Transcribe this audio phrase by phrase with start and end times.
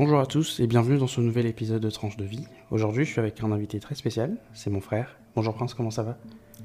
[0.00, 2.46] Bonjour à tous et bienvenue dans ce nouvel épisode de Tranche de vie.
[2.70, 5.18] Aujourd'hui, je suis avec un invité très spécial, c'est mon frère.
[5.34, 6.16] Bonjour Prince, comment ça va?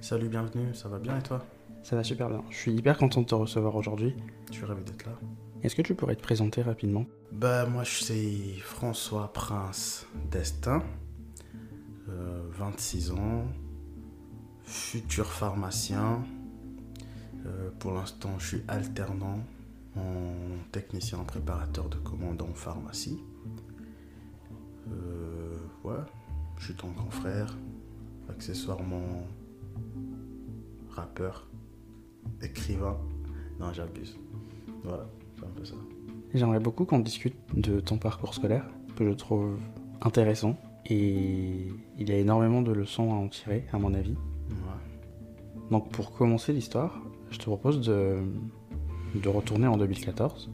[0.02, 1.44] Salut, bienvenue, ça va bien et toi?
[1.82, 2.44] Ça va super bien.
[2.52, 4.16] Je suis hyper content de te recevoir aujourd'hui.
[4.50, 5.14] Je suis ravi d'être là?
[5.64, 7.08] Est-ce que tu pourrais te présenter rapidement?
[7.32, 10.84] Bah, moi, je suis François Prince d'Estaing,
[12.10, 13.48] euh, 26 ans,
[14.64, 16.24] futur pharmacien.
[17.48, 19.40] Euh, pour l'instant, je suis alternant
[19.96, 20.34] en
[20.72, 23.20] technicien en préparateur de commandes en pharmacie.
[24.92, 26.02] Euh, ouais,
[26.58, 27.58] je suis ton grand frère,
[28.30, 29.28] accessoirement
[30.90, 31.48] rappeur,
[32.42, 32.98] écrivain.
[33.60, 34.18] Non, j'abuse.
[34.84, 35.76] Voilà, c'est un peu ça.
[36.34, 39.58] J'aimerais beaucoup qu'on discute de ton parcours scolaire, que je trouve
[40.02, 40.58] intéressant.
[40.86, 44.16] Et il y a énormément de leçons à en tirer, à mon avis.
[44.50, 45.70] Ouais.
[45.72, 47.00] Donc pour commencer l'histoire,
[47.30, 48.18] je te propose de,
[49.22, 50.50] de retourner en 2014,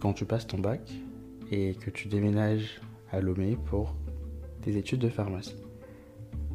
[0.00, 0.80] quand tu passes ton bac
[1.50, 3.94] et que tu déménages à Lomé pour
[4.62, 5.56] tes études de pharmacie.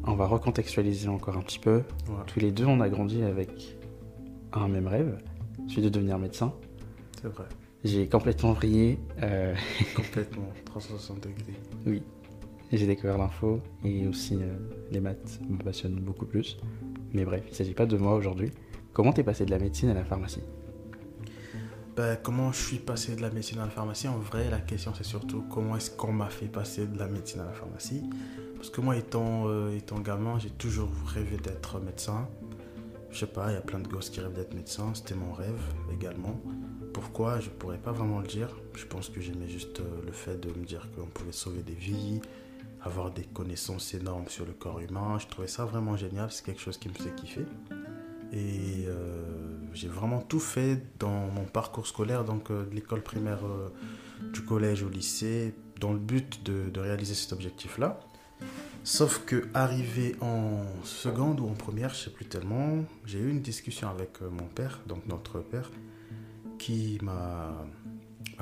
[0.04, 1.76] On va recontextualiser encore un petit peu.
[2.08, 2.14] Ouais.
[2.26, 3.76] Tous les deux, on a grandi avec
[4.52, 5.18] un même rêve,
[5.68, 6.52] celui de devenir médecin.
[7.20, 7.44] C'est vrai.
[7.84, 8.98] J'ai complètement vrillé.
[9.22, 9.54] euh,
[9.96, 10.48] Complètement.
[10.64, 11.54] 360 degrés.
[11.86, 12.02] oui,
[12.72, 14.56] j'ai découvert l'info et aussi euh,
[14.90, 16.58] les maths me passionnent beaucoup plus.
[17.12, 18.50] Mais bref, il ne s'agit pas de moi aujourd'hui.
[18.92, 20.42] Comment t'es passé de la médecine à la pharmacie?
[21.98, 24.06] Ben, comment je suis passé de la médecine à la pharmacie?
[24.06, 27.40] En vrai, la question c'est surtout comment est-ce qu'on m'a fait passer de la médecine
[27.40, 28.04] à la pharmacie?
[28.54, 32.28] Parce que moi, étant, euh, étant gamin, j'ai toujours rêvé d'être médecin.
[33.10, 34.94] Je sais pas, il y a plein de gosses qui rêvent d'être médecin.
[34.94, 35.60] C'était mon rêve
[35.92, 36.40] également.
[36.94, 37.40] Pourquoi?
[37.40, 38.56] Je pourrais pas vraiment le dire.
[38.74, 41.74] Je pense que j'aimais juste euh, le fait de me dire qu'on pouvait sauver des
[41.74, 42.20] vies,
[42.80, 45.18] avoir des connaissances énormes sur le corps humain.
[45.18, 46.30] Je trouvais ça vraiment génial.
[46.30, 47.46] C'est quelque chose qui me faisait kiffer.
[48.32, 49.22] Et euh,
[49.72, 53.68] j'ai vraiment tout fait dans mon parcours scolaire, donc euh, de l'école primaire, euh,
[54.32, 58.00] du collège au lycée, dans le but de, réaliser cet objectif-là.
[58.84, 63.40] Sauf que arrivé en seconde ou en première, je sais plus tellement, j'ai eu une
[63.42, 65.70] discussion avec mon père, donc notre père,
[66.58, 67.54] qui m'a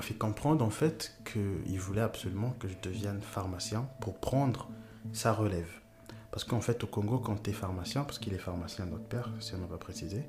[0.00, 4.68] fait comprendre en fait qu'il voulait absolument que je devienne pharmacien pour prendre
[5.12, 5.70] sa relève.
[6.36, 9.32] Parce qu'en fait, au Congo, quand tu es pharmacien, parce qu'il est pharmacien, notre père,
[9.40, 10.22] si on n'a pas précisé,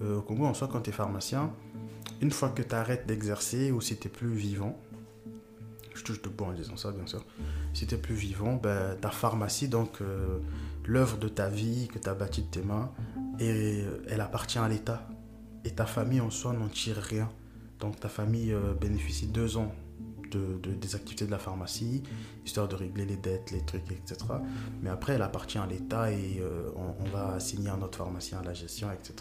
[0.00, 1.52] euh, au Congo, en soi, quand tu es pharmacien,
[2.20, 4.78] une fois que tu arrêtes d'exercer ou si tu plus vivant,
[5.92, 7.24] je touche de bon en disant ça, bien sûr,
[7.72, 10.38] si tu plus vivant, ben, ta pharmacie, donc euh,
[10.84, 12.92] l'œuvre de ta vie que tu as bâtie de tes mains,
[13.40, 15.08] et, elle appartient à l'État.
[15.64, 17.28] Et ta famille en soi n'en tire rien.
[17.80, 19.74] Donc ta famille euh, bénéficie deux ans
[20.34, 22.02] de, de- des activités de la pharmacie,
[22.44, 24.16] histoire de régler les dettes, les trucs, etc.
[24.82, 28.38] Mais après, elle appartient à l'État et euh, on, on va assigner un autre pharmacien
[28.40, 29.14] à la gestion, etc.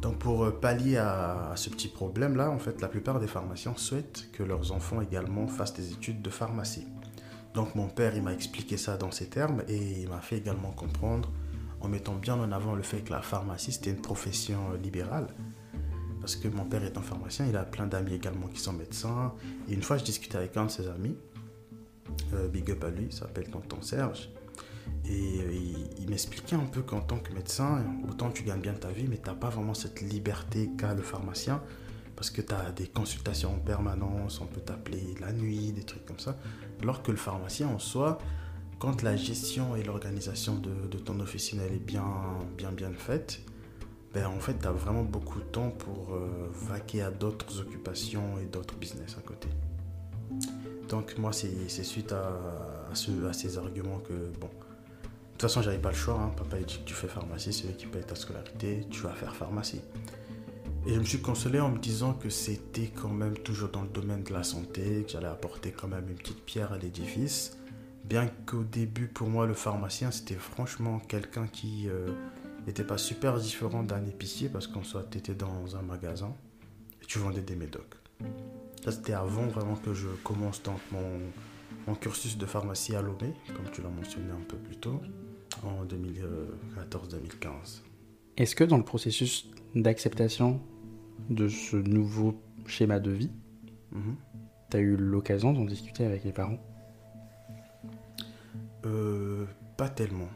[0.00, 3.74] Donc pour euh, pallier à, à ce petit problème-là, en fait, la plupart des pharmaciens
[3.76, 6.86] souhaitent que leurs enfants également fassent des études de pharmacie.
[7.54, 10.70] Donc mon père, il m'a expliqué ça dans ces termes et il m'a fait également
[10.72, 11.30] comprendre,
[11.80, 15.28] en mettant bien en avant le fait que la pharmacie, c'était une profession euh, libérale.
[16.22, 19.34] Parce que mon père est un pharmacien, il a plein d'amis également qui sont médecins.
[19.68, 21.16] Et une fois, je discutais avec un de ses amis,
[22.32, 24.30] euh, big up à lui, il s'appelle Tonton Serge.
[25.04, 25.52] Et euh,
[25.98, 29.16] il, m'expliquait un peu qu'en tant que médecin, autant tu gagnes bien ta vie, mais
[29.16, 31.60] tu n'as pas vraiment cette liberté qu'a le pharmacien.
[32.14, 36.06] Parce que tu as des consultations en permanence, on peut t'appeler la nuit, des trucs
[36.06, 36.38] comme ça.
[36.82, 38.18] Alors que le pharmacien en soi,
[38.78, 42.04] quand la gestion et l'organisation de, de ton officine elle est bien,
[42.56, 43.42] bien, bien faite,
[44.14, 48.38] ben en fait, tu as vraiment beaucoup de temps pour euh, vaquer à d'autres occupations
[48.38, 49.48] et d'autres business à côté.
[50.88, 52.38] Donc moi, c'est suite à,
[52.94, 56.20] ce- à ces arguments que, bon, de toute façon, j'avais pas le choix.
[56.20, 56.32] hein.
[56.36, 59.12] Papa il dit que tu fais pharmacie, c'est lui qui paye ta scolarité, tu vas
[59.14, 59.80] faire pharmacie.
[60.86, 63.88] Et je me suis consolé en me disant que c'était quand même toujours dans le
[63.88, 67.56] domaine de la santé, que j'allais apporter quand même une petite pierre à l'édifice.
[68.04, 72.08] Bien qu'au début, pour moi, le pharmacien, c'était franchement quelqu'un qui euh,
[72.66, 76.34] n'était pas super différent d'un épicier, parce qu'en soit, tu étais dans un magasin
[77.02, 77.94] et tu vendais des médocs.
[78.84, 81.18] Ça, c'était avant vraiment que je commence donc mon,
[81.86, 85.00] mon cursus de pharmacie à Lomé, comme tu l'as mentionné un peu plus tôt,
[85.64, 87.82] en 2014-2015.
[88.36, 90.60] Est-ce que dans le processus d'acceptation
[91.30, 93.30] de ce nouveau schéma de vie,
[93.92, 94.16] Mhm.
[94.70, 96.58] tu as eu l'occasion d'en discuter avec les parents?
[98.86, 99.44] Euh,
[99.76, 100.28] pas tellement.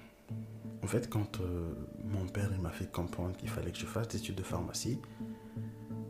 [0.82, 1.72] En fait, quand euh,
[2.04, 4.98] mon père m'a fait comprendre qu'il fallait que je fasse des études de pharmacie,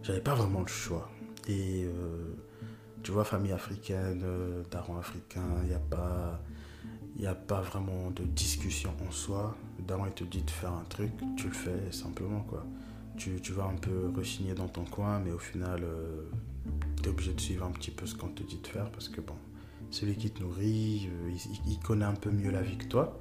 [0.02, 1.10] j'avais pas vraiment le choix.
[1.48, 2.34] Et euh,
[3.02, 6.40] tu vois, famille africaine, euh, daron africain, il n'y a pas.
[7.26, 9.56] A pas vraiment de discussion en soi.
[9.78, 12.64] Le daron, il te dit de faire un truc, tu le fais simplement, quoi.
[13.16, 15.82] Tu, tu vas un peu rechigner dans ton coin, mais au final,
[17.02, 19.08] tu es obligé de suivre un petit peu ce qu'on te dit de faire parce
[19.08, 19.34] que bon,
[19.90, 21.08] celui qui te nourrit,
[21.66, 23.18] il, connaît un peu mieux la vie que toi.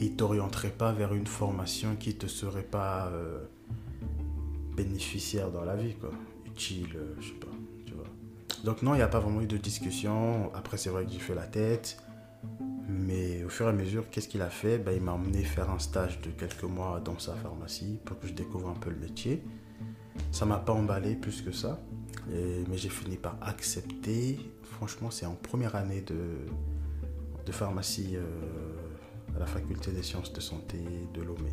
[0.00, 3.44] Il t'orienterait pas vers une formation qui te serait pas euh,
[4.74, 6.10] bénéficiaire dans la vie, quoi.
[6.46, 7.48] Utile, euh, je sais pas,
[7.84, 8.06] tu vois.
[8.64, 10.50] Donc non, il n'y a pas vraiment eu de discussion.
[10.54, 11.98] Après, c'est vrai que j'ai fait la tête.
[12.88, 14.78] Mais au fur et à mesure, qu'est-ce qu'il a fait?
[14.78, 18.26] Ben, Il m'a emmené faire un stage de quelques mois dans sa pharmacie pour que
[18.26, 19.44] je découvre un peu le métier.
[20.32, 21.78] Ça m'a pas emballé plus que ça,
[22.28, 24.40] mais j'ai fini par accepter.
[24.64, 26.16] Franchement, c'est en première année de,
[27.46, 28.22] de pharmacie euh,
[29.40, 30.76] à la faculté des sciences de santé
[31.14, 31.50] de Lomé.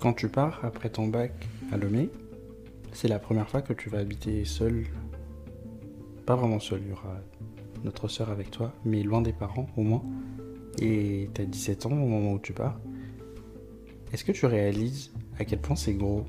[0.00, 1.32] Quand tu pars après ton bac
[1.70, 2.10] à Lomé,
[2.92, 4.86] c'est la première fois que tu vas habiter seul.
[6.26, 7.20] Pas vraiment seul, il y aura
[7.84, 10.02] notre soeur avec toi, mais loin des parents au moins.
[10.80, 12.80] Et tu as 17 ans au moment où tu pars.
[14.12, 16.24] Est-ce que tu réalises à quel point c'est gros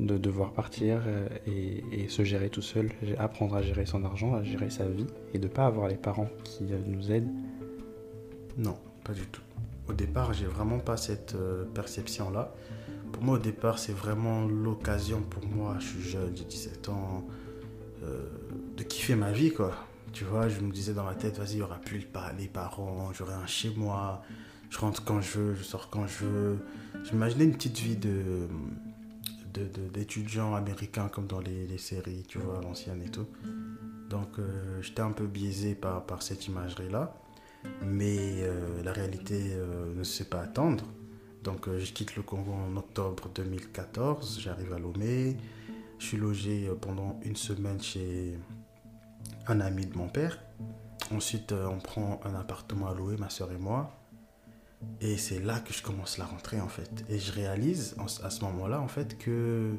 [0.00, 4.42] de devoir partir euh, et, se gérer tout seul, apprendre à gérer son argent, à
[4.42, 7.30] gérer sa vie et de ne pas avoir les parents qui euh, nous aident?
[8.56, 9.42] Non, pas du tout.
[9.88, 12.54] Au départ, j'ai vraiment pas cette euh, perception-là.
[13.12, 17.24] Pour moi, au départ, c'est vraiment l'occasion pour moi, je suis jeune, j'ai 17 ans,
[18.76, 19.72] de kiffer ma vie, quoi.
[20.12, 22.06] Tu vois, je me disais dans ma tête, vas-y, il n'y aura plus
[22.38, 24.22] les parents, j'aurai un chez moi,
[24.70, 26.58] je rentre quand je veux, je sors quand je veux.
[27.04, 28.48] J'imaginais une petite vie de
[29.92, 30.60] d'étudiants
[31.12, 33.26] comme dans les, séries, tu vois, l'ancienne et tout.
[34.10, 37.14] Donc euh, j'étais un peu biaisé par, par cette imagerie-là.
[37.82, 40.84] Mais euh, la réalité euh, ne se sait pas attendre.
[41.42, 45.36] Donc je quitte le Congo en octobre 2014, j'arrive à Lomé.
[45.98, 48.38] Je suis logé pendant une semaine chez
[49.46, 50.38] un ami de mon père.
[51.14, 53.94] Ensuite, on prend un appartement à louer, ma soeur et moi.
[55.00, 57.04] Et c'est là que je commence la rentrée en fait.
[57.08, 59.74] Et je réalise à ce moment-là en fait que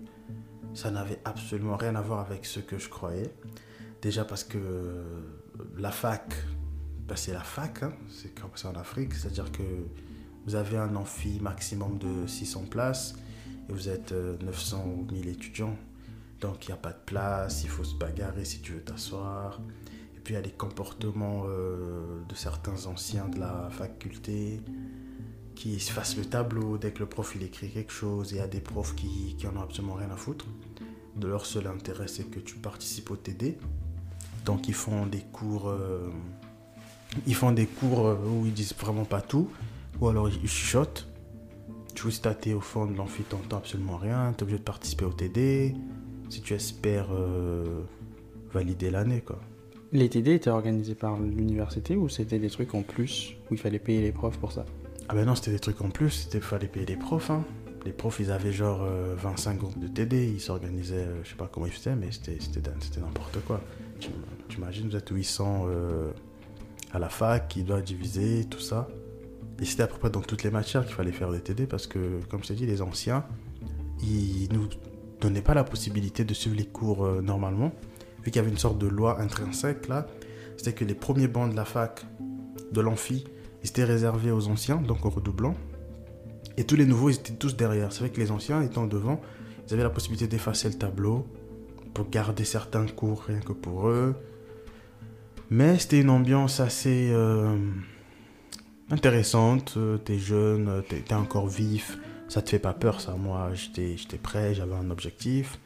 [0.73, 3.33] ça n'avait absolument rien à voir avec ce que je croyais.
[4.01, 5.03] Déjà parce que
[5.77, 6.33] la fac,
[7.07, 7.93] bah, c'est la fac, hein.
[8.09, 9.63] c'est comme ça en Afrique, c'est-à-dire que
[10.45, 13.15] vous avez un amphi maximum de 600 places
[13.69, 15.75] et vous êtes 900 euh, ou 1000 étudiants.
[16.41, 19.61] Donc il n'y a pas de place, il faut se bagarrer si tu veux t'asseoir.
[20.15, 24.61] Et puis il y a les comportements euh, de certains anciens de la faculté
[25.55, 28.31] qui se fassent le tableau dès que le prof il écrit quelque chose.
[28.31, 30.45] Il y a des profs qui, qui en ont absolument rien à foutre.
[31.15, 33.57] De leur seul intérêt, c'est que tu participes au TD.
[34.45, 36.11] Donc ils font des cours, euh,
[37.27, 39.49] ils font des cours euh, où ils disent vraiment pas tout,
[39.99, 41.07] ou alors ils chuchotent.
[41.93, 44.33] Tu vois, si t'es au fond de l'amphi, t'entends absolument rien.
[44.33, 45.73] T'es obligé de participer au TD.
[46.29, 47.83] Si tu espères euh,
[48.51, 49.39] valider l'année, quoi.
[49.91, 53.79] Les TD étaient organisés par l'université ou c'était des trucs en plus où il fallait
[53.79, 54.65] payer les profs pour ça?
[55.07, 57.29] Ah ben non, c'était des trucs en plus, il fallait payer les profs.
[57.29, 57.45] Hein.
[57.85, 58.83] Les profs, ils avaient genre
[59.17, 62.09] 25 euh, groupes de TD, ils s'organisaient, euh, je sais pas comment ils faisaient, mais
[62.11, 62.39] c'était
[62.99, 63.61] n'importe quoi.
[63.99, 64.09] Tu,
[64.57, 66.11] imagines, vous êtes 800 euh,
[66.99, 68.87] la fac, qui doit diviser, tout ça.
[69.59, 71.87] Et c'était à peu près dans toutes les matières qu'il fallait faire des TD parce
[71.87, 73.25] que, comme je t'ai dit, les anciens,
[74.01, 74.67] ils nous
[75.21, 77.71] donnaient pas la possibilité de suivre les cours normalement,
[78.23, 80.07] vu qu'il y avait une sorte de loi intrinsèque là.
[80.57, 82.05] C'était que les premiers bancs de la fac,
[82.71, 83.23] de l'amphi,
[83.63, 85.55] étaient réservés aux anciens, donc aux redoublants.
[86.57, 87.91] Et tous les nouveaux, ils étaient tous derrière.
[87.91, 89.19] C'est vrai que les anciens étant devant,
[89.67, 91.25] ils avaient la possibilité d'effacer le tableau
[91.93, 94.15] pour garder certains cours rien que pour eux.
[95.49, 97.57] Mais c'était une ambiance assez euh,
[98.89, 99.77] intéressante.
[100.03, 101.97] T'es jeune, t'es encore vif.
[102.27, 103.13] Ça te fait pas peur, ça.
[103.13, 105.59] Moi, j'étais prêt, j'avais un objectif.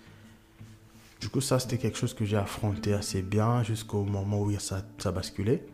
[1.22, 4.84] Du coup, ça, c'était quelque chose que j'ai affronté assez bien jusqu'au moment où ça,
[4.98, 5.66] ça basculait.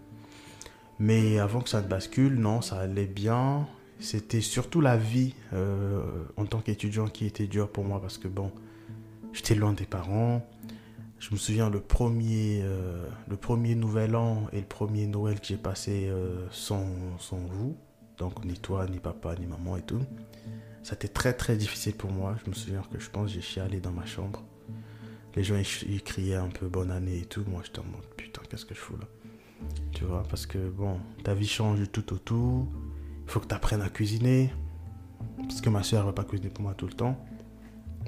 [1.00, 3.68] Mais avant que ça ne bascule, non, ça allait bien.
[4.00, 6.02] C'était surtout la vie euh,
[6.38, 8.52] en tant qu'étudiant qui était dur pour moi parce que bon,
[9.34, 10.46] j'étais loin des parents.
[11.20, 15.48] Je me souviens le premier, euh, le premier nouvel an et le premier Noël que
[15.48, 16.86] j'ai passé euh, sans,
[17.32, 17.76] vous.
[18.18, 20.02] Donc ni toi, ni papa, ni maman et tout.
[20.84, 22.36] Ça a très très difficile pour moi.
[22.44, 24.44] Je me souviens que je pense j'ai chialé dans ma chambre.
[25.36, 25.56] Les gens
[25.88, 27.44] ils, criaient un peu bonne année et tout.
[27.48, 29.08] Moi j'étais en mode putain qu'est-ce que je fous là?
[29.94, 32.68] Tu vois, parce que bon, ta vie change tout au tout.
[33.26, 34.54] Il faut que tu apprennes à cuisiner.
[35.38, 37.18] Parce que ma soeur ne va pas cuisiner pour moi tout le temps.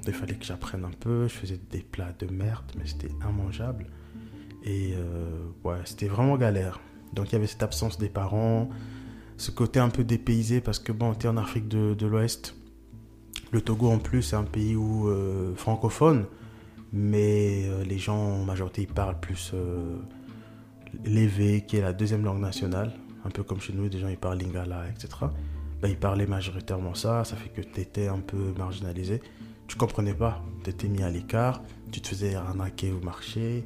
[0.06, 1.28] Il fallait que j'apprenne un peu.
[1.28, 3.86] Je faisais des plats de merde, mais c'était immangeable.
[4.64, 6.80] Et euh, ouais, c'était vraiment galère.
[7.12, 8.68] Donc il y avait cette absence des parents,
[9.36, 12.54] ce côté un peu dépaysé parce que bon, tu es en Afrique de, l'Ouest.
[13.50, 16.26] Le Togo en plus, c'est un pays où euh, francophone,
[16.92, 19.54] mais euh, les gens en majorité ils parlent plus
[21.04, 22.92] l'évé, qui est la deuxième langue nationale,
[23.24, 25.08] un peu comme chez nous, des gens ils parlent lingala, etc.
[25.80, 29.22] Ben, ils parlaient majoritairement ça, ça fait que tu étais un peu marginalisé.
[29.68, 30.42] Tu comprenais pas.
[30.64, 33.64] Tu étais mis à l'écart, tu te faisais arnaquer au marché.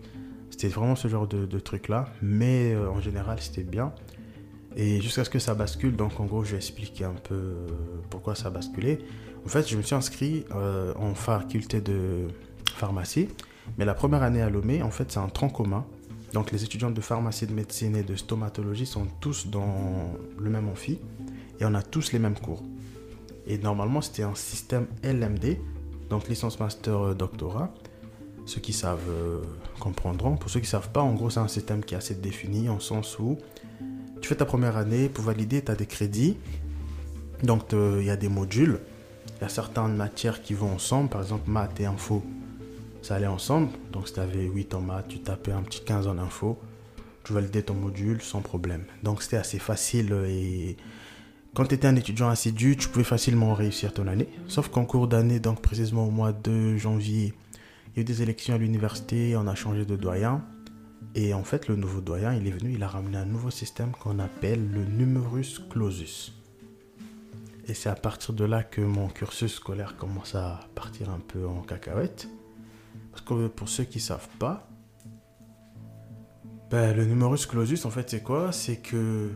[0.50, 2.12] C'était vraiment ce genre de, truc-là.
[2.20, 3.94] Mais euh, en général, c'était bien.
[4.76, 7.68] Et jusqu'à ce que ça bascule, donc en gros, je vais expliquer un peu euh,
[8.10, 8.98] pourquoi ça a basculé.
[9.46, 12.28] En fait, je me suis inscrit euh, en faculté de
[12.74, 13.28] pharmacie.
[13.78, 15.86] Mais la première année à Lomé, en fait, c'est un tronc commun.
[16.32, 20.68] Donc les étudiants de pharmacie, de médecine et de stomatologie sont tous dans le même
[20.68, 20.98] amphi.
[21.60, 22.62] Et on a tous les mêmes cours.
[23.46, 25.58] Et normalement, c'était un système LMD,
[26.12, 27.72] donc licence, master, euh, doctorat.
[28.44, 29.40] Ceux qui savent euh,
[29.80, 30.36] comprendront.
[30.36, 32.68] Pour ceux qui ne savent pas, en gros, c'est un système qui est assez défini
[32.68, 33.38] en sens où
[34.20, 36.36] tu fais ta première année, pour valider, tu as des crédits.
[37.42, 38.78] Donc, il y a des modules.
[39.38, 41.08] Il y a certaines matières qui vont ensemble.
[41.08, 42.22] Par exemple, maths et info,
[43.00, 43.70] ça allait ensemble.
[43.90, 46.58] Donc, si tu avais 8 en maths, tu tapais un petit 15 en info.
[47.24, 48.84] Tu validais ton module sans problème.
[49.02, 50.76] Donc, c'était assez facile et
[51.54, 54.28] quand tu étais un étudiant assidu, tu pouvais facilement réussir ton année.
[54.48, 57.34] Sauf qu'en cours d'année, donc précisément au mois de janvier,
[57.88, 60.42] il y a eu des élections à l'université, on a changé de doyen.
[61.14, 63.92] Et en fait, le nouveau doyen, il est venu, il a ramené un nouveau système
[63.92, 66.32] qu'on appelle le numerus clausus.
[67.68, 71.46] Et c'est à partir de là que mon cursus scolaire commence à partir un peu
[71.46, 72.28] en cacahuète.
[73.10, 74.68] Parce que pour ceux qui ne savent pas,
[76.70, 78.52] ben, le numerus clausus, en fait, c'est quoi?
[78.52, 79.30] C'est que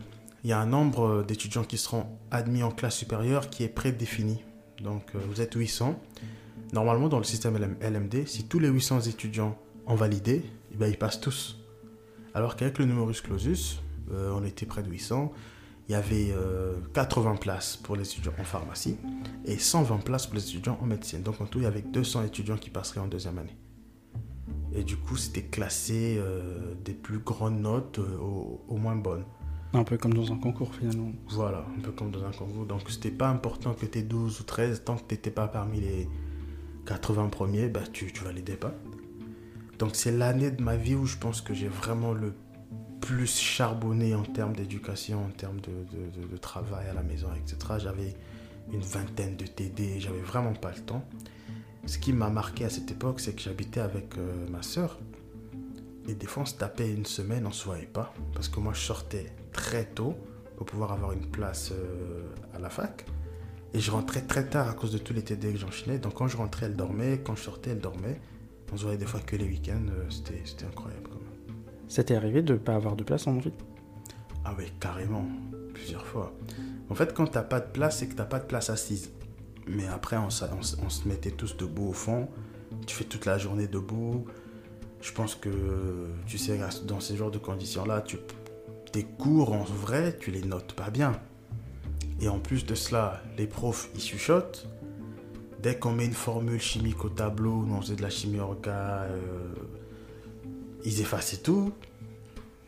[0.47, 4.45] il y a un nombre d'étudiants qui seront admis en classe supérieure qui est prédéfini.
[4.81, 5.99] Donc euh, vous êtes 800.
[6.71, 10.97] Normalement, dans le système LMD, si tous les 800 étudiants ont validé, eh ben, ils
[10.97, 11.59] passent tous.
[12.33, 13.81] Alors qu'avec le numerus clausus,
[14.13, 15.33] euh, on était près de 800.
[15.89, 16.33] Il y avait
[16.93, 18.95] 80 euh, places pour les étudiants en pharmacie
[19.43, 21.23] et 120 places pour les étudiants en médecine.
[21.23, 23.57] Donc en tout, il y avait 200 étudiants qui passeraient en deuxième année.
[24.73, 26.21] Et du coup, c'était classé
[26.85, 29.25] des plus grandes notes aux moins bonnes.
[29.73, 31.11] Un peu comme dans un concours finalement.
[31.29, 32.65] Voilà, un peu comme dans un concours.
[32.65, 35.47] Donc c'était pas important que tu aies 12 ou 13, tant que tu n'étais pas
[35.47, 36.07] parmi les
[36.85, 38.73] 80 premiers, bah, tu ne validais pas.
[39.77, 42.33] Donc c'est l'année de ma vie où je pense que j'ai vraiment le
[43.01, 47.75] plus charbonné en termes d'éducation, en termes de, travail à la maison, etc.
[47.79, 48.15] J'avais
[48.71, 51.05] une vingtaine de TD, j'avais vraiment pas le temps.
[51.85, 54.99] Ce qui m'a marqué à cette époque, c'est que j'habitais avec euh, ma soeur.
[56.07, 58.13] Et des fois, on se tapait une semaine, on ne se voyait pas.
[58.33, 59.27] Parce que moi, je sortais
[59.57, 60.15] très tôt
[60.55, 63.05] pour pouvoir avoir une place euh, à la fac.
[63.73, 65.99] Et je rentrais très tard à cause de tous les TD que j'enchaînais.
[65.99, 67.19] Donc quand je rentrais, elle dormait.
[67.23, 68.21] Quand je sortais, elle dormait.
[68.71, 69.85] On se voyait des fois que les week-ends.
[69.89, 71.09] Euh, c'était, incroyable.
[71.89, 73.51] Ça t'est arrivé de ne pas avoir de place en vie
[74.45, 75.25] Ah oui, carrément.
[75.73, 76.33] Plusieurs fois.
[76.89, 79.11] En fait, quand t'as pas de place, c'est que t'as pas de place assise.
[79.67, 82.29] Mais après, on, on, on, se mettait tous debout au fond.
[82.85, 84.25] Tu fais toute la journée debout.
[85.01, 85.49] Je pense que,
[86.25, 88.17] tu sais, dans ces genres de conditions-là, tu
[88.91, 91.19] tes cours en vrai, tu les notes pas bien.
[92.19, 94.67] Et en plus de cela, les profs, ils chuchotent.
[95.61, 99.03] Dès qu'on met une formule chimique au tableau, nous on faisait de la chimie orga,
[99.03, 99.53] euh,
[100.83, 101.73] ils effaçaient tout.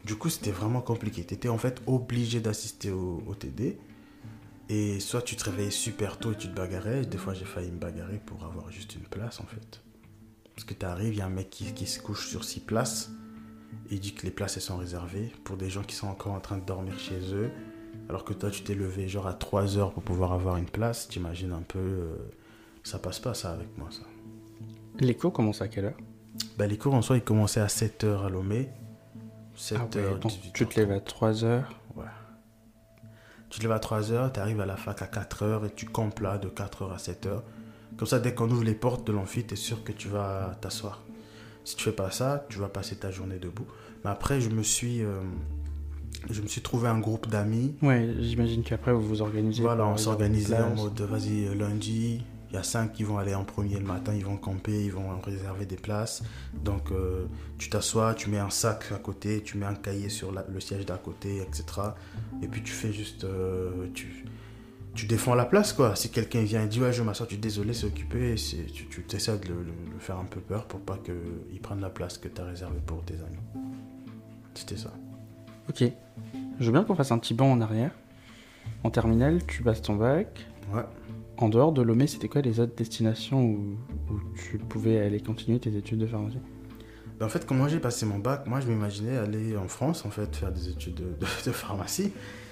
[0.05, 1.23] Du coup, c'était vraiment compliqué.
[1.23, 3.77] Tu étais en fait obligé d'assister au, TD.
[4.69, 7.05] Et soit tu te réveillais super tôt et tu te bagarrais.
[7.05, 9.81] Des fois, j'ai failli me bagarrer pour avoir juste une place en fait.
[10.55, 12.59] Parce que tu arrives, il y a un mec qui, qui se couche sur six
[12.59, 13.11] places
[13.91, 16.39] il dit que les places elles sont réservées pour des gens qui sont encore en
[16.39, 17.51] train de dormir chez eux.
[18.07, 21.07] Alors que toi, tu t'es levé genre à 3 heures pour pouvoir avoir une place.
[21.07, 21.79] T'imagines un peu.
[21.79, 22.15] Euh,
[22.83, 24.03] ça passe pas ça avec moi, ça.
[24.99, 25.97] Les cours commencent à quelle heure?
[26.57, 28.69] Bah, Les cours en soi, ils commençaient à 7 heures à Lomé.
[29.55, 30.19] 7 ah heures,
[30.53, 32.05] tu te lèves à 3 heures Ouais.
[33.49, 35.71] Tu te lèves à 3 heures, tu arrives à la fac à 4 heures et
[35.71, 37.43] tu campes là de 4 heures à 7 heures.
[37.97, 40.57] Comme ça, dès qu'on ouvre les portes de l'amphi, tu es sûr que tu vas
[40.61, 41.01] t'asseoir.
[41.69, 43.67] Si tu fais pas ça, tu vas passer ta journée debout.
[44.03, 45.21] Mais après, je me suis, euh,
[46.27, 47.75] je me suis trouvé un groupe d'amis.
[47.83, 49.61] Ouais, j'imagine qu'après vous vous organisez.
[49.61, 52.23] Voilà, on s'organisait en mode vas-y lundi.
[52.49, 54.91] Il y a cinq qui vont aller en premier le matin, ils vont camper, ils
[54.91, 56.23] vont réserver des places.
[56.55, 57.27] Donc euh,
[57.59, 60.87] tu t'assois, tu mets un sac à côté, tu mets un cahier sur le siège
[60.87, 61.65] d'à côté, etc.
[62.41, 64.25] Et puis tu fais juste, euh, tu,
[64.99, 65.95] tu défends la place, quoi.
[65.95, 69.15] Si quelqu'un vient et dit, ouais, je m'assois, tu es désolé, c'est occupé, tu, tu
[69.15, 69.65] essaies de le,
[69.99, 73.01] faire un peu peur pour pas qu'il prenne la place que tu as réservée pour
[73.05, 73.63] tes amis.
[74.53, 74.91] C'était ça.
[75.69, 75.85] Ok.
[76.59, 77.91] Je veux bien qu'on fasse un petit banc en arrière.
[78.83, 80.45] En terminale, tu passes ton bac.
[80.73, 80.83] Ouais.
[81.37, 83.77] En dehors de Lomé, c'était quoi les autres destinations où,
[84.35, 86.39] tu pouvais aller continuer tes études de pharmacie?
[87.17, 90.03] Ben, En fait, quand moi j'ai passé mon bac, moi je m'imaginais aller en France,
[90.03, 91.01] en fait, faire des études
[91.45, 92.11] de pharmacie.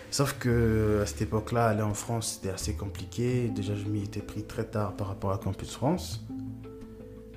[0.09, 3.49] Sauf que à cette époque-là, aller en France, c'était assez compliqué.
[3.49, 6.25] Déjà, je m'y étais pris très tard par rapport à Campus France.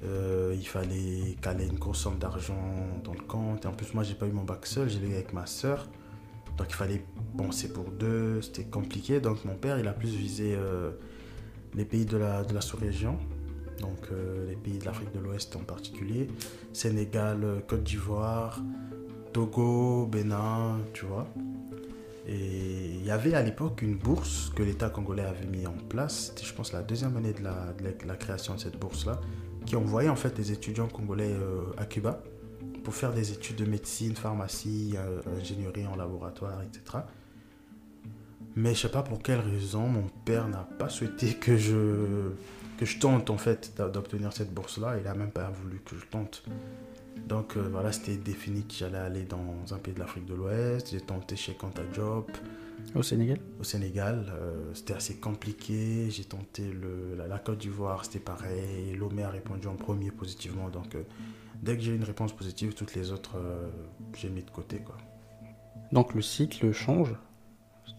[0.04, 2.54] Euh, il fallait caler une grosse somme d'argent
[3.04, 3.64] dans le compte.
[3.64, 5.88] Et en plus, moi, j'ai pas eu mon bac seul, j'ai eu avec ma soeur.
[6.56, 7.04] Donc, il fallait
[7.36, 8.40] penser pour deux.
[8.40, 9.20] C'était compliqué.
[9.20, 10.92] Donc, mon père, il a plus visé euh,
[11.74, 13.18] les pays de la, sous-région.
[13.80, 16.28] donc euh, les pays de l'Afrique de l'Ouest en particulier,
[16.72, 18.60] Sénégal, Côte d'Ivoire,
[19.32, 21.26] Togo, Bénin, tu vois.
[22.26, 26.26] Et il y avait à l'époque une bourse que l'État congolais avait mis en place,
[26.26, 29.20] c'était je pense la deuxième année de la, création de cette bourse-là,
[29.66, 32.22] qui envoyait en fait des étudiants congolais euh, à Cuba
[32.84, 37.04] pour faire des études de médecine, pharmacie, euh, ingénierie en laboratoire, etc.
[38.56, 42.32] Mais je sais pas pour quelle raison, mon père n'a pas souhaité que je,
[42.78, 44.96] que je tente en fait d'obtenir cette bourse-là.
[45.00, 46.42] Il a même pas voulu que je tente.
[47.28, 50.90] Donc euh, voilà, c'était défini que j'allais aller dans un pays de l'Afrique de l'Ouest.
[50.90, 52.24] J'ai tenté chez Quanta Job
[52.94, 53.38] Au Sénégal?
[53.60, 54.26] Au Sénégal.
[54.30, 56.10] euh, c'était assez compliqué.
[56.10, 58.94] J'ai tenté le, la, la Côte d'Ivoire, c'était pareil.
[58.96, 60.68] Lomé a répondu en premier positivement.
[60.70, 61.02] Donc euh,
[61.62, 63.36] dès que j'ai eu une réponse positive, toutes les autres,
[64.14, 64.78] j'ai mis de côté.
[64.78, 64.96] Quoi.
[65.92, 67.14] Donc le cycle change.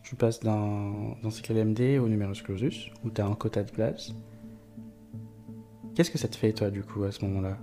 [0.03, 4.11] Tu passes d'un cycle LMD au numerus clausus, où tu as un quota de place.
[5.95, 7.57] Qu'est-ce que ça te fait, toi, du coup, à ce moment-là?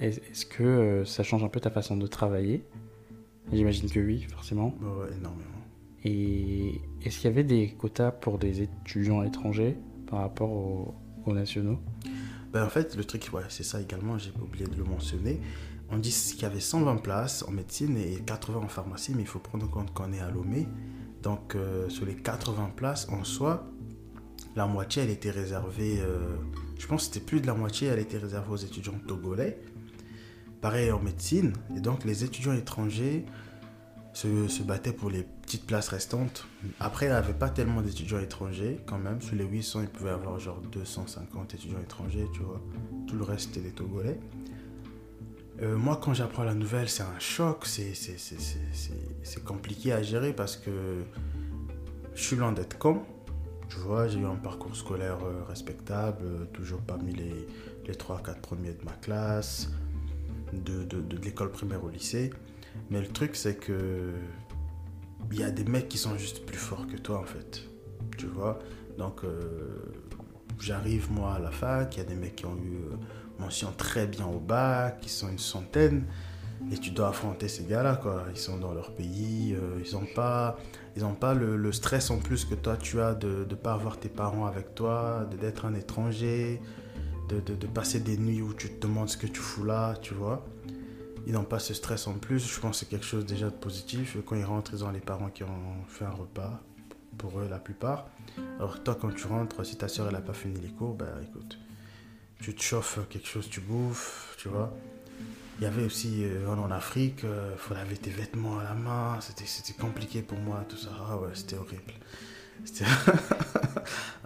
[0.00, 2.64] Est-ce que euh, ça change un peu ta façon de travailler?
[3.52, 4.74] J'imagine que oui, forcément.
[4.80, 5.50] Ouais, énormément.
[6.04, 10.94] Et est-ce qu'il y avait des quotas pour des étudiants étrangers par rapport aux,
[11.26, 11.78] aux nationaux?
[12.52, 15.40] Ben, en fait, le truc, ouais, c'est ça également, j'ai oublié de le mentionner.
[15.90, 19.28] On dit qu'il y avait 120 places en médecine et 80 en pharmacie, mais il
[19.28, 20.68] faut prendre en compte qu'on est à Lomé.
[21.22, 23.66] Donc, euh, sur les 80 places en soi,
[24.56, 26.36] la moitié, elle était réservée, euh,
[26.80, 29.58] je pense que c'était plus de la moitié, elle était réservée aux étudiants togolais.
[30.62, 31.52] Pareil en médecine.
[31.76, 33.26] Et donc, les étudiants étrangers
[34.14, 36.46] se, se battaient pour les petites places restantes.
[36.80, 39.20] Après, il n'y avait pas tellement d'étudiants étrangers quand même.
[39.20, 42.62] Sur les 800, il pouvait y avoir genre 250 étudiants étrangers, tu vois.
[43.06, 44.18] Tout le reste, c'était des Togolais.
[45.60, 47.66] Euh, moi, quand j'apprends la nouvelle, c'est un choc.
[47.66, 51.04] C'est- compliqué à gérer parce que
[52.14, 53.02] je suis loin d'être con.
[53.70, 57.46] Tu vois, j'ai eu un parcours scolaire euh, respectable, euh, toujours parmi les,
[57.86, 59.70] les 3-4 premiers de ma classe,
[60.52, 62.32] de, de, de l'école primaire au lycée.
[62.90, 64.12] Mais le truc, c'est que
[65.30, 67.62] il y a des mecs qui sont juste plus forts que toi, en fait.
[68.18, 68.58] Tu vois?
[68.98, 69.40] Donc, euh,
[70.58, 72.80] j'arrive, moi, à la fac, il y a des mecs qui ont eu
[73.38, 76.06] mention très bien au bac, qui sont une centaine.
[76.72, 78.24] Et tu dois affronter ces gars-là, quoi.
[78.30, 80.58] Ils sont dans leur pays, ils n'ont pas,
[80.96, 83.98] ils ont pas le, stress en plus que toi tu as de ne pas avoir
[83.98, 86.60] tes parents avec toi, d'être un étranger,
[87.28, 90.14] de, de- passer des nuits où tu te demandes ce que tu fous là, tu
[90.14, 90.44] vois.
[91.26, 92.52] Ils n'ont pas ce stress en plus.
[92.52, 94.16] Je pense que c'est quelque chose déjà de positif.
[94.26, 96.60] Quand ils rentrent, ils ont les parents qui ont fait un repas,
[97.18, 98.08] pour eux la plupart.
[98.58, 101.06] Alors toi, quand tu rentres, si ta soeur elle n'a pas fini les cours, bah
[101.22, 101.58] écoute,
[102.40, 104.72] tu te chauffes quelque chose, tu bouffes, tu vois.
[105.60, 109.18] Il y avait aussi, euh, en Afrique, il faut laver tes vêtements à la main.
[109.20, 110.88] C'était compliqué pour moi, tout ça.
[111.08, 111.92] Ah ouais, c'était horrible.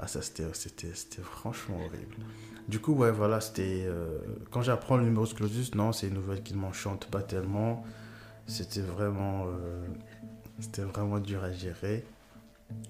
[0.00, 2.16] Ah, ça, c'était franchement horrible.
[2.68, 3.84] Du coup, ouais, voilà, c'était.
[3.86, 4.18] euh,
[4.50, 7.84] quand j'apprends le numéro clausus, non, c'est une nouvelle qui ne m'enchante pas tellement.
[8.46, 9.46] C'était vraiment.
[9.46, 9.86] euh,
[10.60, 12.04] c'était vraiment dur à gérer.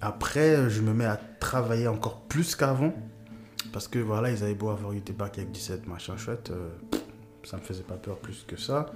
[0.01, 2.93] Après, je me mets à travailler encore plus qu'avant.
[3.71, 6.51] Parce que voilà, ils avaient beau avoir eu des bacs avec 17 machin chouette.
[6.51, 6.69] euh,
[7.45, 8.87] ça me faisait pas peur plus que ça.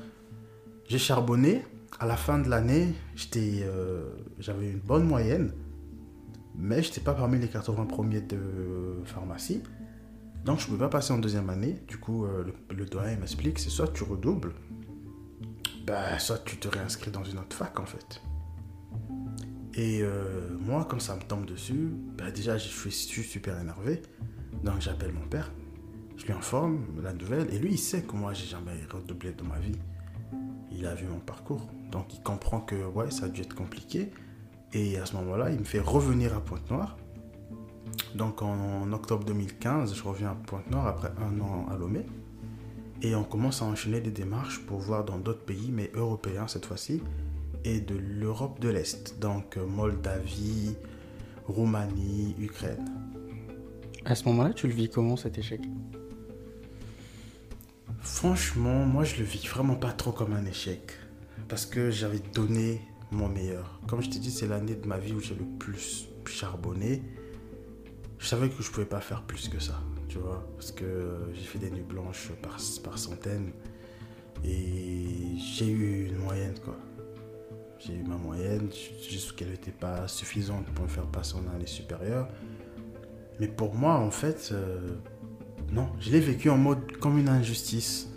[0.87, 1.63] J'ai charbonné.
[1.99, 5.51] À la fin de l'année, j'étais, euh, j'avais une bonne moyenne.
[6.55, 9.63] Mais je n'étais pas parmi les 80 premiers de pharmacie.
[10.45, 11.81] Donc je ne pouvais pas passer en deuxième année.
[11.87, 14.53] Du coup, euh, le, le doyen m'explique, c'est soit tu redoubles,
[15.85, 18.21] bah, soit tu te réinscris dans une autre fac en fait.
[19.75, 24.01] Et euh, moi, quand ça me tombe dessus, bah, déjà je suis super énervé.
[24.63, 25.51] Donc j'appelle mon père,
[26.19, 27.47] je lui informe la nouvelle.
[27.53, 29.79] Et lui, il sait que moi, j'ai jamais redoublé dans ma vie.
[30.71, 31.67] Il a vu mon parcours.
[31.91, 34.11] Donc il comprend que ouais, ça a dû être compliqué.
[34.73, 36.97] Et à ce moment-là, il me fait revenir à Pointe-Noire.
[38.15, 42.05] Donc en, en octobre 2015, je reviens à Pointe-Noire après un an à Lomé.
[43.01, 46.65] Et on commence à enchaîner des démarches pour voir dans d'autres pays, mais européens cette
[46.65, 47.01] fois-ci,
[47.63, 49.19] et de l'Europe de l'Est.
[49.19, 50.75] Donc euh, Moldavie,
[51.47, 52.85] Roumanie, Ukraine.
[54.03, 55.61] À ce moment-là, tu le vis comment cet échec?
[58.01, 60.93] Franchement, moi je le vis vraiment pas trop comme un échec.
[61.47, 62.81] Parce que j'avais donné
[63.11, 63.79] mon meilleur.
[63.87, 67.01] Comme je t'ai dit, c'est l'année de ma vie où j'ai le plus charbonné.
[68.19, 70.45] Je savais que je pouvais pas faire plus que ça, tu vois.
[70.55, 73.51] Parce que j'ai fait des nuits blanches par, par centaines.
[74.43, 76.77] Et j'ai eu une moyenne, quoi.
[77.79, 78.69] J'ai eu ma moyenne,
[79.09, 82.27] juste qu'elle n'était pas suffisante pour me faire passer en année supérieure.
[83.39, 84.97] Mais pour moi, en fait, euh,
[85.73, 88.07] non, je l'ai vécu en mode comme une injustice.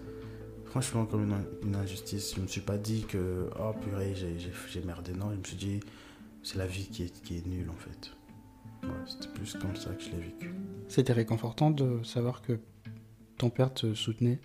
[0.67, 2.35] Franchement, comme une, une injustice.
[2.35, 5.13] Je me suis pas dit que, oh purée, j'ai- merdé.
[5.13, 5.81] Non, je me suis dit,
[6.43, 8.11] c'est la vie qui est, qui est nulle en fait.
[8.85, 8.89] Ouais.
[9.07, 10.55] c'était plus comme ça que je l'ai vécu.
[10.89, 12.59] C'était réconfortant de savoir que
[13.39, 14.41] ton père te soutenait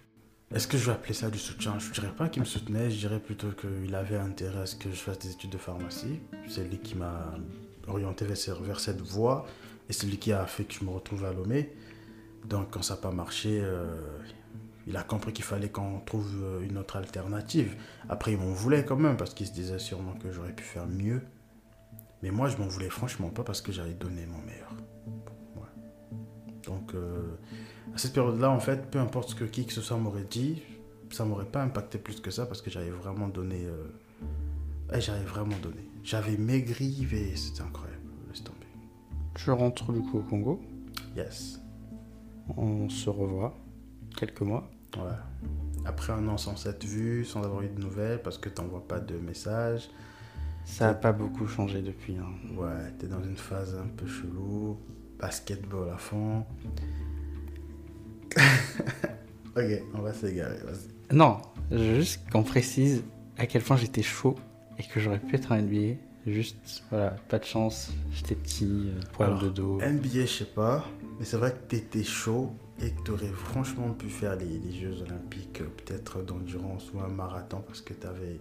[0.54, 1.80] Est-ce que je vais appeler ça du soutien?
[1.80, 4.90] Je dirais pas qu'il me soutenait, je dirais plutôt qu'il avait intérêt à ce que
[4.92, 6.20] je fasse des études de pharmacie.
[6.48, 7.34] C'est lui qui m'a
[7.88, 9.48] orienté vers, vers cette voie
[9.90, 11.72] et c'est lui qui a fait que je me retrouve à Lomé.
[12.48, 13.98] Donc quand ça n'a pas marché, euh,
[14.88, 17.76] il a compris qu'il fallait qu'on trouve euh, une autre alternative.
[18.08, 20.88] Après, il m'en voulait quand même parce qu'il se disait sûrement que j'aurais pu faire
[20.88, 21.22] mieux.
[22.24, 24.74] Mais moi, je m'en voulais franchement pas parce que j'avais donné mon meilleur.
[25.58, 26.64] Ouais.
[26.66, 27.36] Donc, euh,
[27.94, 30.64] à cette période-là, en fait, peu importe ce que qui que ce soit m'aurait dit,
[31.12, 33.66] ça m'aurait pas impacté plus que ça parce que j'avais vraiment donné.
[33.66, 35.86] euh, j'avais vraiment donné.
[36.04, 38.02] J'avais maigri et c'était incroyable.
[38.30, 38.68] Laisse tomber.
[39.36, 40.62] Je rentre du coup au Congo.
[41.16, 41.60] Yes.
[42.56, 43.58] On se revoit
[44.16, 44.70] quelques mois.
[44.96, 45.04] Ouais.
[45.86, 49.00] Après un an sans cette vue, sans avoir eu de nouvelles, parce que t'envoies pas
[49.00, 49.90] de messages.
[50.66, 52.16] Ça n'a pas beaucoup changé depuis.
[52.18, 52.28] hein.
[52.58, 54.78] Ouais, t'es dans une phase un peu chelou.
[55.20, 56.44] Basketball à fond.
[59.56, 61.16] ok, on va s'égarer, vas-y.
[61.16, 61.38] Non,
[61.72, 63.04] juste qu'on précise
[63.38, 64.36] à quel point j'étais chaud
[64.78, 65.96] et que j'aurais pu être un NBA.
[66.28, 67.92] Juste, voilà, pas de chance.
[68.12, 69.80] J'étais petit, euh, poil de dos.
[69.80, 70.86] NBA, je sais pas,
[71.20, 72.52] mais c'est vrai que t'étais chaud
[72.82, 77.08] et que t'aurais franchement pu faire les, les Jeux Olympiques, euh, peut-être d'endurance ou un
[77.08, 78.38] marathon, parce que t'avais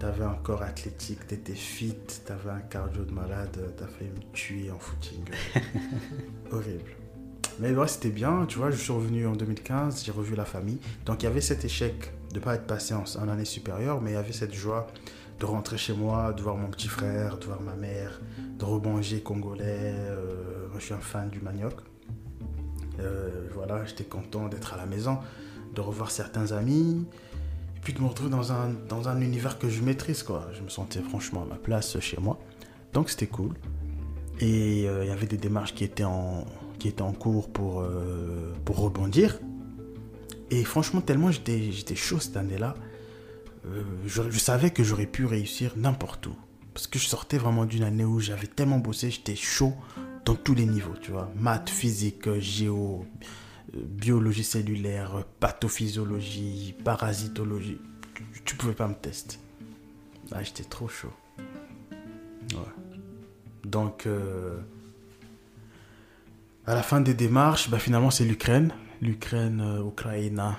[0.00, 4.32] avais un corps athlétique, t'étais fit, t'avais un cardio de malade, euh, t'as failli me
[4.32, 5.22] tuer en footing.
[6.50, 6.90] Horrible.
[7.60, 10.78] Mais ouais, c'était bien, tu vois, je suis revenu en 2015, j'ai revu la famille.
[11.04, 14.12] Donc il y avait cet échec de pas être passé en, en année supérieure, mais
[14.12, 14.86] il y avait cette joie
[15.38, 18.20] de rentrer chez moi, de voir mon petit frère, de voir ma mère,
[18.58, 19.92] de remanger congolais.
[19.94, 21.74] euh, moi, je suis un fan du manioc.
[23.00, 25.18] Euh, voilà, j'étais content d'être à la maison,
[25.74, 27.06] de revoir certains amis,
[27.76, 30.48] et puis de me retrouver dans un, dans un univers que je maîtrise, quoi.
[30.54, 32.38] Je me sentais franchement à ma place chez moi.
[32.92, 33.54] Donc c'était cool.
[34.40, 36.44] Et euh, il y avait des démarches qui étaient en,
[36.78, 39.38] qui étaient en cours pour, euh, pour rebondir.
[40.50, 42.74] Et franchement, tellement j'étais chaud cette année-là,
[44.04, 46.34] je savais que j'aurais pu réussir n'importe où.
[46.74, 49.74] Parce que je sortais vraiment d'une année où j'avais tellement bossé, j'étais chaud
[50.24, 51.30] dans tous les niveaux, tu vois.
[51.36, 53.06] Maths, physique, géo,
[53.72, 57.80] biologie cellulaire, pathophysiologie, parasitologie.
[58.44, 59.38] Tu, pouvais pas me tester.
[60.30, 61.12] Ah, j'étais trop chaud.
[63.64, 64.58] Donc, euh,
[66.66, 68.72] à la fin des démarches, bah, finalement, c'est l'Ukraine.
[69.00, 70.58] L'Ukraine, euh, Ukraina,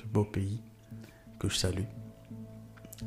[0.00, 0.60] ce beau pays
[1.38, 1.84] que je salue.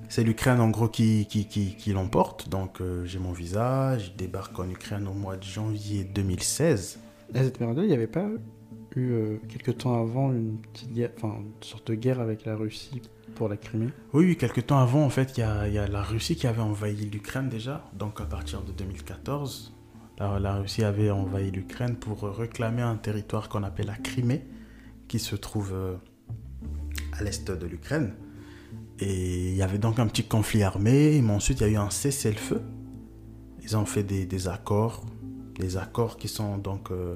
[0.09, 2.49] C'est l'Ukraine en gros qui, qui, qui, qui l'emporte.
[2.49, 6.99] Donc euh, j'ai mon visa, je débarque en Ukraine au mois de janvier 2016.
[7.33, 8.27] À cette période-là, il n'y avait pas
[8.95, 12.55] eu, euh, quelques temps avant, une petite guerre, enfin, une sorte de guerre avec la
[12.55, 13.01] Russie
[13.35, 13.89] pour la Crimée?
[14.13, 16.35] Oui, oui, quelques temps avant, en fait, il y a, il y a la Russie
[16.35, 17.83] qui avait envahi l'Ukraine déjà.
[17.93, 19.73] Donc à partir de 2014,
[20.19, 24.45] la, la Russie avait envahi l'Ukraine pour réclamer un territoire qu'on appelle la Crimée,
[25.07, 25.95] qui se trouve euh,
[27.13, 28.13] à l'est de l'Ukraine.
[29.05, 31.75] Et il y avait donc un petit conflit armé, mais ensuite il y a eu
[31.75, 32.61] un cessez-le-feu.
[33.61, 35.03] Ils ont fait des, des accords,
[35.59, 37.15] des accords qui sont donc euh,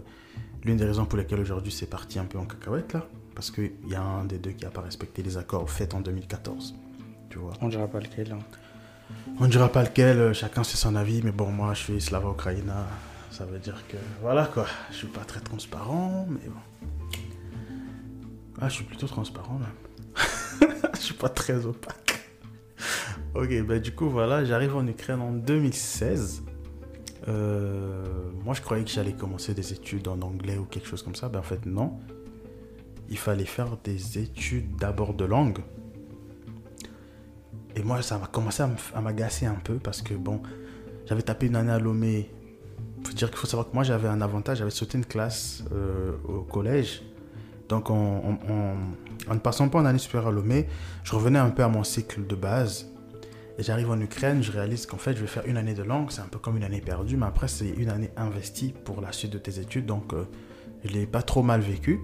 [0.65, 3.71] l'une des raisons pour lesquelles aujourd'hui c'est parti un peu en cacahuète là, parce qu'il
[3.87, 6.75] y a un des deux qui n'a pas respecté les accords faits en 2014.
[7.29, 7.53] Tu vois.
[7.61, 8.33] On ne dira pas lequel.
[8.33, 8.39] hein.
[9.39, 12.01] On ne dira pas lequel, euh, chacun c'est son avis, mais bon, moi je suis
[12.01, 12.85] Slava Ukraina,
[13.31, 17.19] ça veut dire que voilà quoi, je suis pas très transparent, mais bon.
[18.59, 19.69] Ah, je suis plutôt transparent même.
[20.95, 22.19] je suis pas très opaque.
[23.35, 26.43] Ok, bah du coup voilà, j'arrive en Ukraine en 2016.
[27.27, 28.03] Euh,
[28.43, 31.29] moi je croyais que j'allais commencer des études en anglais ou quelque chose comme ça,
[31.29, 31.99] ben en fait non.
[33.09, 35.59] Il fallait faire des études d'abord de langue.
[37.77, 40.41] Et moi, ça m'a commencé à m'agacer un peu parce que, bon,
[41.05, 42.29] j'avais tapé une année à Lomé.
[43.05, 44.57] faut dire qu'il faut savoir que moi, j'avais un avantage.
[44.57, 47.03] J'avais sauté une classe euh, au collège.
[47.69, 48.39] Donc, en-
[49.29, 50.67] en ne passant pas en année supérieure à Lomé,
[51.03, 52.87] je revenais un peu à mon cycle de base.
[53.59, 56.11] Et j'arrive en Ukraine, je réalise qu'en fait, je vais faire une année de langue.
[56.11, 59.11] C'est un peu comme une année perdue, mais après, c'est une année investie pour la
[59.11, 59.87] suite de tes études.
[59.87, 60.25] Donc, euh,
[60.85, 61.99] je l'ai pas trop mal vécu.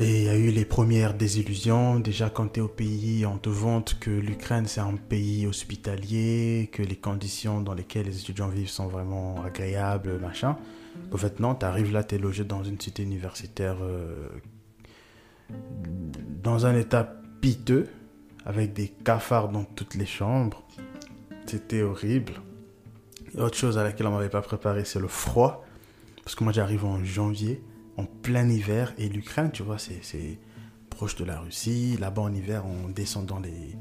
[0.00, 1.98] Et il y a eu les premières désillusions.
[1.98, 6.70] Déjà, quand tu es au pays, on te vante que l'Ukraine, c'est un pays hospitalier,
[6.72, 10.56] que les conditions dans lesquelles les étudiants vivent sont vraiment agréables, machin.
[11.12, 14.28] En fait, non, tu arrives là, tu logé dans une cité universitaire euh,
[16.42, 17.04] dans un état
[17.40, 17.88] piteux,
[18.44, 20.62] avec des cafards dans toutes les chambres.
[21.46, 22.34] C'était horrible.
[23.36, 25.64] Autre chose à laquelle on m'avait pas préparé, c'est le froid.
[26.24, 27.62] Parce que moi, j'arrive en janvier
[27.96, 28.94] en plein hiver.
[28.98, 30.38] Et l'Ukraine, tu vois, c'est
[30.88, 31.96] proche de la Russie.
[31.98, 33.76] Là-bas, en hiver, on descend dans les,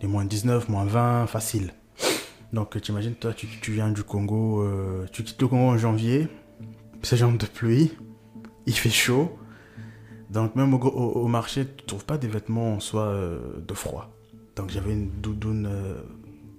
[0.00, 1.72] les moins 19, moins 20, facile.
[2.52, 5.78] Donc, tu imagines, toi, tu, tu viens du Congo, euh, tu quittes le Congo en
[5.78, 6.28] janvier,
[7.02, 7.92] c'est genre de pluie,
[8.66, 9.38] il fait chaud.
[10.30, 14.10] Donc, même au, marché, tu trouves pas des vêtements en soi euh, de froid.
[14.56, 16.02] Donc, j'avais une doudoune euh,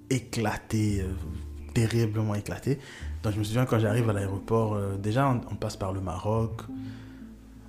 [0.09, 1.13] éclatée, euh,
[1.75, 2.79] terriblement éclatée.
[3.21, 6.61] Donc, je me souviens quand j'arrive à l'aéroport, déjà, on, passe par le Maroc.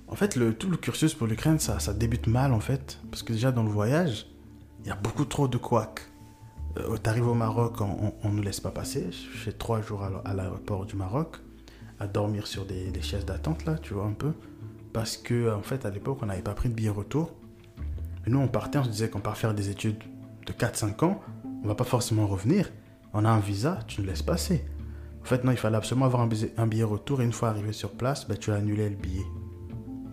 [0.07, 2.99] En fait, tout le cursus pour l'Ukraine, ça, débute mal, en fait.
[3.11, 4.25] Parce que déjà, dans le voyage,
[4.83, 6.01] il y a beaucoup trop de couacs.
[7.03, 9.09] T'arrives au Maroc, on ne nous laisse pas passer.
[9.11, 11.35] Je fais trois jours à l'aéroport du Maroc,
[11.99, 14.31] à dormir sur des, des chaises d'attente, là, tu vois, un peu.
[14.93, 17.31] Parce que, en fait, à l'époque, on n'avait pas pris de billet retour.
[18.27, 19.99] Et nous, on partait, on se disait qu'on part faire des études
[20.45, 21.21] de 4-5 ans,
[21.63, 22.71] on va pas forcément revenir.
[23.13, 24.65] On a un visa, tu nous laisses passer.
[25.21, 27.49] En fait, non, il fallait absolument avoir un billet, un billet retour, et une fois
[27.49, 29.25] arrivé sur place, bah, tu as annulé le billet.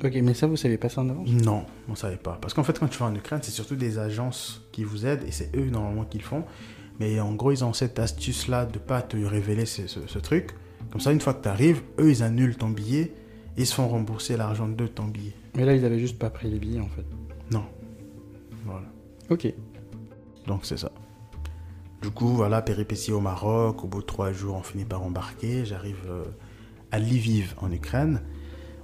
[0.04, 1.28] Ok, mais ça, vous savez pas ça en avance?
[1.28, 2.38] Non, on savait pas.
[2.40, 5.24] Parce qu'en fait, quand tu vas en Ukraine, c'est surtout des agences qui vous aident
[5.26, 6.44] et c'est eux normalement qui le font.
[7.00, 10.50] Mais en gros, ils ont cette astuce-là de pas te révéler ce, ce- ce truc.
[10.92, 13.12] Comme ça, une fois que tu arrives, eux, ils annulent ton billet et
[13.58, 15.34] ils se font rembourser l'argent de ton billet.
[15.56, 17.04] Mais là, ils avaient juste pas pris les billets en fait.
[17.50, 17.64] Non.
[18.64, 18.86] Voilà.
[19.30, 19.52] Ok.
[20.46, 20.92] Donc, c'est ça.
[22.00, 23.82] Du coup, voilà, péripétie au Maroc.
[23.82, 25.64] Au bout de trois jours, on finit par embarquer.
[25.64, 26.24] J'arrive euh,
[26.92, 28.22] à Lviv, en Ukraine,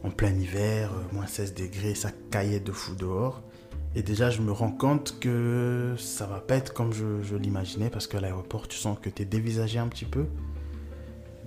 [0.02, 3.42] en plein hiver, euh, moins 16 degrés, ça caillait de fou dehors.
[3.94, 7.90] Et déjà, je me rends compte que ça va pas être comme je, je l'imaginais,
[7.90, 10.26] parce qu'à l'aéroport, tu sens que tu es dévisagé un petit peu.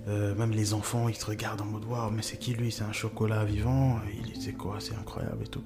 [0.08, 2.72] Euh, même les enfants, ils te regardent en mode Waouh, mais c'est qui lui?
[2.72, 4.76] C'est un chocolat vivant Il c'est quoi?
[4.80, 5.62] C'est incroyable et tout.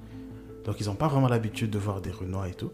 [0.65, 2.71] Donc, ils n'ont pas vraiment l'habitude de voir des Renois et tout.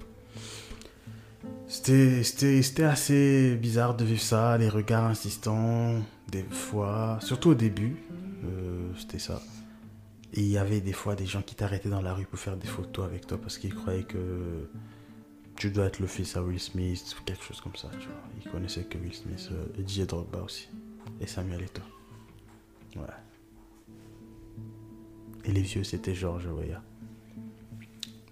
[1.67, 6.01] C'était, assez bizarre de vivre ça, les regards insistants,
[6.31, 7.97] des fois, surtout au début,
[8.43, 9.41] euh, c'était ça.
[10.33, 12.57] Et il y avait des fois des gens qui t'arrêtaient dans la rue pour faire
[12.57, 14.67] des photos avec toi parce qu'ils croyaient que
[15.55, 17.89] tu dois être le fils à Will Smith ou quelque chose comme ça.
[18.43, 20.69] Ils connaissaient que Will Smith euh, et DJ Drogba aussi.
[21.21, 21.83] Et Samuel Eto'o.
[22.95, 23.05] Ouais.
[25.45, 26.81] Et les vieux, c'était Georges Weah.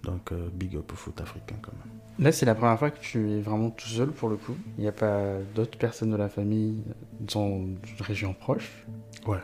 [0.04, 1.98] Donc, euh, big up au foot africain quand même.
[2.20, 4.56] Là, c'est la première fois que tu es vraiment tout seul pour le coup.
[4.78, 6.82] Il n'y a pas d'autres personnes de la famille
[7.20, 8.86] dans une région proche?
[9.26, 9.40] Ouais.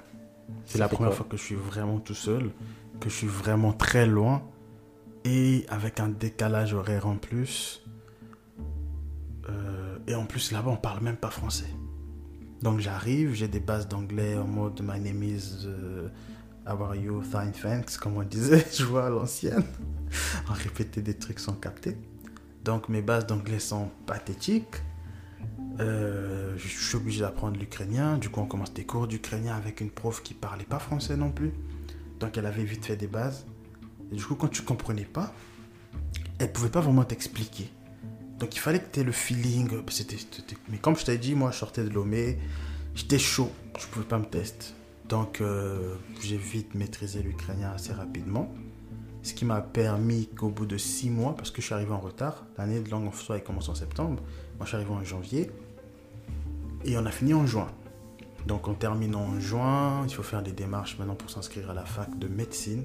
[0.66, 2.52] C'est la première fois que je suis vraiment tout seul,
[3.00, 4.44] que je suis vraiment très loin
[5.26, 7.84] et avec un décalage horaire en plus.
[9.50, 11.70] Euh, et en plus, là-bas, on parle même pas français.
[12.64, 16.08] Donc j'arrive, j'ai des bases d'anglais en mode My name is euh,
[16.66, 17.22] How are you?
[17.22, 19.66] Fine, thanks, comme on disait, je vois à l'ancienne.
[20.50, 21.98] on répétait des trucs sans capter.
[22.64, 24.82] Donc mes bases d'anglais sont pathétiques.
[25.82, 28.18] Euh, je suis obligé d'apprendre l'ukrainien.
[28.18, 31.32] Du coup, on commence des cours d'ukrainien avec une prof qui parlait pas français non
[31.32, 31.52] plus.
[32.22, 33.46] Donc, elle avait vite fait des bases.
[34.10, 35.34] Et du coup, quand tu comprenais pas,
[36.40, 37.70] elle pouvait pas vraiment t'expliquer.
[38.44, 39.70] Donc, il fallait que tu aies le feeling.
[39.90, 40.18] C'était-
[40.68, 42.38] Mais comme je t'ai dit, moi, je sortais de Lomé.
[42.94, 43.50] J'étais chaud.
[43.80, 44.74] Je pouvais pas me tester.
[45.08, 48.54] Donc, euh, j'ai vite maîtrisé l'ukrainien assez rapidement.
[49.22, 52.02] Ce qui m'a permis qu'au bout de six mois, parce que je suis arrivé en
[52.02, 54.22] retard, l'année de langue en soi, commence en septembre.
[54.58, 55.50] Moi, je suis arrivé en janvier.
[56.84, 57.72] Et on a fini en juin.
[58.46, 61.86] Donc, en terminant en juin, il faut faire des démarches maintenant pour s'inscrire à la
[61.86, 62.84] fac de médecine.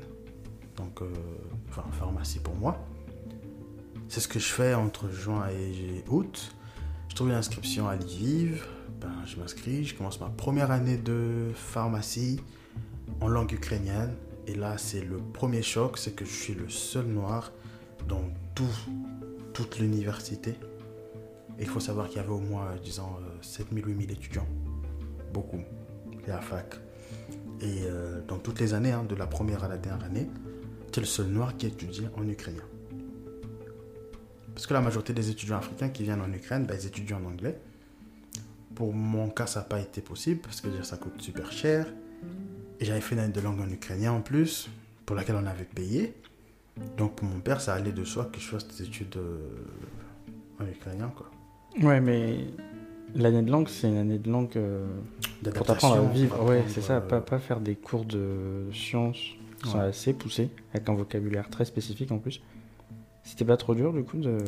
[0.77, 1.09] Donc, euh,
[1.69, 2.79] enfin, pharmacie pour moi.
[4.09, 6.55] C'est ce que je fais entre juin et août.
[7.11, 8.65] Je trouve une inscription à Lviv.
[9.03, 9.85] Ben, je m'inscris.
[9.85, 12.41] Je commence ma première année de pharmacie
[13.21, 14.15] en langue ukrainienne.
[14.47, 17.53] Et là, c'est le premier choc, c'est que je suis le seul noir
[18.09, 18.23] dans
[18.55, 18.65] tout,
[19.53, 20.53] toute l'université.
[21.59, 23.11] Et il faut savoir qu'il y avait au moins, euh, disons,
[23.43, 24.47] 7000 8000 étudiants.
[25.35, 25.61] Beaucoup.
[26.27, 26.77] Et à fac.
[27.61, 30.31] Et euh, dans toutes les années, hein, de la première à la dernière année,
[30.93, 32.63] tu le seul noir qui étudie en ukrainien.
[34.59, 37.29] Parce que la majorité des étudiants africains qui viennent en Ukraine, ben, ils étudient en
[37.29, 37.57] anglais.
[38.75, 41.87] Pour mon cas, ça n'a pas été possible parce que déjà, ça coûte super cher.
[42.81, 44.69] Et j'avais fait une année de langue en ukrainien en plus,
[45.07, 46.13] pour laquelle on avait payé.
[46.97, 49.39] Donc pour mon père, ça allait de soi que je fasse des études euh,
[50.61, 51.31] en ukrainien, quoi.
[51.81, 52.39] Ouais, mais
[53.15, 54.89] l'année de langue, c'est une année de langue euh,
[55.55, 56.45] pour t'apprendre à vivre.
[56.45, 56.95] Ouais, c'est ça.
[56.97, 59.23] euh, Pas, pas faire des cours de sciences
[59.63, 62.41] qui sont assez poussés, avec un vocabulaire très spécifique en plus.
[63.29, 64.39] C'était pas trop dur du coup de.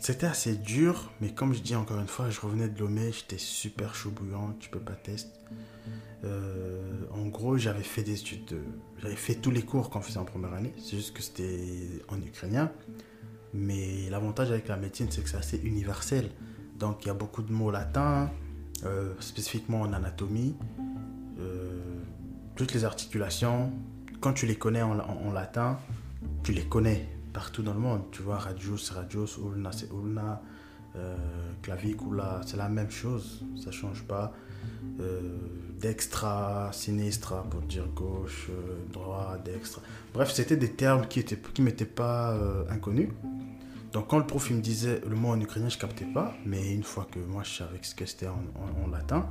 [0.00, 3.38] C'était assez dur, mais comme je dis encore une fois, je revenais de Lomé, j'étais
[3.38, 5.30] super chaud bouillant, tu peux pas tester.
[6.24, 8.62] Euh, en gros, j'avais fait des études, de-
[9.00, 12.20] j'avais fait tous les cours qu'on faisait en première année, c'est juste que c'était en
[12.22, 12.70] ukrainien.
[13.54, 16.30] Mais l'avantage avec la médecine, c'est que c'est assez universel.
[16.78, 18.30] Donc il y a beaucoup de mots latins,
[18.84, 20.56] euh, spécifiquement en anatomie.
[21.38, 21.80] Euh,
[22.56, 23.72] toutes les articulations,
[24.20, 25.78] quand tu les connais en latin,
[26.44, 28.02] tu les connais partout dans le monde.
[28.10, 30.42] Tu vois, radius, radius, ulna, c'est ulna.
[30.94, 31.16] Euh,
[31.62, 34.34] clavicula, c'est la même chose, ça change pas.
[35.00, 35.20] Euh,
[35.80, 39.80] dextra, sinistra pour dire gauche, euh, droit, dextre.
[40.12, 43.08] Bref, c'était des termes qui étaient qui m'étaient pas euh, inconnus.
[43.92, 46.82] Donc quand le prof me disait le mot en ukrainien, je captais pas, mais une
[46.82, 49.26] fois que moi je savais ce que c'était en, latin,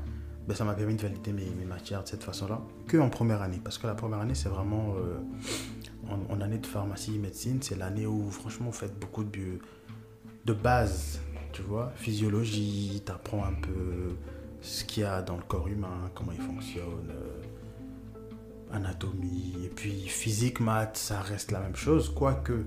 [0.48, 3.42] ben, ça m'a permis de valider mes, mes matières de cette façon-là, que en première
[3.42, 4.96] année, parce que la première année c'est vraiment
[6.30, 11.20] en, année de pharmacie médecine, c'est l'année où franchement vous faites beaucoup de base,
[11.54, 14.16] tu vois, physiologie, tu apprends un peu
[14.62, 17.42] ce qu'il y a dans le corps humain, comment il fonctionne, euh,
[18.72, 22.66] anatomie, et puis physique, maths, ça reste la même chose, quoique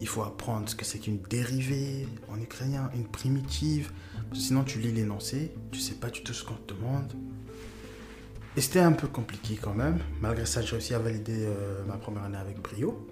[0.00, 3.92] il faut apprendre ce que c'est qu'une dérivée en ukrainien, une primitive,
[4.32, 7.12] sinon tu lis l'énoncé, tu sais pas du tout ce qu'on te demande.
[8.54, 9.98] Et c'était un peu compliqué quand même.
[10.20, 13.08] Malgré ça, j'ai réussi à valider euh, ma première année avec brio.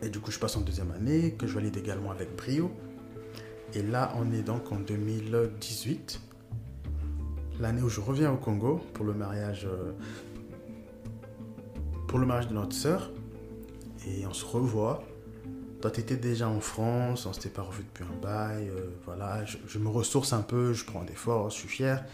[0.00, 2.70] Et du coup, je passe en deuxième année, que je valide également avec brio.
[3.74, 6.20] Et là, on est donc en 2018,
[7.58, 9.90] l'année où je reviens au Congo pour le mariage, euh,
[12.06, 13.10] pour le mariage de notre sœur.
[14.06, 15.02] Et on se revoit.
[15.82, 18.68] Toi, tu étais déjà en France, on s'était pas revu depuis un bail.
[18.68, 22.04] euh, voilà, je, je me ressource un peu, je prends des forces, je suis fier,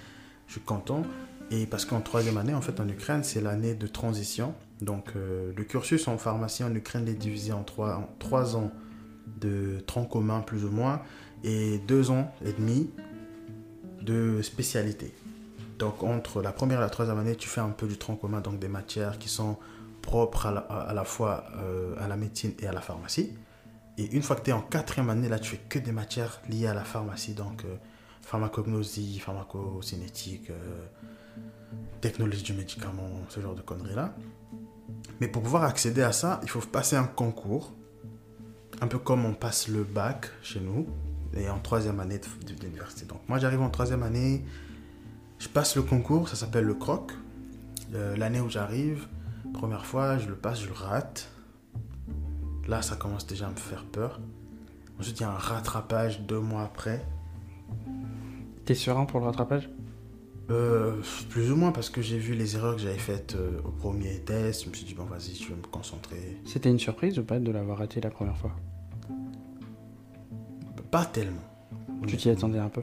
[0.46, 1.02] je suis content.
[1.50, 4.54] Et parce qu'en troisième année, en fait, en Ukraine, c'est l'année de transition.
[4.80, 8.70] Donc, euh, le cursus en pharmacie en Ukraine est divisé en trois, trois ans
[9.40, 11.02] de tronc commun, plus ou moins,
[11.42, 12.90] et deux ans et demi
[14.02, 15.14] de spécialité.
[15.78, 18.40] Donc, entre la première et la troisième année, tu fais un peu du tronc commun,
[18.40, 19.56] donc des matières qui sont
[20.02, 23.32] propres à la, fois euh, à la médecine et à la pharmacie.
[23.96, 26.40] Et une fois que tu es en quatrième année, là, tu fais que des matières
[26.48, 27.76] liées à la pharmacie, donc euh,
[28.22, 30.50] pharmacognosie, pharmacocinétique,
[32.04, 34.14] technologie du médicament, ce genre de conneries-là.
[35.20, 37.72] Mais pour pouvoir accéder à ça, il faut passer un concours,
[38.82, 40.86] un peu comme on passe le bac chez nous,
[41.34, 43.06] et en troisième année de, de l'université.
[43.06, 44.44] Donc moi, j'arrive en troisième année,
[45.38, 47.12] je passe le concours, ça s'appelle le croc.
[47.94, 49.06] Euh, L'année où j'arrive,
[49.54, 51.30] première fois, je le passe, je le rate.
[52.68, 54.20] Là, ça commence déjà à me faire peur.
[55.00, 57.02] Ensuite, il y a un rattrapage deux mois après.
[58.66, 59.70] T'es serein pour le rattrapage?
[60.50, 63.70] Euh, plus ou moins parce que j'ai vu les erreurs que j'avais faites euh, au
[63.70, 64.64] premier test.
[64.64, 66.38] Je me suis dit, bon, vas-y, je vais me concentrer.
[66.44, 68.54] C'était une surprise ou pas de l'avoir raté la première fois?
[70.90, 71.40] Pas tellement.
[72.06, 72.82] Tu t'y attendais un peu?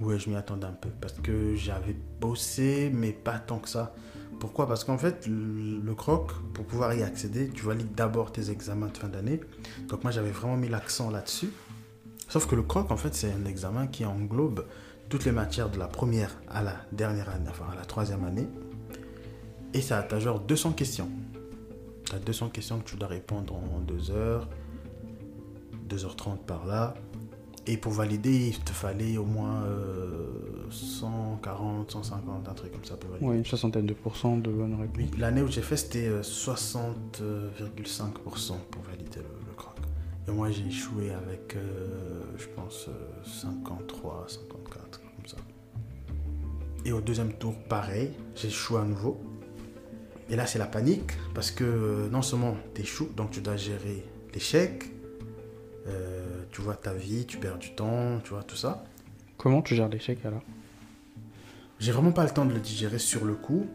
[0.00, 3.94] Ouais, je m'y attendais un peu parce que j'avais bossé, mais pas tant que ça.
[4.38, 4.68] Pourquoi?
[4.68, 8.88] Parce qu'en fait, le le croc, pour pouvoir y accéder, tu valides d'abord tes examens
[8.88, 9.40] de fin d'année.
[9.88, 11.50] Donc moi, j'avais vraiment mis l'accent là-dessus.
[12.28, 14.66] Sauf que le croc, en fait, c'est un examen qui englobe
[15.08, 18.46] toutes les matières de la première à la dernière année, enfin à la troisième année.
[19.74, 21.08] Et ça, t'as genre 200 questions.
[22.10, 24.48] T'as 200 questions que tu dois répondre en 2 heures,
[25.88, 26.94] 2h30 par là.
[27.66, 30.26] Et pour valider, il te fallait au moins euh,
[30.70, 33.28] 140, 150, un truc comme ça pour valider.
[33.28, 34.96] Ouais, une soixantaine de pourcents de bonnes réponses.
[34.96, 39.74] Oui, l'année où j'ai fait, c'était euh, 60,5% pour valider le, le croc.
[40.26, 42.92] Et moi, j'ai échoué avec, euh, je pense, euh,
[43.24, 44.67] 53, 54, comme ça.
[46.88, 49.20] Et au deuxième tour, pareil, j'ai échoué à nouveau.
[50.30, 53.58] Et là, c'est la panique, parce que euh, non seulement tu échoues, donc tu dois
[53.58, 54.90] gérer l'échec,
[55.86, 58.84] euh, tu vois ta vie, tu perds du temps, tu vois tout ça.
[59.36, 60.40] Comment tu gères l'échec alors?
[61.78, 63.66] J'ai vraiment pas le temps de le digérer sur le coup,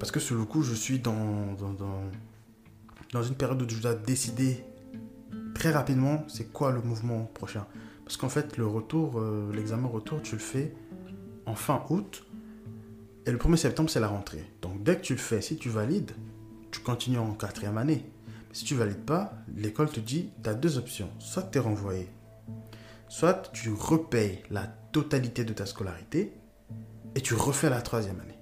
[0.00, 2.02] parce que sur le coup, je suis dans, dans, dans,
[3.12, 4.64] dans une période où je dois décider
[5.54, 7.68] très rapidement c'est quoi le mouvement prochain.
[8.02, 10.74] Parce qu'en fait, le retour, euh, l'examen retour, tu le fais
[11.46, 12.24] en fin août,
[13.28, 14.42] et le 1er septembre, c'est la rentrée.
[14.62, 16.12] Donc dès que tu le fais, si tu valides,
[16.70, 18.10] tu continues en quatrième année.
[18.52, 21.10] Si tu valides pas, l'école te dit, tu as deux options.
[21.18, 22.08] Soit tu es renvoyé,
[23.06, 26.32] soit tu repayes la totalité de ta scolarité,
[27.14, 28.38] et tu refais la troisième année.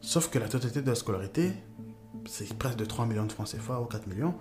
[0.00, 1.50] Sauf que la totalité de la scolarité,
[2.26, 4.36] c'est presque de 3 millions de francs CFA ou 4 millions.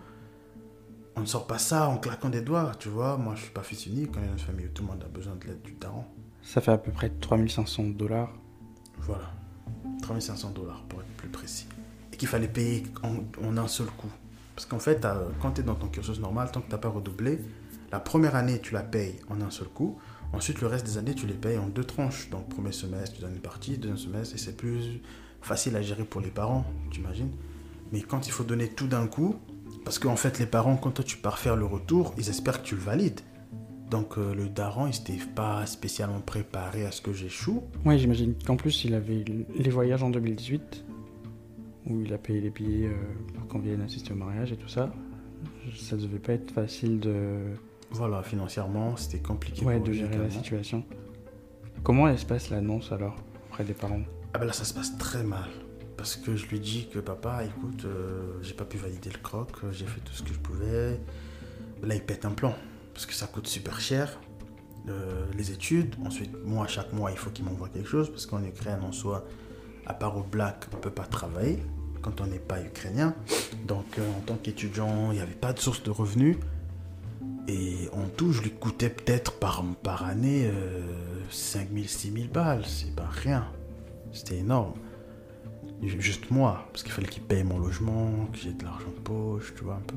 [1.16, 3.18] On ne sort pas ça en claquant des doigts, tu vois.
[3.18, 5.04] Moi, je suis pas fils unique, on est dans une famille où tout le monde
[5.04, 6.06] a besoin de l'aide du daron.
[6.44, 8.32] Ça fait à peu près 3500 dollars.
[9.02, 9.32] Voilà.
[10.02, 11.68] 3500 dollars pour être plus précis.
[12.14, 14.10] Et qu'il fallait payer en, un seul coup.
[14.56, 16.78] Parce qu'en fait, t'as- quand tu es dans ton cursus normal, tant que tu n'as
[16.78, 17.40] pas redoublé,
[17.92, 19.98] la première année, tu la payes en un seul coup.
[20.34, 22.30] Ensuite, le reste des années, tu les payes en deux tranches.
[22.30, 25.02] Donc, premier semestre, tu donnes une partie, deuxième semestre, et c'est plus
[25.42, 27.32] facile à gérer pour les parents, tu imagines.
[27.92, 29.36] Mais quand il faut donner tout d'un coup,
[29.84, 32.68] parce qu'en fait, les parents, quand toi tu pars faire le retour, ils espèrent que
[32.68, 33.20] tu le valides.
[33.92, 37.62] Donc, euh, le daron, il s'était pas spécialement préparé à ce que j'échoue.
[37.86, 40.86] Ouais, j'imagine qu'en plus il avait les voyages en 2018,
[41.88, 42.94] où il a payé les billets euh,
[43.36, 44.94] pour qu'on vienne assister au mariage et tout ça.
[45.76, 47.40] Ça devait pas être facile de
[47.92, 49.66] Voilà, financièrement, c'était compliqué.
[49.66, 50.86] Ouais, pour de gérer la situation.
[51.84, 53.18] Comment elle se passe l'annonce alors
[53.50, 54.04] auprès des parents?
[54.34, 55.50] Ah ben là, ça se passe très mal.
[55.98, 59.50] Parce que je lui dis que papa, écoute, euh, j'ai pas pu valider le croc,
[59.74, 60.98] j'ai fait tout ce que je pouvais.
[61.84, 62.56] Là, il pète un plan.
[62.94, 64.20] Parce que ça coûte super cher.
[64.90, 65.96] euh, les études.
[66.06, 68.10] Ensuite, moi, chaque mois, il faut qu'il m'envoie quelque chose.
[68.10, 69.26] Parce qu'en Ukraine, en soi,
[69.86, 71.60] à part au black, on peut pas travailler
[72.02, 73.14] quand on n'est pas ukrainien.
[73.68, 76.38] Donc, euh, en tant qu'étudiant, il n'y avait pas de source de revenus.
[77.48, 80.82] Et en tout, je lui coûtais peut-être par, par année euh,
[81.30, 82.66] 5000, 6000 balles.
[82.66, 83.48] C'est pas rien.
[84.14, 84.74] C'était énorme.
[85.84, 89.54] Juste moi, parce qu'il fallait qu'il paye mon logement, que j'ai de l'argent de poche,
[89.56, 89.96] tu vois un peu.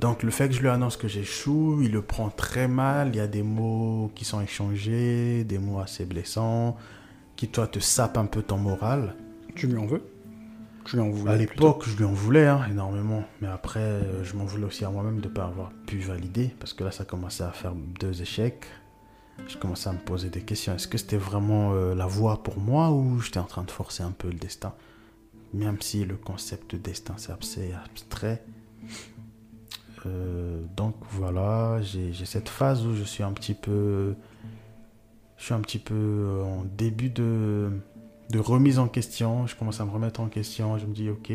[0.00, 3.10] Donc le fait que je lui annonce que j'échoue, il le prend très mal.
[3.10, 6.78] Il y a des mots qui sont échangés, des mots assez blessants,
[7.36, 9.14] qui toi te sapent un peu ton moral.
[9.54, 10.02] Tu lui en veux?
[10.86, 13.24] Tu lui en voulais À l'époque, je lui en voulais hein, énormément.
[13.42, 16.50] Mais après, euh, je m'en voulais aussi à moi-même de ne pas avoir pu valider.
[16.58, 18.64] Parce que là, ça commençait à faire deux échecs.
[19.48, 20.74] Je commençais à me poser des questions.
[20.74, 24.02] Est-ce que c'était vraiment euh, la voie pour moi ou j'étais en train de forcer
[24.02, 24.72] un peu le destin?
[25.52, 28.42] Même si le concept de destin, c'est assez abstrait.
[30.06, 34.14] Euh, donc voilà, j'ai cette phase où je suis un petit peu...
[35.36, 37.70] Je suis un petit peu en début de,
[38.36, 39.46] remise en question.
[39.46, 40.76] Je commence à me remettre en question.
[40.76, 41.32] Je me dis, ok,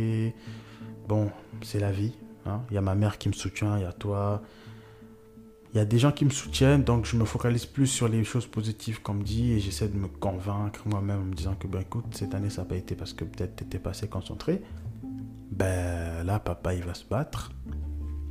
[1.08, 1.32] bon,
[1.64, 2.14] c'est la vie.
[2.46, 2.62] hein.
[2.70, 4.44] Il y a ma mère qui me soutient, il y a toi.
[5.74, 8.24] Il y a des gens qui me soutiennent, donc je me focalise plus sur les
[8.24, 11.68] choses positives qu'on me dit et j'essaie de me convaincre moi-même en me disant que,
[11.68, 14.08] ben écoute, cette année ça n'a pas été parce que peut-être tu n'étais pas assez
[14.08, 14.62] concentré.
[15.52, 17.52] Ben là, papa, il va se battre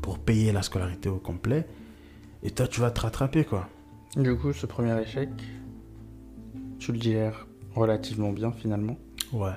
[0.05, 1.67] pour payer la scolarité au complet
[2.43, 3.71] et toi, tu vas te rattraper, quoi.
[4.17, 5.31] Du coup, ce premier échec,
[6.79, 8.99] tu le gères relativement bien finalement.
[9.33, 9.53] Ouais.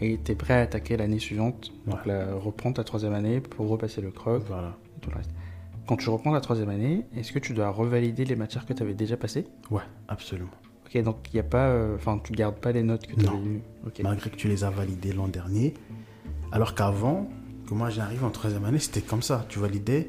[0.00, 2.12] Et tu es prêt à attaquer l'année suivante, donc Ouais.
[2.12, 4.76] la, reprendre ta troisième année pour repasser le croc Voilà.
[5.00, 5.30] tout le reste.
[5.88, 8.82] Quand tu reprends la troisième année, est-ce que tu dois revalider les matières que tu
[8.84, 9.46] avais déjà passées?
[9.72, 10.50] Ouais, absolument.
[10.86, 11.66] Ok, donc il n'y a pas.
[11.70, 13.62] euh, Enfin, tu gardes pas les notes que tu avais eues.
[13.84, 14.00] Ok.
[14.04, 15.74] malgré que tu les as validés l'an dernier.
[16.52, 17.28] Alors qu'avant,
[17.68, 19.44] que moi j'arrive en troisième année, c'était comme ça.
[19.48, 20.08] Tu validais,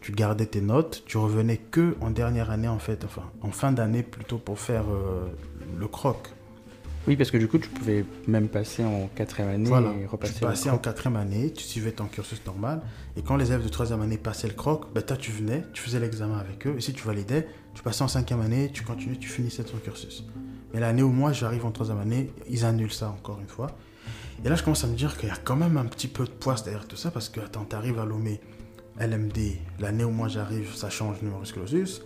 [0.00, 3.72] tu gardais tes notes, tu revenais que en dernière année en fait, enfin en fin
[3.72, 5.26] d'année plutôt pour faire euh,
[5.78, 6.28] le croc.
[7.06, 10.06] Oui, parce que du coup, tu pouvais même passer en quatrième année Voilà, et tu
[10.06, 10.40] repasser.
[10.40, 12.80] passais le en quatrième année, tu suivais ton cursus normal,
[13.18, 15.82] et quand les élèves de troisième année passaient le croc, ben toi tu venais, tu
[15.82, 19.16] faisais l'examen avec eux, et si tu validais, tu passais en cinquième année, tu continuais,
[19.16, 20.24] tu finissais ton cursus.
[20.72, 23.66] Mais l'année où moi j'arrive en troisième année, ils annulent ça encore une fois.
[24.44, 26.24] Et là je commence à me dire qu'il y a quand même un petit peu
[26.24, 28.40] de poids derrière tout ça, parce que attends, t'arrives à Lomé,
[28.98, 29.38] LMD,
[29.80, 32.02] l'année où moi j'arrive, ça change numerus clausus.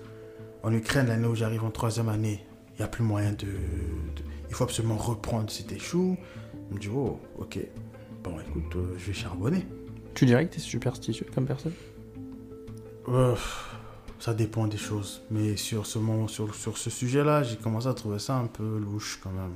[0.63, 4.23] En Ukraine, l'année où j'arrive en troisième année, il n'y a plus moyen de, de-
[4.49, 6.17] Il faut absolument reprendre si t'échoues.
[6.71, 7.59] Je me dis, oh, ok.
[8.25, 9.67] Bon, écoute, euh, je vais charbonner.
[10.15, 11.73] Tu dirais que tu es superstitieux comme personne?
[13.09, 13.35] Euh,
[14.19, 15.23] ça dépend des choses.
[15.31, 18.79] Mais sur ce, moment, sur, sur ce sujet-là, j'ai commencé à trouver ça un peu
[18.79, 19.55] louche quand même.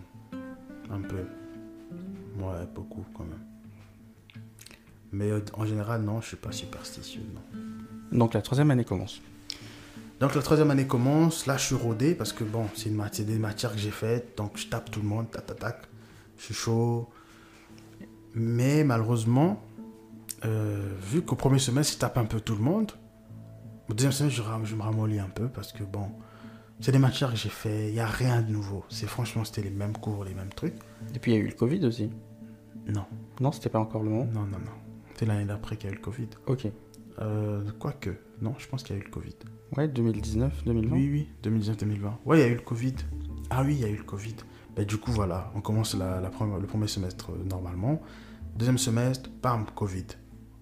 [0.90, 1.24] Un peu.
[2.38, 3.44] Ouais, beaucoup quand même.
[5.12, 8.18] Mais euh, en général, non, je suis pas superstitieux, non.
[8.18, 9.20] Donc la troisième année commence.
[10.20, 13.38] Donc la troisième année commence, là je suis rodé parce que bon, c'est mat- des
[13.38, 15.82] matières que j'ai faites, donc je tape tout le monde, tac tac tac,
[16.38, 17.08] je suis chaud.
[18.34, 19.60] Mais malheureusement,
[20.44, 22.92] euh, vu qu'au premier semestre je tape un peu tout le monde,
[23.90, 26.08] au deuxième semestre je, je me ramollis un peu parce que bon,
[26.80, 28.84] c'est des matières que j'ai fait, il n'y a rien de nouveau.
[28.88, 30.74] C'est franchement, c'était les mêmes cours, les mêmes trucs.
[31.14, 32.10] Et puis il y a eu le Covid aussi.
[32.88, 33.04] Non,
[33.40, 34.24] Non, c'était pas encore le moment.
[34.32, 34.72] non, non, non.
[35.14, 36.28] C'est l'année d'après qu'il y a eu le Covid.
[36.46, 36.66] Ok.
[37.20, 38.10] Euh, Quoique,
[38.40, 39.34] non, je pense qu'il y a eu le Covid.
[39.76, 40.96] Ouais, 2019, 2020.
[40.96, 42.12] Oui, oui, 2019-2020.
[42.24, 42.94] Ouais, il y a eu le Covid.
[43.50, 44.34] Ah oui, il y a eu le Covid.
[44.74, 48.00] Ben, du coup, voilà, on commence la, la première- le premier semestre euh, normalement.
[48.56, 50.06] Deuxième semestre, bam, Covid.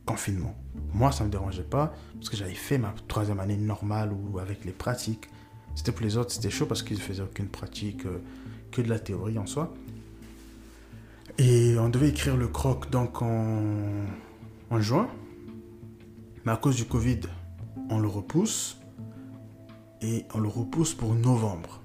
[0.05, 0.55] Confinement.
[0.93, 4.65] Moi, ça me dérangeait pas parce que j'avais fait ma troisième année normale ou avec
[4.65, 5.29] les pratiques.
[5.75, 8.18] C'était pour les autres, c'était chaud parce qu'ils ne faisaient aucune pratique, euh,
[8.71, 9.73] que de la théorie en soi.
[11.39, 13.62] Et on devait écrire le croc donc en,
[14.71, 15.09] en juin.
[16.45, 17.21] Mais à cause du Covid,
[17.89, 18.79] on le repousse
[20.03, 21.81] et on le repousse pour novembre.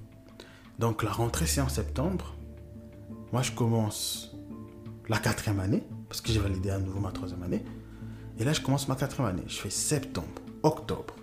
[0.80, 2.36] Donc la rentrée c'est en septembre.
[3.32, 4.36] Moi je commence
[5.10, 7.64] la quatrième année parce que j'ai validé à nouveau ma troisième année.
[8.40, 9.44] Et là je commence ma quatrième année.
[9.48, 11.16] Je fais septembre, octobre.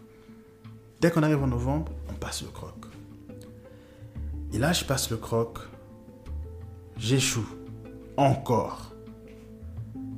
[1.02, 2.74] Dès qu'on arrive en novembre, on passe le croc.
[4.52, 5.58] Et là je passe le croc.
[6.96, 7.48] J'échoue.
[8.16, 8.92] Encore.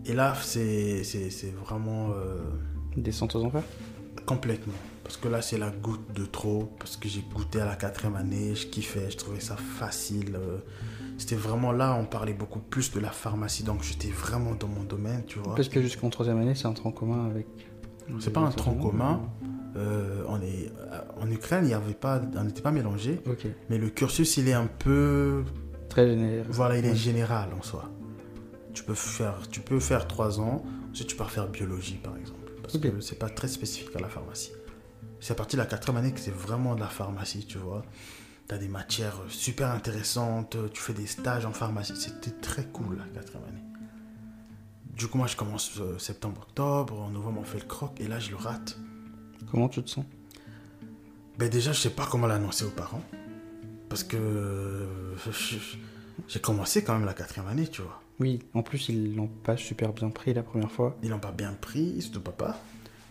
[0.04, 1.02] Et là c'est
[1.64, 2.10] vraiment...
[2.10, 2.38] euh,
[2.96, 3.64] Descente aux enfers?
[4.26, 4.74] Complètement.
[5.02, 6.72] Parce que là, c'est la goutte de trop.
[6.78, 10.36] Parce que j'ai goûté à la quatrième année, je kiffais, je trouvais ça facile.
[10.36, 10.58] euh,
[11.18, 13.64] C'était vraiment là, on parlait beaucoup plus de la pharmacie.
[13.64, 15.54] Donc, j'étais vraiment dans mon domaine, tu vois.
[15.56, 17.46] Parce que jusqu'en troisième année, c'est un tronc commun avec.
[18.18, 19.20] C'est pas un tronc commun.
[19.76, 20.70] Euh, on est,
[21.20, 23.20] en Ukraine, il y avait pas, on n'était pas mélangé,
[23.68, 25.42] mais le cursus, il est un peu
[25.88, 26.46] Très général.
[26.50, 26.96] Voilà, il est Ouais.
[26.96, 27.90] général en soi.
[28.72, 32.50] Tu peux faire, tu peux faire trois ans, ensuite tu peux faire biologie par exemple.
[32.62, 32.82] Parce Ok.
[32.82, 34.52] que c'est pas très spécifique à la pharmacie.
[35.20, 37.84] C'est à partir de la quatrième année que c'est vraiment de la pharmacie, tu vois.
[38.48, 41.94] Tu as des matières super intéressantes, tu fais des stages en pharmacie.
[41.96, 43.62] C'était très cool la quatrième année.
[44.96, 48.18] Du coup, moi je commence euh, septembre-octobre, en novembre on fait le croc et là
[48.20, 48.78] je le rate.
[49.54, 50.04] Comment tu te sens?
[51.38, 53.04] Ben déjà, je sais pas comment l'annoncer aux parents.
[53.88, 54.88] Parce que
[56.26, 58.02] j'ai commencé quand même la quatrième année, tu vois.
[58.18, 60.96] Oui, en plus, ils l'ont pas super bien pris la première fois.
[61.04, 62.58] Ils l'ont pas bien pris, surtout papa.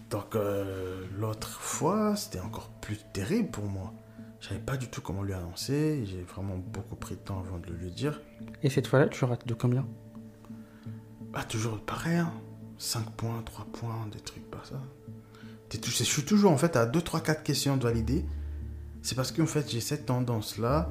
[0.10, 3.94] Donc euh, l'autre fois, c'était encore plus terrible pour moi.
[4.41, 6.06] Je savais pas du tout comment lui annoncer.
[6.06, 8.22] J'ai vraiment beaucoup pris de temps avant de le lui dire.
[8.64, 9.88] Et cette fois-là, tu rates de combien?
[11.32, 12.34] Bah toujours pareil, hein.
[12.80, 14.82] 5 points, 3 points, des trucs pas ça.
[15.84, 18.26] Je suis toujours en fait à 2, 3, 4 questions de valider.
[19.02, 20.90] C'est parce qu'en fait j'ai cette tendance-là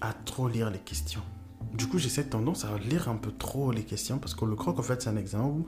[0.00, 1.22] à trop lire les questions.
[1.72, 4.56] Du coup j'ai cette tendance à lire un peu trop les questions parce que le
[4.56, 5.66] croc en fait c'est un examen où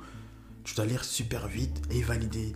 [0.65, 2.55] tu dois lire super vite et valider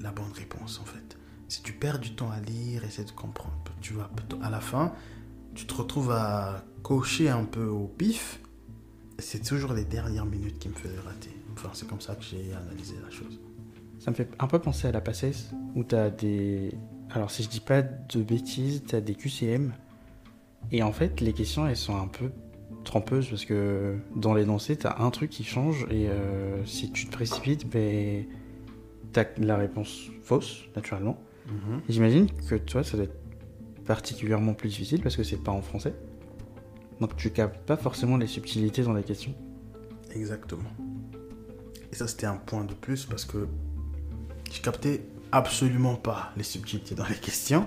[0.00, 1.16] la bonne réponse en fait.
[1.48, 4.10] Si tu perds du temps à lire, essayer de comprendre, tu vas
[4.42, 4.92] à la fin,
[5.54, 8.40] tu te retrouves à cocher un peu au pif
[9.22, 11.30] c'est toujours les dernières minutes qui me faisaient rater.
[11.54, 13.38] Enfin, c'est comme ça que j'ai analysé la chose.
[14.02, 16.74] Ça me fait un peu penser à la PACES, où t'as des...
[17.10, 19.72] Alors, si je dis pas de bêtises, t'as des QCM.
[20.72, 22.32] Et en fait, les questions, elles sont un peu
[22.82, 27.12] trompeuses, parce que dans l'énoncé, t'as un truc qui change, et euh, si tu te
[27.12, 28.24] précipites, ben...
[29.12, 31.20] T'as la réponse fausse, naturellement.
[31.88, 33.20] Et J'imagine que toi, ça doit être
[33.86, 35.94] particulièrement plus difficile, parce que c'est pas en français.
[36.98, 39.34] Donc tu captes pas forcément les subtilités dans les questions.
[40.12, 40.70] Exactement.
[41.92, 43.46] Et ça, c'était un point de plus parce que
[44.52, 47.66] je captais absolument pas les subtilités dans les questions.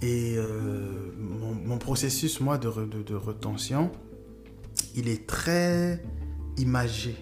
[0.00, 3.92] Et euh, mon, processus, moi, de, de, de retention,
[4.96, 6.02] il est très
[6.56, 7.14] imagé.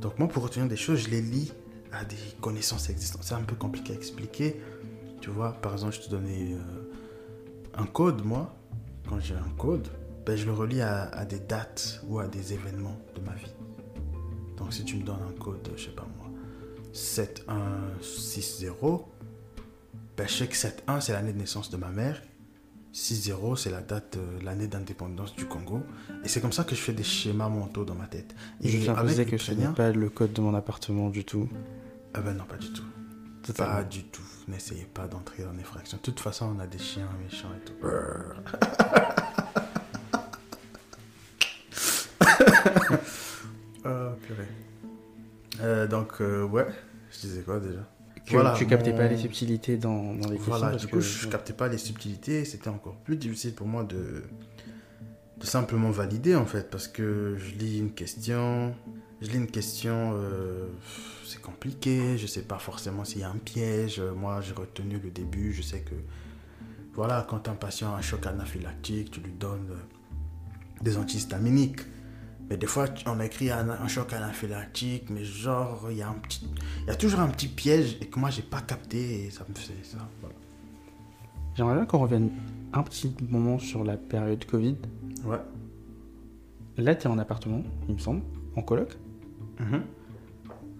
[0.00, 1.52] Donc moi, pour retenir des choses, je les lis
[1.92, 3.22] à des connaissances existantes.
[3.24, 4.60] C'est un peu compliqué à expliquer.
[5.20, 6.92] Tu vois, par exemple, je te donnais euh,
[7.74, 8.54] un code, moi.
[9.08, 9.88] Quand j'ai un code,
[10.26, 13.52] ben, je le relie à, à des dates ou à des événements de ma vie.
[14.56, 16.19] Donc si tu me donnes un code, je sais pas moi,
[16.92, 19.06] 7160,
[20.16, 22.22] ben, je sais que 71 c'est l'année de naissance de ma mère,
[22.92, 25.82] 60 c'est la date, euh, l'année d'indépendance du Congo.
[26.24, 28.34] Et c'est comme ça que je fais des schémas mentaux dans ma tête.
[28.60, 31.48] Et je tiens préciser que ce n'est pas le code de mon appartement du tout.
[32.14, 32.84] Ah ben non, pas du tout.
[33.42, 33.76] Totalement.
[33.76, 34.22] Pas du tout.
[34.48, 35.98] N'essayez pas d'entrer dans les fractions.
[35.98, 37.74] De toute façon, on a des chiens méchants et tout.
[43.84, 44.48] oh, purée.
[45.62, 46.66] Euh, donc, euh, ouais.
[47.12, 47.86] Je disais quoi déjà
[48.26, 50.56] Que Voilà, tu captais pas les subtilités dans, dans les questions.
[50.56, 52.44] Voilà, du que- coup, je captais pas les subtilités.
[52.44, 54.22] C'était encore plus difficile pour moi de,
[55.38, 56.70] de simplement valider, en fait.
[56.70, 58.74] Parce que je lis une question.
[59.20, 60.12] Je lis une question.
[60.14, 60.68] euh,
[61.26, 62.16] c'est compliqué.
[62.18, 64.00] Je sais pas forcément s'il y a un piège.
[64.16, 65.52] Moi, j'ai retenu le début.
[65.52, 65.94] Je sais que.
[66.94, 69.76] Voilà, quand un patient a un choc anaphylactique, tu lui donnes
[70.82, 71.80] des antihistaminiques.
[72.50, 76.14] Mais des fois, on écrit un, un choc anaphylactique, mais genre, il y a un
[76.14, 76.48] petit,
[76.82, 79.46] il y a toujours un petit piège et que moi, j'ai pas capté et ça
[79.48, 79.98] me fait ça.
[80.20, 80.34] Voilà.
[81.54, 82.30] J'aimerais bien qu'on revienne
[82.72, 84.76] un petit moment sur la période Covid.
[85.24, 85.38] Ouais.
[86.76, 88.22] Là, tu es en appartement, il me semble,
[88.56, 88.96] en coloc.
[89.60, 89.82] Mhm.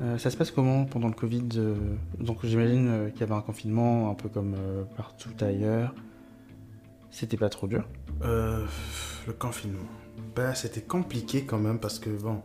[0.00, 1.74] Euh, ça se passe comment pendant le Covid euh,
[2.18, 4.56] Donc j'imagine euh, qu'il y avait un confinement un peu comme
[4.96, 5.94] partout ailleurs.
[7.10, 7.86] C'était pas trop dur.
[8.22, 8.64] Euh,
[9.26, 9.84] le confinement.
[10.34, 12.42] Ben, c'était compliqué quand même parce que bon,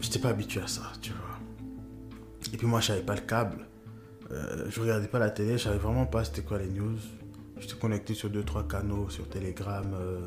[0.00, 1.38] j'étais pas habitué à ça, tu vois.
[2.52, 3.66] Et puis moi, je savais pas le câble.
[4.30, 6.96] Euh, je regardais pas la télé, je savais vraiment pas c'était quoi les news.
[7.58, 9.86] J'étais connecté sur 2-3 canaux, sur Telegram.
[9.94, 10.20] euh,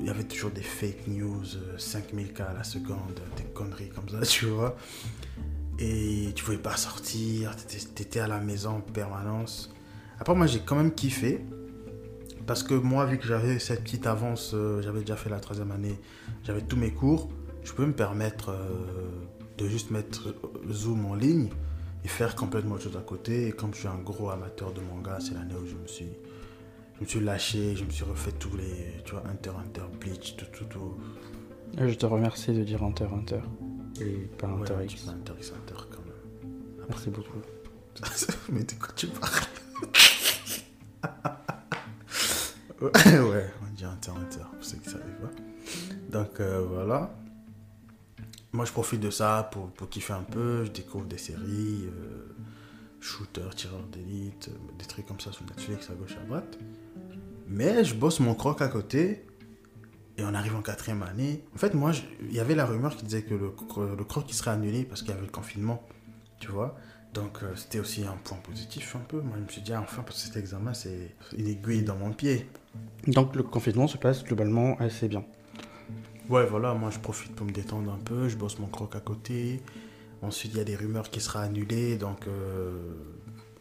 [0.00, 3.88] Il y avait toujours des fake news, euh, 5000 cas à la seconde, des conneries
[3.90, 4.76] comme ça, tu vois.
[5.78, 7.54] Et tu pouvais pas sortir,
[7.94, 9.72] t'étais à la maison en permanence.
[10.20, 11.44] Après, moi, j'ai quand même kiffé.
[12.46, 15.70] Parce que moi, vu que j'avais cette petite avance, euh, j'avais déjà fait la troisième
[15.70, 15.98] année,
[16.42, 17.30] j'avais tous mes cours,
[17.62, 19.26] je peux me permettre euh,
[19.56, 20.34] de juste mettre
[20.70, 21.48] Zoom en ligne
[22.04, 23.48] et faire complètement autre chose à côté.
[23.48, 26.10] Et comme je suis un gros amateur de manga, c'est l'année où je me suis,
[26.96, 30.36] je me suis lâché, je me suis refait tous les, tu vois, Hunter, Hunter, Bleach,
[30.36, 30.96] tout, tout, tout.
[31.78, 33.40] Je te remercie de dire Hunter Hunter
[34.00, 35.08] et pas Ouais, Hunter un X.
[35.08, 36.52] Hunter x Hunter quand même.
[36.88, 37.40] Merci beaucoup.
[38.52, 39.46] Mais de quoi tu parles?
[42.82, 44.10] Ouais, on dit Hunter,
[44.52, 45.30] pour ceux qui ne savaient pas.
[46.10, 47.14] Donc euh, voilà.
[48.52, 50.64] Moi, je profite de ça pour, pour kiffer un peu.
[50.64, 51.86] Je découvre des séries.
[51.86, 52.28] euh,
[53.00, 56.58] shooter, tireur d'élite, euh, des trucs comme ça sur Netflix à gauche à droite.
[57.48, 59.26] Mais je bosse mon croc à côté.
[60.16, 61.44] Et on arrive en quatrième année.
[61.54, 63.52] En fait, moi, il y avait la rumeur qui disait que le,
[63.96, 65.82] le croc il serait annulé parce qu'il y avait le confinement.
[66.38, 66.76] Tu vois
[67.12, 69.20] Donc, euh, c'était aussi un point positif un peu.
[69.20, 71.96] Moi, je me suis dit, ah, enfin, parce que cet examen, c'est une aiguille dans
[71.96, 72.48] mon pied.
[73.06, 75.24] Donc le confinement se passe globalement assez bien.
[76.30, 79.00] Ouais, voilà, moi je profite pour me détendre un peu, je bosse mon croc à
[79.00, 79.60] côté.
[80.24, 81.96] Ensuite, il y a des rumeurs qui sera annulé.
[81.98, 82.94] Donc, euh,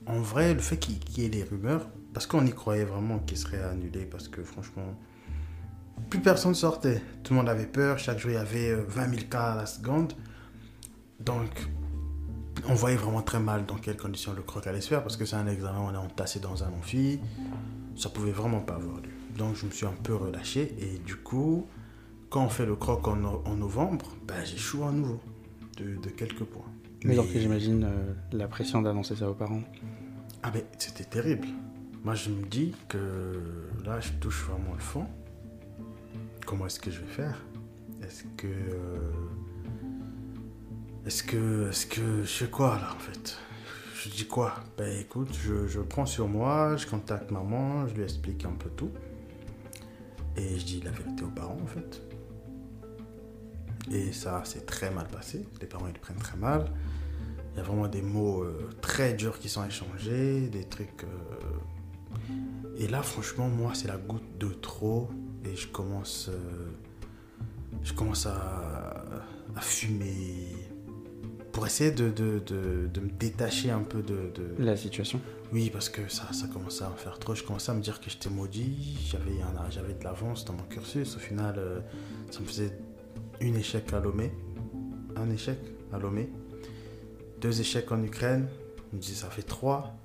[0.05, 3.37] en vrai, le fait qu'il y ait des rumeurs, parce qu'on y croyait vraiment qu'il
[3.37, 4.95] serait annulé, parce que franchement,
[6.09, 7.01] plus personne sortait.
[7.23, 7.99] Tout le monde avait peur.
[7.99, 10.13] Chaque jour, il y avait euh, 20 000 cas à la seconde.
[11.19, 11.49] Donc,
[12.69, 15.25] on voyait vraiment très mal dans quelles conditions le croc allait se faire, parce que
[15.25, 17.19] c'est un examen, on est entassé dans un amphi.
[17.95, 19.09] Ça pouvait vraiment pas avoir lieu.
[19.37, 20.73] Donc, je me suis un peu relâché.
[20.79, 21.67] Et du coup,
[22.29, 25.19] quand on fait le croc en, no- en novembre, ben, j'échoue à nouveau
[25.77, 26.65] de, de quelques points.
[27.05, 29.61] Mais donc j'imagine euh, la pression d'annoncer ça aux parents.
[30.41, 31.47] Ah mais c'était terrible.
[32.05, 33.41] Moi je me dis que
[33.83, 35.05] là je touche vraiment le fond.
[36.45, 37.43] Comment est-ce que je vais faire?
[38.01, 38.47] Est-ce que...
[38.47, 39.11] euh,
[41.05, 41.69] Est-ce que...
[41.69, 42.23] Est-ce que...
[42.23, 43.37] Je fais quoi là en fait?
[44.03, 44.55] Je dis quoi?
[44.77, 48.69] Ben écoute, je, je prends sur moi, je contacte maman, je lui explique un peu
[48.69, 48.91] tout.
[50.35, 52.01] Et je dis la vérité aux parents en fait.
[53.91, 55.45] Et ça s'est très mal passé.
[55.61, 56.65] Les parents ils le prennent très mal.
[57.53, 61.03] Il y a vraiment des mots euh, très durs qui sont échangés, des trucs.
[61.03, 65.09] euh, Et là, franchement, moi, c'est la goutte de trop.
[65.45, 66.29] Et je commence.
[66.29, 66.71] euh,
[67.83, 69.05] Je commence à
[69.61, 70.62] fumer.
[71.53, 75.21] Pour essayer de, de, de- de me détacher un peu de, de- La situation.
[75.53, 77.35] Oui, parce que ça, ça commençait à me faire trop.
[77.35, 78.97] Je commençais à me dire que j'étais maudit.
[79.05, 81.15] J'avais, un- j'avais de l'avance dans mon cursus.
[81.15, 81.79] Au final, euh,
[82.31, 82.75] ça me faisait
[83.39, 84.31] une échec à Lomé.
[85.15, 85.59] Un échec
[85.93, 86.29] à Lomé.
[87.39, 88.47] Deux échecs en Ukraine.
[88.91, 89.95] Je me disais, ça fait trois.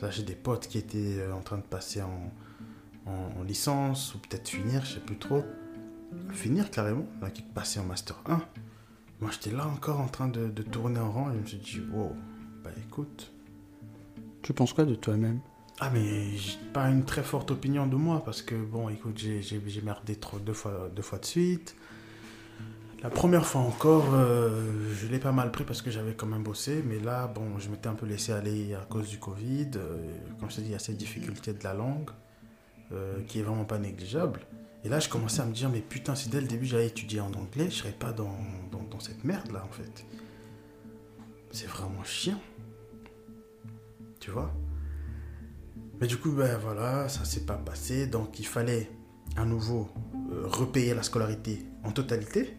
[0.00, 2.32] Là, j'ai des potes qui étaient euh, en train de passer en,
[3.06, 5.42] en- en licence ou peut-être finir, je sais plus trop.
[6.30, 7.06] Finir carrément.
[7.20, 8.40] Là, qui passaient en Master 1.
[9.20, 11.58] Moi, j'étais là encore en train de, de tourner en rang et je me suis
[11.58, 12.14] dit, wow,
[12.62, 13.32] bah écoute.
[14.42, 15.40] Tu penses quoi de toi-même?
[15.80, 19.80] Ah mais j'ai pas une très forte opinion de moi parce que bon écoute j'ai
[19.84, 21.76] merdé trop deux fois deux fois de suite.
[23.00, 26.42] La première fois encore euh, je l'ai pas mal pris parce que j'avais quand même
[26.42, 29.70] bossé mais là bon je m'étais un peu laissé aller à cause du Covid.
[29.76, 29.98] Euh,
[30.40, 32.10] comme je te dis il y a cette difficulté de la langue
[32.90, 34.40] euh, qui est vraiment pas négligeable.
[34.82, 37.20] Et là je commençais à me dire mais putain si dès le début j'avais étudié
[37.20, 38.36] en anglais je serais pas dans,
[38.72, 40.04] dans, cette merde là en fait.
[41.50, 42.40] C'est vraiment chiant.
[44.20, 44.52] Tu vois?
[46.00, 48.06] Mais du coup, ben voilà, ça s'est pas passé.
[48.06, 48.90] Donc il fallait
[49.36, 49.88] à nouveau
[50.30, 52.56] euh, repayer la scolarité en totalité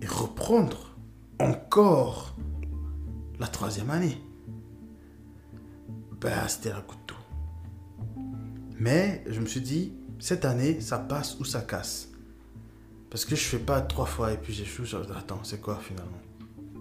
[0.00, 0.96] et reprendre
[1.38, 2.36] encore
[3.38, 4.20] la troisième année.
[6.20, 7.14] Ben c'était la goutte d'eau.
[8.78, 12.10] Mais je me suis dit, cette année, ça passe ou ça casse.
[13.10, 14.84] Parce que je fais pas trois fois et puis j'échoue.
[14.84, 16.20] je- Attends, c'est quoi finalement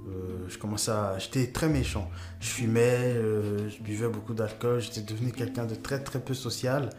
[0.10, 1.18] Euh, Je commençais à.
[1.20, 2.10] J'étais très méchant.
[2.40, 6.90] Je fumais, euh, je buvais beaucoup d'alcool, j'étais devenu quelqu'un de très très peu social.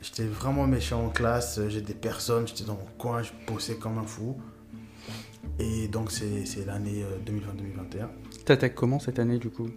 [0.00, 3.76] J'étais vraiment méchant en classe, euh, j'ai des personnes, j'étais dans mon coin, je bossais
[3.76, 4.36] comme un fou.
[5.58, 8.08] Et donc c'est c'est l'année euh, 2020-2021.
[8.44, 9.68] T'attaques comment cette année du coup?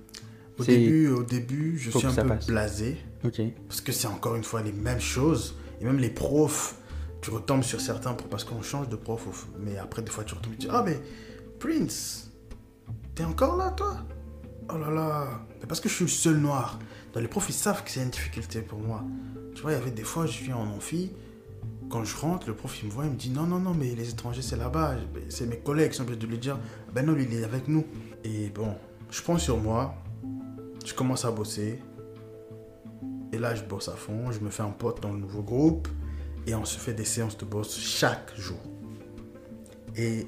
[0.60, 2.45] Au début, au début, je Faut suis un peu passe.
[2.47, 2.97] blasé.
[3.24, 3.41] Ok.
[3.68, 5.56] Parce que c'est encore une fois les mêmes choses.
[5.80, 6.76] Et même les profs,
[7.22, 9.48] tu retombes sur certains parce qu'on change de prof.
[9.60, 11.00] Mais après, des fois, tu retombes et tu dis Ah, mais
[11.60, 12.32] Prince,
[13.16, 13.98] t'es encore là, toi?
[14.74, 15.28] Oh là là.
[15.60, 16.80] Mais parce que je suis le seul noir.
[17.16, 19.04] Les profs, ils savent que c'est une difficulté pour moi.
[19.54, 21.12] Tu vois, il y avait des fois, je suis en amphi.
[21.90, 23.94] Quand je rentre, le prof, il me voit, il me dit Non, non, non, mais
[23.94, 24.96] les étrangers, c'est là-bas.
[25.30, 26.58] C'est mes collègues qui sont obligés de lui dire
[26.94, 27.86] Ben non, lui, il est avec nous.
[28.24, 28.76] Et bon,
[29.12, 29.94] je prends sur moi.
[30.84, 31.80] Je commence à bosser.
[33.34, 35.88] Et là, je bosse à fond, je me fais un pote dans le nouveau groupe
[36.48, 38.60] et on se fait des séances de boss chaque jour.
[39.96, 40.26] Et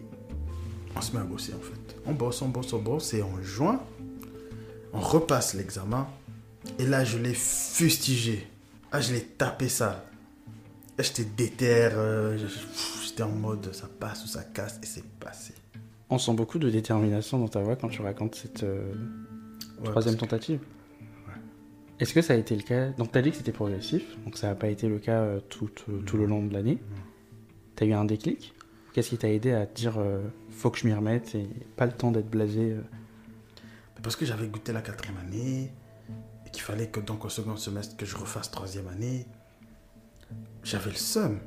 [0.95, 1.95] on se met à bosser en fait.
[2.05, 3.81] On bosse, on bosse, on bosse et en juin,
[4.93, 6.07] on repasse l'examen.
[6.79, 8.47] Et là, je l'ai fustigé.
[8.91, 9.65] Ah, je l'ai tapé.
[9.65, 12.37] Et J'étais déter, euh,
[13.03, 15.53] j'étais en mode ça passe ou ça casse et c'est passé.
[16.09, 18.93] On sent beaucoup de détermination dans ta voix quand tu racontes cette euh,
[19.79, 20.59] Ouais, troisième que- tentative.
[22.03, 22.89] Est-ce que ça a été le cas?
[22.89, 25.67] Donc t'as dit que c'était progressif, donc ça n'a pas été le cas euh, tout,
[25.67, 26.77] tout, tout le long de l'année.
[27.77, 28.53] T'as eu un déclic?
[28.91, 31.47] Qu'est-ce qui t'a aidé à te dire euh, faut que je m'y remette et
[31.77, 32.81] pas le temps d'être blasé euh,
[34.03, 35.71] Parce que j'avais goûté la quatrième année
[36.45, 39.25] et qu'il fallait que donc au second semestre que je refasse troisième année.
[40.61, 41.39] J'avais le seum.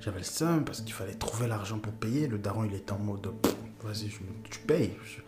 [0.00, 2.26] J'avais le seum parce qu'il fallait trouver l'argent pour payer.
[2.26, 3.28] Le daron, il était en mode
[3.82, 4.08] vas-y,
[4.50, 4.92] tu payes.
[5.04, 5.20] Je-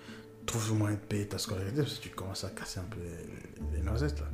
[0.48, 3.00] trouve moyen de payer ta scolarité parce que tu commences à casser un peu
[3.72, 4.26] les, noisettes là.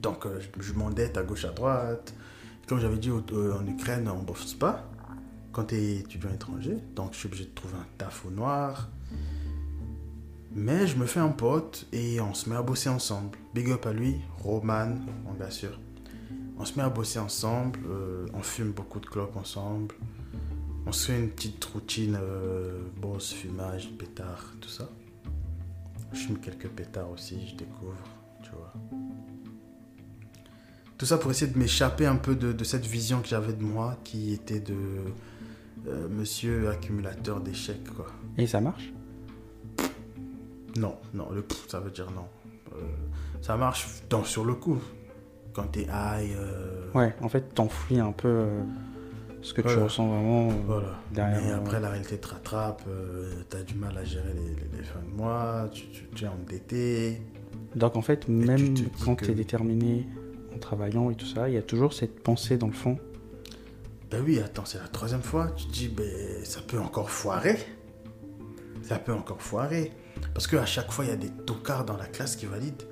[0.00, 2.14] Donc euh, je, m'endette à gauche à droite.
[2.66, 4.88] Comme j'avais dit, euh, en Ukraine, on bosse pas
[5.52, 6.78] quand tu es étudiant étranger.
[6.94, 8.88] Donc je suis obligé de trouver un taf au noir.
[10.52, 13.36] Mais je me fais un pote et on se met à bosser ensemble.
[13.54, 14.94] Big up à lui, Roman,
[15.26, 15.78] on sûr.
[16.58, 19.94] On se met à bosser ensemble, euh, on fume beaucoup de clopes ensemble.
[20.88, 24.88] On se fait une petite routine, euh, bosse, fumage, pétard, tout ça.
[26.14, 27.92] Je fume quelques pétards aussi, je découvre,
[28.42, 28.72] tu vois.
[30.96, 33.62] Tout ça pour essayer de m'échapper un peu de, de cette vision que j'avais de
[33.62, 34.74] moi, qui était de
[35.86, 38.06] euh, monsieur accumulateur d'échecs, quoi.
[38.38, 38.90] Et ça marche?
[40.78, 42.28] Non, non, le pff, ça veut dire non.
[42.72, 42.80] Euh,
[43.42, 44.80] ça marche dans, sur le coup.
[45.52, 48.46] Quand t'es high, euh, Ouais, en fait, t'enfouis un peu
[49.42, 50.48] ce que tu ressens vraiment.
[50.50, 51.00] euh, voilà.
[51.12, 54.40] derrière, Mais euh, après, la réalité te rattrape, euh, t'as du mal à gérer les,
[54.50, 57.22] les- les fins de mois, tu, tu- tu es endetté.
[57.76, 60.06] Donc en fait, même tu quand tu es déterminé
[60.54, 62.98] en travaillant et tout ça, il y a toujours cette pensée dans le fond.
[64.10, 65.50] Ben oui, attends, c'est la troisième fois.
[65.56, 67.58] Tu te dis, ben, ça peut encore foirer.
[68.82, 69.92] Ça peut encore foirer.
[70.32, 72.84] Parce qu'à chaque fois, il y a des tocards dans la classe qui valident.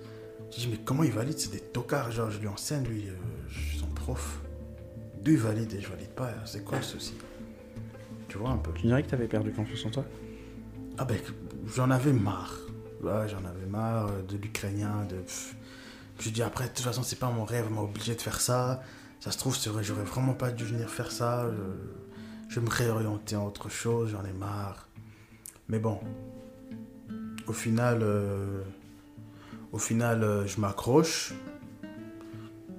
[0.51, 1.39] Tu te dis, mais comment ils valident?
[1.39, 2.11] C'est des tocards.
[2.13, 3.15] Genre, je lui enseigne, lui, euh,
[3.49, 4.41] je suis son prof.
[5.27, 6.31] Il valide et je valide pas.
[6.45, 7.15] C'est quoi le souci?
[8.29, 10.05] Tu vois un peu Tu dirais que tu avais perdu confiance en toi?
[10.99, 11.19] Ah ben,
[11.75, 12.57] j'en avais marre.
[13.03, 15.05] Ouais, j'en avais marre euh, de l'Ukrainien.
[15.09, 15.17] De...
[16.21, 18.41] Je me dis, après, de toute façon, c'est pas mon rêve, m'a obligé de faire
[18.41, 18.83] ça.
[19.19, 21.51] Ça se trouve, c'est vrai, j'aurais vraiment pas dû venir faire ça.
[21.51, 24.89] Je, je vais me réorienter en autre chose, j'en ai marre.
[25.69, 25.99] Mais bon,
[27.49, 28.63] au final, euh,
[29.73, 31.35] au final, euh, je m'accroche.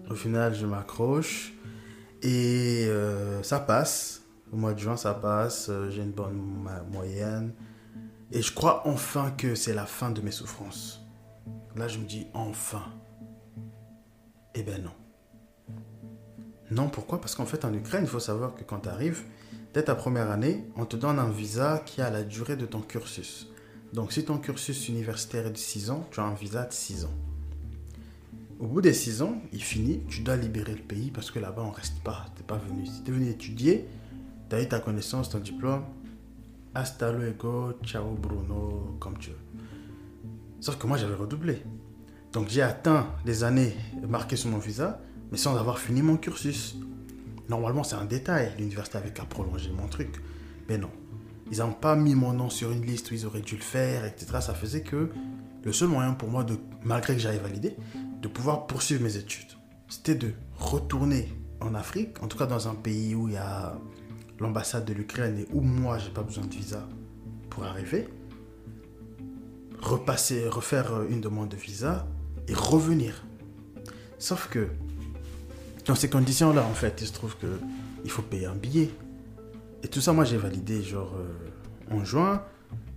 [0.09, 1.53] Au final, je m'accroche.
[2.21, 4.21] Et euh, ça passe.
[4.51, 5.67] Au mois de juin, ça passe.
[5.69, 6.41] euh, J'ai une bonne
[6.91, 7.53] moyenne.
[8.31, 11.01] Et je crois enfin que c'est la fin de mes souffrances.
[11.75, 12.83] Là, je me dis enfin.
[14.55, 14.91] Eh ben non.
[16.71, 17.21] Non, pourquoi?
[17.21, 19.23] Parce qu'en fait, en Ukraine, il faut savoir que quand tu arrives,
[19.73, 22.81] dès ta première année, on te donne un visa qui a la durée de ton
[22.81, 23.47] cursus.
[23.93, 27.05] Donc, si ton cursus universitaire est de 6 ans, tu as un visa de 6
[27.05, 27.13] ans.
[28.59, 31.61] Au bout des 6 ans, il finit, tu dois libérer le pays parce que là-bas,
[31.61, 32.25] on reste pas.
[32.35, 32.87] Tu pas venu.
[32.87, 33.85] Si tu es venu étudier,
[34.49, 35.83] tu as eu ta connaissance, ton diplôme,
[36.73, 39.35] hasta luego, ciao Bruno, comme tu veux.
[40.59, 41.61] Sauf que moi, j'avais redoublé.
[42.33, 43.75] Donc, j'ai atteint les années
[44.07, 45.01] marquées sur mon visa,
[45.31, 46.77] mais sans avoir fini mon cursus.
[47.49, 48.53] Normalement, c'est un détail.
[48.57, 50.19] L'université avait qu'à prolonger mon truc.
[50.67, 50.89] Mais non.
[51.51, 54.03] Ils n'ont pas mis mon nom sur une liste où ils auraient dû le faire,
[54.03, 54.37] etc.
[54.41, 55.09] Ça faisait que
[55.63, 57.75] le seul moyen pour moi, de, malgré que j'avais validé,
[58.21, 59.51] de pouvoir poursuivre mes études,
[59.89, 63.79] c'était de retourner en Afrique, en tout cas dans un pays où il y a
[64.39, 66.87] l'ambassade de l'Ukraine et où moi, j'ai pas besoin de visa
[67.49, 68.07] pour arriver,
[69.81, 72.07] repasser, refaire une demande de visa
[72.47, 73.25] et revenir.
[74.19, 74.67] Sauf que
[75.85, 77.59] dans ces conditions-là, en fait, il se trouve que
[78.03, 78.89] il faut payer un billet.
[79.83, 82.43] Et tout ça, moi, j'ai validé genre euh, en juin,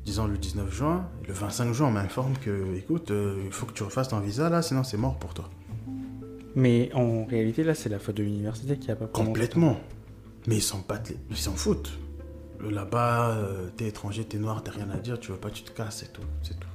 [0.04, 1.08] disons le 19 juin.
[1.26, 4.48] Le 25 juin, on m'informe que, écoute, euh, il faut que tu refasses ton visa
[4.48, 5.48] là, sinon c'est mort pour toi.
[6.56, 9.78] Mais en réalité, là, c'est la faute de l'université qui a pas Complètement.
[10.46, 10.84] Mais ils s'en
[11.30, 11.98] ils s'en foutent.
[12.60, 15.70] Là-bas, euh, t'es étranger, t'es noir, t'as rien à dire, tu veux pas, tu te
[15.70, 16.68] casses, c'est tout, c'est tout.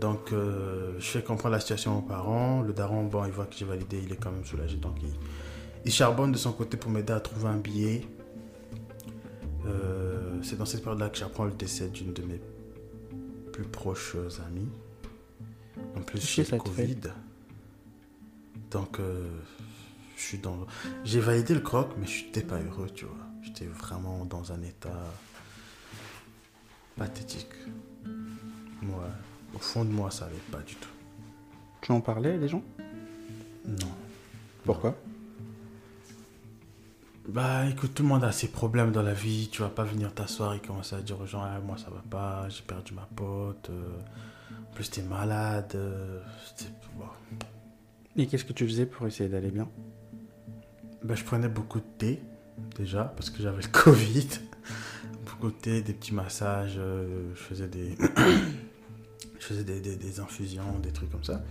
[0.00, 2.62] Donc, euh, je fais comprendre la situation aux parents.
[2.62, 5.10] Le daron, bon, il voit que j'ai validé, il est quand même soulagé, donc il,
[5.84, 8.02] il charbonne de son côté pour m'aider à trouver un billet.
[9.68, 12.40] Euh, c'est dans cette période-là que j'apprends le décès d'une de mes
[13.52, 14.16] plus proches
[14.46, 14.68] amies.
[15.96, 16.96] En plus, ça le Covid.
[18.70, 19.28] Donc, euh,
[20.16, 20.66] je suis dans.
[21.04, 23.16] J'ai validé le croc, mais je n'étais pas heureux, tu vois.
[23.42, 25.04] J'étais vraiment dans un état
[26.96, 27.54] pathétique.
[28.82, 29.04] Moi,
[29.54, 30.88] au fond de moi, ça allait pas du tout.
[31.80, 32.62] Tu en parlais à des gens?
[33.64, 33.92] Non.
[34.64, 34.96] Pourquoi?
[37.28, 39.48] Bah écoute, tout le monde a ses problèmes dans la vie.
[39.52, 42.02] Tu vas pas venir t'asseoir et commencer à dire aux gens Ah, Moi ça va
[42.08, 43.68] pas, j'ai perdu ma pote.
[43.70, 43.98] euh,
[44.70, 45.72] en plus, t'es malade.
[45.74, 46.22] euh,
[46.96, 47.04] bon.
[48.16, 49.68] Et qu'est-ce que tu faisais pour essayer d'aller bien?
[51.04, 52.20] Bah, je prenais beaucoup de thé,
[52.76, 54.28] déjà, parce que j'avais le Covid.
[55.26, 56.76] beaucoup de thé, des petits massages.
[56.78, 57.94] euh, je faisais des.
[59.38, 61.42] je faisais des, des- des infusions, des trucs comme ça.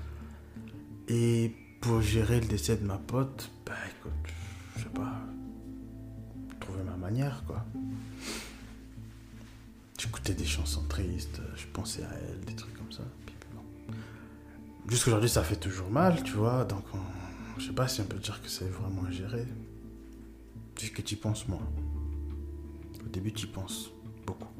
[1.07, 4.11] Et pour gérer le décès de ma pote, bah écoute,
[7.07, 7.63] manière, quoi.
[9.97, 13.03] J'écoutais des chansons tristes, je pensais à elle, des trucs comme ça.
[13.55, 13.93] Bon.
[14.89, 18.17] Jusqu'aujourd'hui, ça fait toujours mal, tu vois, donc on- je sais pas si on peut
[18.19, 19.45] dire que c'est vraiment géré.
[20.75, 21.67] C'est que tu y penses moins.
[23.03, 23.89] Au début, tu y penses
[24.27, 24.51] beaucoup.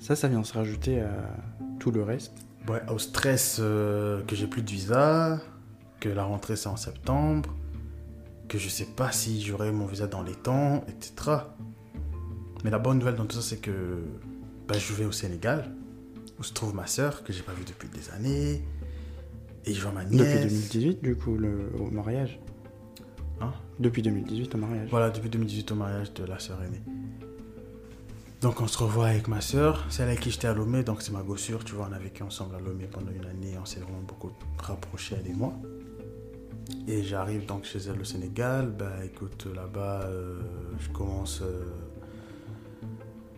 [0.00, 1.36] Ça, ça vient se rajouter à
[1.78, 2.32] tout le reste.
[2.68, 5.40] Ouais, au stress euh, que j'ai plus de visa,
[6.00, 7.54] que la rentrée c'est en septembre,
[8.48, 11.36] que je sais pas si j'aurai mon visa dans les temps, etc.
[12.64, 14.02] Mais la bonne nouvelle dans tout ça, c'est que
[14.66, 15.70] bah, je vais au Sénégal,
[16.38, 18.62] où se trouve ma soeur, que j'ai pas vue depuis des années.
[19.64, 20.20] Et je vois ma nièce.
[20.20, 22.40] Depuis 2018, du coup, le, au mariage.
[23.40, 23.52] Hein?
[23.78, 24.88] Depuis 2018 au mariage.
[24.90, 26.82] Voilà, depuis 2018 au mariage de la sœur aînée.
[28.40, 31.10] Donc on se revoit avec ma soeur, celle avec qui j'étais à Lomé, donc c'est
[31.10, 33.80] ma gossure, tu vois, on a vécu ensemble à Lomé pendant une année, on s'est
[33.80, 35.52] vraiment beaucoup rapprochés, elle et moi.
[36.86, 40.40] Et j'arrive donc chez elle au Sénégal, bah écoute, là-bas, euh,
[40.78, 41.64] je commence, euh,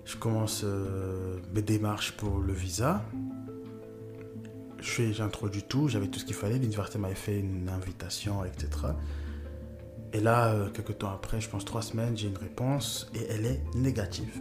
[0.04, 3.04] je commence euh, mes démarches pour le visa.
[4.80, 8.68] Je fais, j'introduis tout, j'avais tout ce qu'il fallait, l'université m'avait fait une invitation, etc.
[10.12, 13.62] Et là, quelques temps après, je pense trois semaines, j'ai une réponse et elle est
[13.74, 14.40] négative.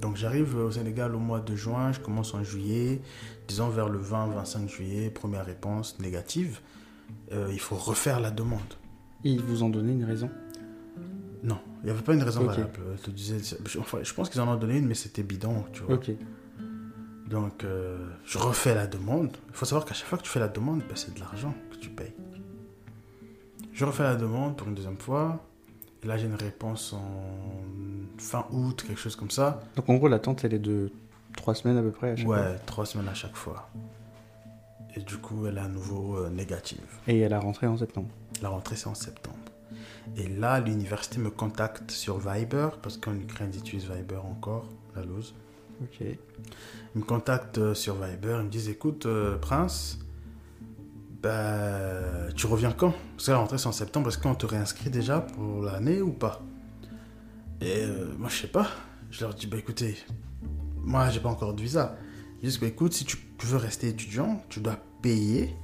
[0.00, 3.02] Donc j'arrive au Sénégal au mois de juin, je commence en juillet,
[3.46, 6.60] disons vers le 20-25 juillet, première réponse négative.
[7.32, 8.60] Euh, il faut refaire la demande.
[9.24, 10.30] Ils vous ont donné une raison?
[11.42, 12.80] Non, il n'y avait pas une raison valable.
[12.92, 15.64] Elle te disait, je- enfin, je pense qu'ils en ont donné une, mais c'était bidon,
[15.72, 15.96] tu vois.
[17.28, 19.36] Donc euh, je refais la demande.
[19.48, 21.54] Il faut savoir qu'à chaque fois que tu fais la demande, ben, c'est de l'argent
[21.70, 22.14] que tu payes.
[23.72, 25.44] Je refais la demande pour une deuxième fois.
[26.02, 27.32] Et là, j'ai une réponse en
[28.18, 29.60] fin août, quelque chose comme ça.
[29.76, 30.90] Donc en gros, l'attente, elle est de
[31.36, 32.36] 3 semaines à peu près à chaque fois.
[32.40, 33.68] Ouais, trois semaines à chaque fois.
[34.96, 36.80] Et du coup, elle est à nouveau euh, négative.
[37.06, 38.08] Et elle a rentré en septembre.
[38.42, 39.36] La rentrée, c'est en septembre.
[40.16, 44.66] Et là, l'université me contacte sur Viber, parce qu'en Ukraine, ils utilisent Viber encore,
[44.96, 45.34] la loose.
[45.82, 46.00] Ok.
[46.00, 49.98] Ils me contactent euh, sur Viber, ils me disent écoute, euh, Prince,
[51.22, 52.94] bah, tu reviens quand?
[53.16, 56.12] Parce que la rentrée, c'est en septembre, est-ce qu'on te réinscrit déjà pour l'année ou
[56.12, 56.40] pas?
[57.60, 58.68] Et euh, moi, je sais pas.
[59.10, 59.96] Je leur dis bah écoutez,
[60.76, 61.96] moi, j'ai pas encore de visa.
[62.42, 65.54] Ils disent écoute, si tu veux rester étudiant, tu dois payer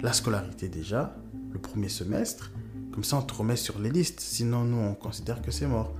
[0.00, 1.14] la scolarité déjà,
[1.52, 2.50] le premier semestre.
[2.92, 4.20] Comme ça, on te remet sur les listes.
[4.20, 5.94] Sinon, nous, on considère que c'est mort.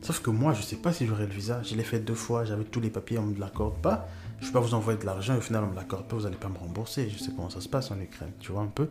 [0.00, 1.62] Sauf que moi, je sais pas si j'aurai le visa.
[1.62, 4.08] Je l'ai fait deux fois, j'avais tous les papiers, on me l'accorde pas.
[4.40, 6.36] Je peux pas vous envoyer de l'argent au final, on me l'accorde pas, vous allez
[6.36, 7.10] pas me rembourser.
[7.10, 8.88] Je sais comment ça se passe en Ukraine, tu vois un peu?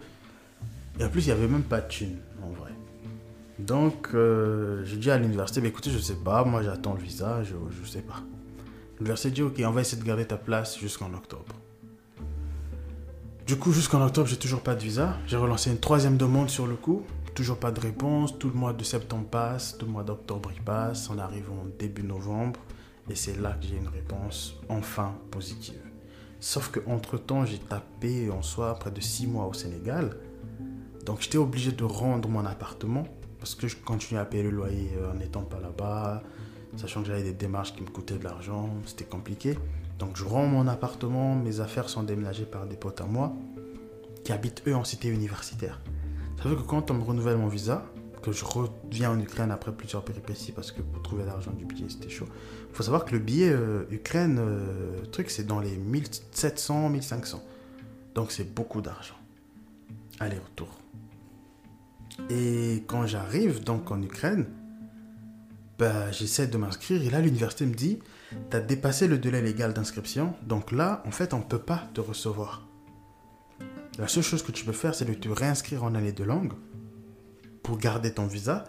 [1.00, 2.72] Et en plus, il y avait même pas de thune, en vrai.
[3.60, 7.44] Donc, euh, j'ai dit à l'université, bah, écoutez, je sais pas, moi j'attends le visa,
[7.44, 8.22] je, je sais pas.
[8.98, 11.56] L'université dit, ok, on va essayer de garder ta place jusqu'en octobre.
[13.46, 15.18] Du coup, jusqu'en octobre, j'ai toujours pas de visa.
[15.28, 17.04] J'ai relancé une troisième demande sur le coup.
[17.36, 18.40] Toujours pas de réponse.
[18.40, 19.78] Tout le mois de septembre passe.
[19.78, 21.10] Tout le mois d'octobre il passe.
[21.10, 22.60] On arrive en début novembre.
[23.10, 25.82] Et c'est là que j'ai une réponse enfin positive.
[26.40, 30.18] Sauf que entre temps, j'ai tapé en soi près de six mois au Sénégal.
[31.06, 33.06] Donc j'étais obligé de rendre mon appartement.
[33.38, 36.24] Parce que je continuais à payer le loyer euh, en n'étant pas là-bas.
[36.78, 38.70] Sachant que j'avais des démarches qui me coûtaient de l'argent.
[38.86, 39.58] C'était compliqué.
[40.00, 43.34] Donc je rends mon appartement, mes affaires sont déménagées par des potes à moi
[44.24, 45.80] qui habitent eux en cité universitaire.
[46.42, 47.86] Ça veut que quand on me renouvelle mon visa,
[48.22, 51.86] que je reviens en Ukraine après plusieurs péripéties parce que pour trouver l'argent du billet
[51.90, 52.26] c'était chaud.
[52.72, 57.44] Il faut savoir que le billet euh, Ukraine, euh, truc c'est dans les 1700, 1500.
[58.16, 59.16] Donc c'est beaucoup d'argent.
[60.20, 60.70] Aller-retour.
[62.30, 64.48] Et quand j'arrive donc en Ukraine,
[65.78, 68.00] bah, j'essaie de m'inscrire et là l'université me dit
[68.50, 71.84] tu as dépassé le délai légal d'inscription, donc là, en fait, on ne peut pas
[71.94, 72.68] te recevoir.
[73.98, 76.54] La seule chose que tu peux faire, c'est de te réinscrire en année de langue
[77.64, 78.66] pour garder ton visa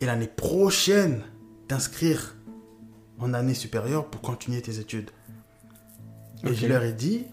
[0.00, 1.22] et l'année prochaine
[1.66, 2.36] t'inscrire
[3.18, 5.10] en année supérieure pour continuer tes études.
[6.44, 7.24] Et je leur ai dit,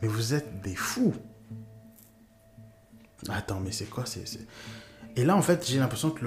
[0.00, 1.12] mais vous êtes des fous.
[3.28, 4.46] Attends, mais c'est quoi c'est, c'est-
[5.16, 6.24] Et là, en fait, j'ai l'impression que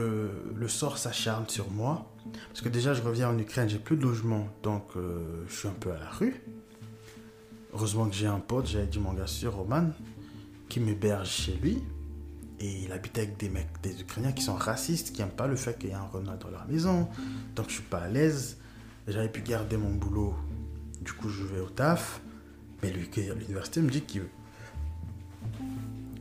[0.56, 2.10] le, sort s'acharne sur moi.
[2.50, 5.68] Parce que déjà, je reviens en Ukraine, j'ai plus de logement, donc euh, je suis
[5.68, 6.42] un peu à la rue.
[7.74, 9.90] Heureusement que j'ai un pote, j'avais dit mon gars sûr, Roman,
[10.70, 11.82] qui m'héberge chez lui.
[12.60, 15.56] Et il habite avec des mecs, des Ukrainiens qui sont racistes, qui n'aiment pas le
[15.56, 17.10] fait qu'il y ait un renard dans leur maison.
[17.56, 18.58] Donc je suis pas à l'aise.
[19.08, 20.34] J'avais pu garder mon boulot.
[21.02, 22.22] Du coup, je vais au taf.
[22.82, 24.24] Mais lui, l'université me dit qu'ils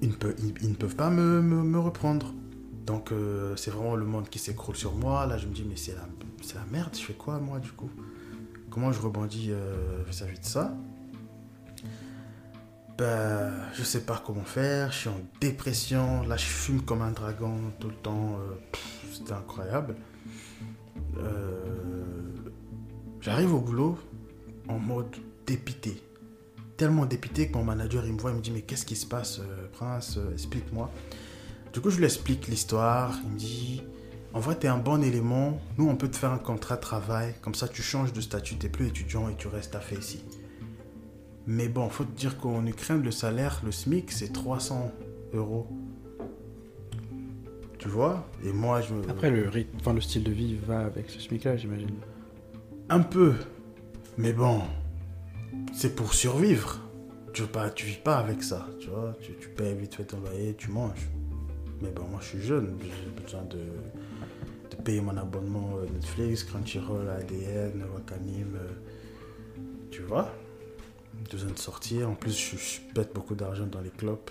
[0.01, 2.35] ils ne, peuvent, pas me reprendre.
[2.87, 5.27] Donc euh, c'est vraiment le monde qui s'écroule sur moi.
[5.27, 6.95] Là, je me dis, mais c'est la, merde.
[6.95, 7.91] Je fais quoi, moi, du coup?
[8.71, 10.75] Comment je rebondis euh, vis-à-vis de ça?
[12.99, 17.11] Ben, je sais pas comment faire, je suis en dépression, là je fume comme un
[17.11, 18.77] dragon tout le temps, euh,
[19.13, 19.97] c'était incroyable.
[23.21, 23.99] J'arrive au boulot
[24.69, 25.17] en mode
[25.47, 26.03] dépité,
[26.77, 29.07] tellement dépité que mon manager il me voit, il me dit mais qu'est-ce qui se
[29.07, 29.41] passe
[29.73, 30.91] Prince, explique-moi.
[31.73, 33.83] Du coup je lui explique l'histoire, il me dit
[34.35, 35.59] En vrai, tu es un bon élément.
[35.79, 37.35] Nous, on peut te faire un contrat de travail.
[37.41, 38.57] Comme ça, tu changes de statut.
[38.57, 40.23] Tu n'es plus étudiant et tu restes à fait ici.
[41.47, 44.93] Mais bon, faut te dire qu'en Ukraine, le salaire, le SMIC, c'est 300
[45.33, 45.67] euros.
[47.79, 48.29] Tu vois?
[48.45, 49.09] Et moi, je me...
[49.09, 51.97] Après, le, rythme, enfin, le style de vie va avec ce SMIC-là, j'imagine.
[52.91, 53.35] Un peu.
[54.19, 54.61] Mais bon,
[55.73, 56.79] c'est pour survivre.
[57.33, 59.17] Tu veux pas, tu vis pas avec ça, tu vois.
[59.21, 61.09] Tu, tu payes vite fait ton loyer, tu manges.
[61.83, 62.77] Mais bon, moi, je suis jeune.
[62.83, 63.59] J'ai besoin de,
[64.71, 68.55] de payer mon abonnement euh, Netflix, Crunchyroll, ADN, Wakanim.
[68.57, 68.69] euh,
[69.91, 70.33] Tu vois
[71.27, 72.09] J'ai besoin de sortir.
[72.09, 74.31] En plus, je, je pète beaucoup d'argent dans les clopes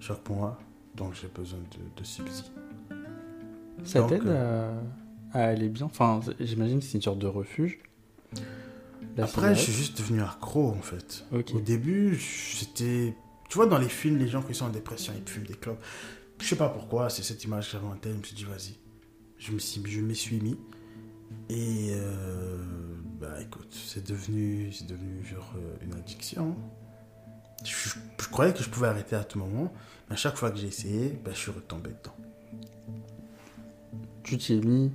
[0.00, 0.58] chaque mois.
[0.96, 2.46] Donc, j'ai besoin de, de subsides.
[3.84, 4.80] Ça t'aide euh,
[5.32, 5.86] à, à aller bien?
[5.86, 7.78] Enfin, j'imagine que c'est une sorte de refuge.
[9.16, 11.24] La Après, je suis juste devenu accro, en fait.
[11.32, 13.14] Au début, c'était.
[13.48, 15.82] Tu vois, dans les films, les gens qui sont en dépression, ils fument des clopes.
[16.42, 18.12] Je sais pas pourquoi, c'est cette image que j'avais en tête.
[18.12, 18.74] Je me suis dit, vas-y.
[19.38, 20.58] Je me suis, je m'y suis mis.
[21.48, 21.92] Et.
[21.92, 22.58] euh,
[23.20, 26.56] bah écoute, c'est devenu, c'est devenu genre une addiction.
[27.64, 27.90] Je,
[28.20, 29.72] je croyais que je pouvais arrêter à tout moment.
[30.08, 32.16] Mais à chaque fois que j'ai essayé, bah, je suis retombé dedans.
[34.24, 34.90] Tu t'y es mis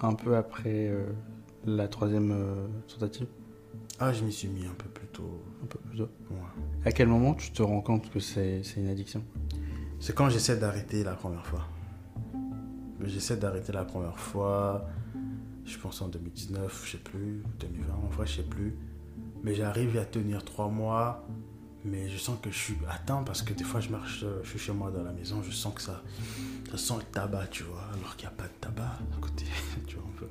[0.00, 1.04] un peu après euh,
[1.66, 3.26] la troisième euh, tentative?
[3.98, 5.42] Ah, je m'y suis mis un peu plus tôt.
[5.62, 6.08] Un peu plus tôt.
[6.30, 6.86] Ouais.
[6.86, 9.22] À quel moment tu te rends compte que c'est c'est une addiction?
[9.98, 11.66] C'est quand j'essaie d'arrêter la première fois.
[13.04, 14.88] J'essaie d'arrêter la première fois,
[15.64, 18.74] je pense en 2019, je sais plus, 2020, en vrai, je sais plus.
[19.42, 21.26] Mais j'arrive à tenir trois mois,
[21.84, 24.50] mais je sens que je suis atteint parce que des fois, je marche, euh, je
[24.50, 26.02] suis chez moi dans la maison, je sens que ça,
[26.70, 29.44] ça sent le tabac, tu vois, alors qu'il n'y a pas de tabac à côté,
[29.86, 30.26] tu vois, un peu.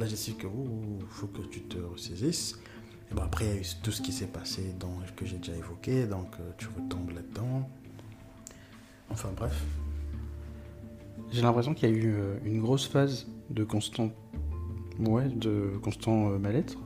[0.00, 2.58] Là, je sais que, il faut que tu te ressaisisses.
[3.10, 5.38] Et bon, après, il y a eu tout ce qui s'est passé, dans, que j'ai
[5.38, 7.68] déjà évoqué, donc euh, tu retombes là-dedans.
[9.10, 9.64] Enfin bref.
[11.32, 14.10] J'ai l'impression qu'il y a eu euh, une grosse phase de constant,
[15.00, 16.78] ouais, de constant euh, mal-être,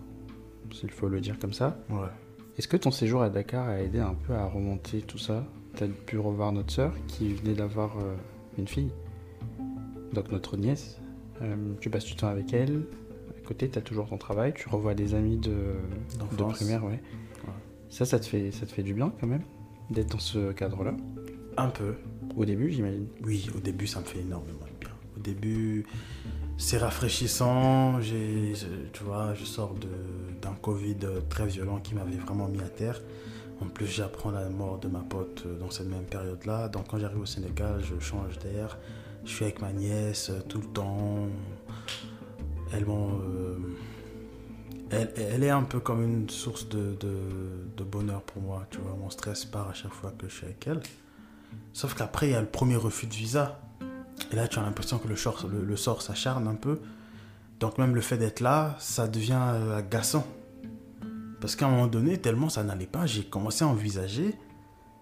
[0.72, 1.78] s'il faut le dire comme ça.
[1.90, 2.08] Ouais.
[2.56, 5.44] Est-ce que ton séjour à Dakar a aidé un peu à remonter tout ça?
[5.76, 8.14] T'as pu revoir notre sœur qui venait d'avoir euh,
[8.58, 8.90] une fille,
[10.12, 10.98] donc notre nièce.
[11.80, 12.82] Tu passes du temps avec elle.
[13.30, 14.52] À côté, t'as toujours ton travail.
[14.54, 15.74] Tu revois des amis de,
[16.36, 16.90] de primaire, ouais.
[16.90, 17.54] Ouais.
[17.88, 19.40] Ça, ça te fait, ça te fait du bien quand même
[19.88, 20.94] d'être dans ce cadre-là?
[21.56, 21.94] Un peu.
[22.36, 23.06] Au début, j'imagine.
[23.24, 24.94] Oui, au début, ça me fait énormément de bien.
[25.16, 25.84] Au début,
[26.56, 27.98] c'est rafraîchissant.
[28.00, 29.74] Tu vois, je sors
[30.40, 30.96] d'un Covid
[31.28, 33.00] très violent qui m'avait vraiment mis à terre.
[33.60, 36.68] En plus, j'apprends la mort de ma pote dans cette même période-là.
[36.68, 38.78] Donc, quand j'arrive au Sénégal, je change d'air.
[39.24, 41.26] Je suis avec ma nièce euh, tout le temps.
[42.72, 43.20] Elles m'ont.
[43.20, 43.58] euh,
[44.90, 47.18] elle, elle est un peu comme une source de, de,
[47.76, 48.66] de bonheur pour moi.
[48.70, 50.80] Tu vois, mon stress part à chaque fois que je suis avec elle.
[51.72, 53.60] Sauf qu'après, il y a le premier refus de visa.
[54.32, 56.80] Et là, tu as l'impression que le, sort- le, sort s'acharne un peu.
[57.58, 60.26] Donc même le fait d'être là, ça devient euh, agaçant.
[61.40, 64.34] Parce qu'à un moment donné, tellement ça n'allait pas, j'ai commencé à envisager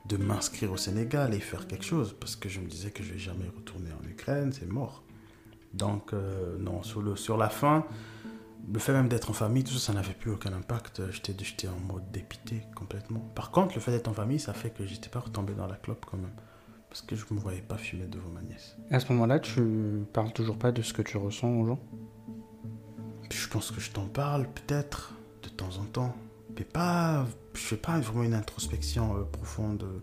[0.09, 2.15] de m'inscrire au Sénégal et faire quelque chose.
[2.19, 5.03] Parce que je me disais que je vais jamais retourner en Ukraine, c'est mort.
[5.75, 7.85] Donc euh, non, sur, le, sur la fin,
[8.73, 11.03] le fait même d'être en famille, tout ça, ça n'avait plus aucun impact.
[11.11, 13.21] J'étais, en mode dépité complètement.
[13.35, 15.77] Par contre, le fait d'être en famille, ça fait que j'étais pas retombé dans la
[15.77, 16.35] clope quand même.
[16.89, 18.77] Parce que je me voyais pas fumer devant ma nièce.
[18.91, 21.81] À ce moment-là, tu parles toujours pas de ce que tu ressens aux gens?
[23.31, 26.15] Je pense que je t'en parle peut-être de temps en temps.
[26.57, 30.01] Mais pas, je fais pas vraiment une introspection euh, profonde euh,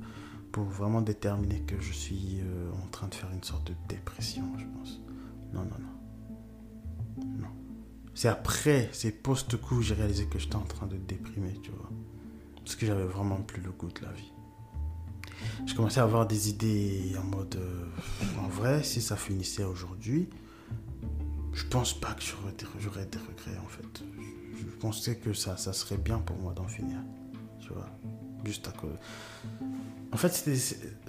[0.52, 4.44] pour vraiment déterminer que je suis euh, en train de faire une sorte de dépression,
[4.58, 5.02] je pense.
[5.54, 7.26] Non, non, non.
[7.40, 7.65] Non.
[8.16, 11.90] C'est après, c'est post-coup, j'ai réalisé que j'étais en train de déprimer, tu vois.
[12.56, 14.32] Parce que j'avais vraiment plus le goût de la vie.
[15.68, 17.86] Je commençais à avoir des idées en mode, euh,
[18.40, 20.30] en vrai, si ça finissait aujourd'hui,
[21.54, 24.04] je pense pas que j'aurais des, regrets en fait.
[24.58, 26.98] Je, pensais que ça, ça serait bien pour moi d'en finir.
[27.60, 27.90] Tu vois.
[28.46, 28.98] Juste à cause.
[30.12, 30.50] En fait,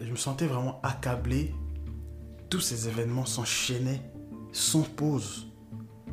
[0.03, 1.55] je me sentais vraiment accablé.
[2.49, 4.03] Tous ces événements s'enchaînaient
[4.53, 5.46] sans pause.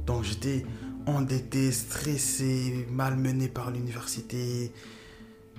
[0.05, 0.65] Donc j'étais
[1.05, 4.71] endetté, stressé, malmené par l'université.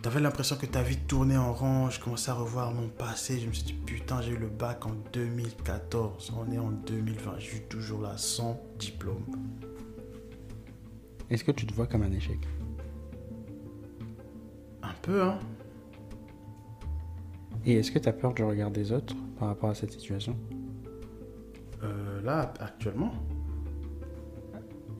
[0.02, 1.88] T'avais l'impression que ta vie tournait en rond.
[1.88, 3.40] Je commençais à revoir mon passé.
[3.40, 6.34] Je me suis dit, putain, j'ai eu le bac en 2014.
[6.36, 7.38] On est en 2020.
[7.38, 9.24] Je suis toujours là sans diplôme.
[11.30, 12.38] Est-ce que tu te vois comme un échec?
[14.82, 15.38] Un peu, hein
[17.64, 20.36] Et est-ce que tu as peur du regard des autres par rapport à cette situation?
[21.82, 23.12] Euh, Là, actuellement,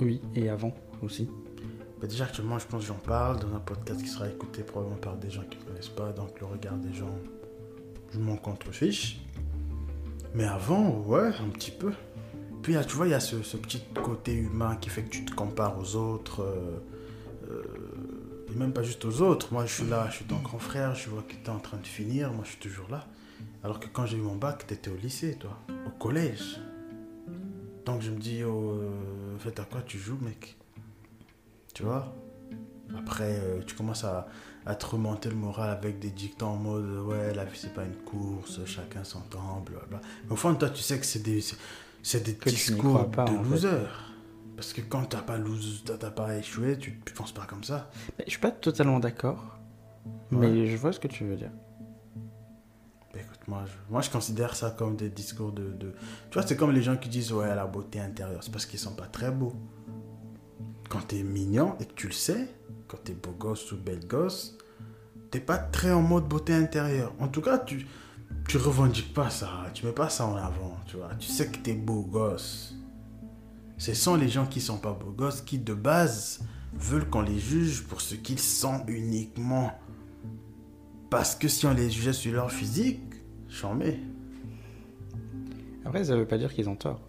[0.00, 1.28] Oui, et avant aussi.
[2.00, 4.98] bah déjà actuellement, je pense que j'en parle dans un podcast qui sera écouté probablement
[5.00, 6.12] par des gens qui ne connaissent pas.
[6.12, 7.14] Donc le regard des gens,
[8.12, 9.20] je m'en contrefiche.
[10.34, 11.92] Mais avant, ouais, un petit peu.
[12.62, 15.34] puis, tu vois, il y a ce, petit côté humain qui fait que tu te
[15.34, 16.42] compares aux autres.
[16.42, 16.80] Euh,
[17.50, 17.62] euh,
[18.52, 19.52] et même pas juste aux autres.
[19.52, 21.60] Moi, je suis là, je suis ton grand frère, je vois que tu es en
[21.60, 23.06] train de finir, moi, je suis toujours là.
[23.62, 26.60] Alors que quand j'ai eu mon bac, tu étais au lycée, toi, au collège.
[27.86, 28.90] Donc, je me dis, oh, euh,
[29.34, 30.56] en fait, à quoi tu joues, mec?
[31.74, 32.14] Tu vois?
[32.96, 34.28] Après, tu commences à,
[34.66, 37.84] à te remonter le moral avec des dictons en mode ouais la vie c'est pas
[37.84, 41.42] une course chacun son temps blablabla mais au fond toi tu sais que c'est des
[42.02, 43.68] c'est des discours de loser.
[44.56, 45.38] Parce que quand t'as pas
[45.98, 47.90] t'as pas échoué tu, tu penses pas comme ça.
[48.18, 49.58] Mais je suis pas totalement d'accord
[50.30, 51.50] mais je vois ce que tu veux dire
[53.46, 55.92] moi je, moi je considère ça comme des discours de, de...
[56.30, 58.78] tu vois c'est comme les gens qui disent ouais la beauté intérieure c'est parce qu'ils
[58.78, 59.54] sont pas très beaux
[60.88, 62.48] quand t'es mignon et que tu le sais
[62.88, 64.56] quand t'es beau gosse ou belle gosse,
[65.30, 67.12] t'es pas très en mode beauté intérieure.
[67.18, 67.86] En tout cas, tu,
[68.48, 71.10] tu revendiques pas ça, tu mets pas ça en avant, tu vois.
[71.18, 72.74] Tu sais que t'es beau gosse.
[73.78, 76.40] Ce sont les gens qui sont pas beaux gosses qui, de base,
[76.74, 79.72] veulent qu'on les juge pour ce qu'ils sont uniquement.
[81.10, 83.13] Parce que si on les jugeait sur leur physique,
[83.54, 83.98] j'en mets.
[85.84, 87.00] Après, ça veut pas dire qu'ils ont tort.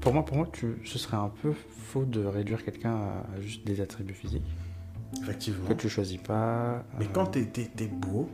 [0.00, 3.64] Pour moi, pour moi tu, ce serait un peu faux de réduire quelqu'un à juste
[3.64, 4.50] des attributs physiques.
[5.22, 5.68] Effectivement.
[5.68, 6.84] Que tu choisis pas.
[6.98, 8.28] Mais quand tu es, beau,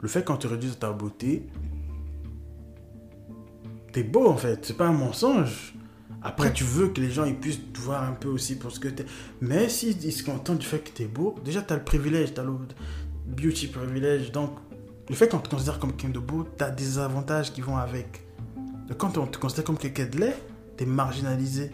[0.00, 1.46] le fait quand tu réduis ta beauté,
[3.92, 5.74] t'es beau en fait, c'est pas un mensonge.
[6.22, 8.78] Après, tu veux que les gens ils puissent te voir un peu aussi pour ce
[8.78, 9.06] que tu es.
[9.40, 11.84] Mais s'ils ils se contentent du fait que tu es beau, déjà tu as le
[11.84, 12.52] privilège, tu as le
[13.26, 14.32] beauty privilège.
[14.32, 14.50] Donc,
[15.10, 17.76] le fait qu'on te considère comme quelqu'un de beau, tu as des avantages qui vont
[17.76, 18.22] avec.
[18.96, 20.36] Quand on te considère comme quelqu'un de laid,
[20.86, 21.72] marginalisé.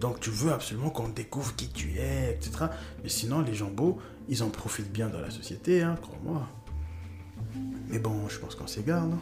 [0.00, 2.66] Donc tu veux absolument qu'on découvre qui tu es, etc.
[3.02, 6.46] Mais sinon, les gens beaux, ils en profitent bien dans la société, hein, crois-moi.
[7.88, 9.18] Mais bon, je pense qu'on s'égare, non?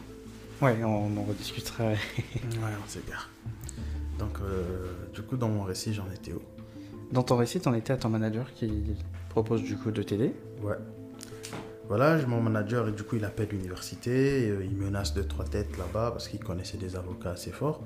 [0.61, 1.85] Ouais, on en rediscutera.
[1.85, 1.97] ouais,
[2.85, 3.29] on s'égare.
[4.19, 6.41] Donc, euh, du coup, dans mon récit, j'en étais où?
[7.11, 8.95] Dans ton récit, t'en étais à ton manager qui
[9.29, 10.77] propose du coup de t'aider Ouais.
[11.87, 15.77] Voilà, mon manager, et du coup, il appelle l'université, euh, il menace de trois têtes
[15.77, 17.83] là-bas parce qu'il connaissait des avocats assez forts.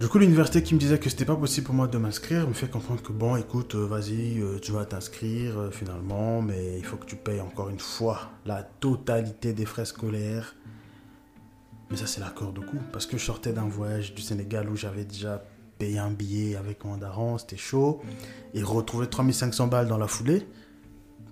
[0.00, 2.52] Du coup, l'université qui me disait que c'était pas possible pour moi de m'inscrire me
[2.52, 6.96] fait comprendre que bon, écoute, euh, vas-y, euh, tu vas t'inscrire finalement, mais il faut
[6.96, 10.56] que tu payes encore une fois la totalité des frais scolaires.
[11.90, 14.74] Mais ça, c'est l'accord de coup, parce que je sortais d'un voyage du Sénégal où
[14.74, 15.44] j'avais déjà
[15.78, 16.98] payé un billet avec mon
[17.38, 18.00] c'était chaud,
[18.54, 20.46] et retrouver 3500 balles dans la foulée,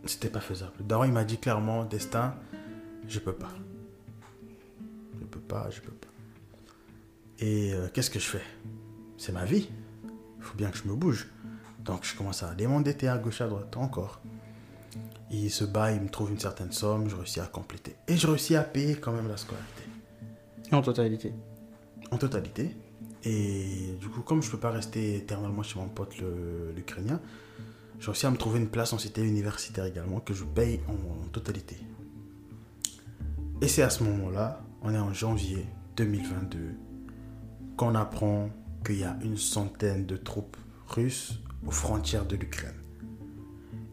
[0.07, 0.73] c'était pas faisable.
[0.79, 2.35] Le daron, il m'a dit clairement, Destin,
[3.07, 3.51] je peux pas.
[5.21, 6.09] Je peux pas, je peux pas.
[7.39, 8.43] Et euh, qu'est-ce que je fais?
[9.17, 9.69] C'est ma vie.
[10.39, 11.29] Il faut bien que je me bouge.
[11.85, 14.21] Donc je commence à aller m'endetter à gauche à droite encore.
[15.31, 17.95] Il se bat, il me trouve une certaine somme, je réussis à compléter.
[18.09, 19.83] Et je réussis à payer quand même la scolarité.
[20.73, 21.33] En totalité
[22.11, 22.77] En totalité.
[23.25, 26.15] Et du coup, comme je ne peux pas rester éternellement chez mon pote
[26.75, 27.21] l'Ukrainien,
[28.01, 31.29] j'ai réussi à me trouver une place en cité universitaire également que je paye en
[31.29, 31.77] totalité.
[33.61, 35.67] Et c'est à ce moment-là, on est en janvier
[35.97, 36.59] 2022,
[37.77, 38.49] qu'on apprend
[38.87, 40.57] qu'il y a une centaine de troupes
[40.89, 42.75] russes aux frontières de l'Ukraine.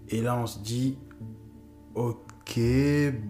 [0.07, 0.97] Et là, on se dit,
[1.93, 2.61] ok,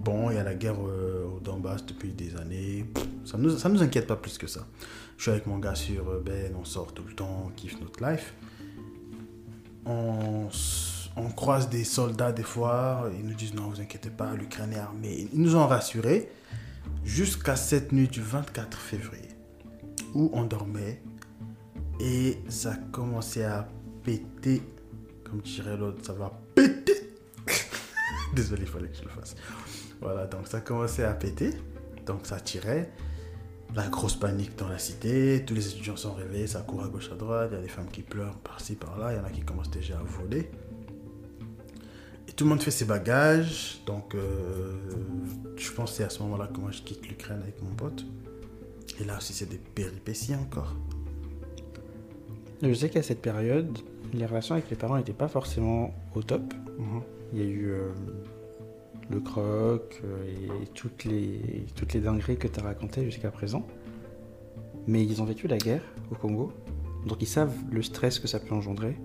[0.04, 2.86] bon, il y a la guerre euh, au Donbass depuis des années.
[3.26, 4.68] ça ne nous, nous inquiète pas plus que ça.
[5.18, 7.82] Je suis avec mon gars sur euh, Ben, on sort tout le temps, on kiffe
[7.82, 8.36] notre life.
[9.88, 10.50] On,
[11.36, 15.30] croise des soldats des fois, ils nous disent non, vous inquiétez pas, l'Ukraine est armée.
[15.34, 16.30] Ils nous ont rassurés
[17.04, 19.30] jusqu'à cette nuit du 24 février
[20.14, 21.02] où on dormait
[22.00, 23.68] et ça commençait à
[24.04, 24.62] péter.
[25.24, 27.14] Comme dirait l'autre, ça va péter.
[28.36, 29.36] Désolé, il fallait que je le fasse.
[30.02, 31.52] Voilà, donc ça commençait à péter.
[32.06, 32.92] Donc ça tirait.
[33.76, 35.44] La grosse panique dans la cité.
[35.46, 37.50] Tous les étudiants sont réveillés, ça court à gauche à droite.
[37.52, 39.14] Il y a des femmes qui pleurent par-ci, par-là.
[39.14, 40.50] Il y en a qui commencent déjà à voler.
[42.28, 43.82] Et tout le monde fait ses bagages.
[43.86, 44.74] Donc euh,
[45.56, 48.06] je pense c'est à ce moment-là que moi je quitte l'Ukraine avec mon pote.
[49.00, 50.76] Et là aussi, c'est des péripéties encore.
[52.62, 53.78] Je sais qu'à cette période,
[54.14, 56.54] les relations avec les parents n'étaient pas forcément au top.
[56.80, 57.02] Mhm.
[57.34, 57.92] Il y a eu euh,
[59.10, 63.66] le croc euh, et toutes les, toutes les dingueries que tu as racontées jusqu'à présent.
[64.88, 66.54] Mais ils ont vécu la guerre au Congo,
[67.06, 68.98] donc ils savent le stress que ça peut engendrer.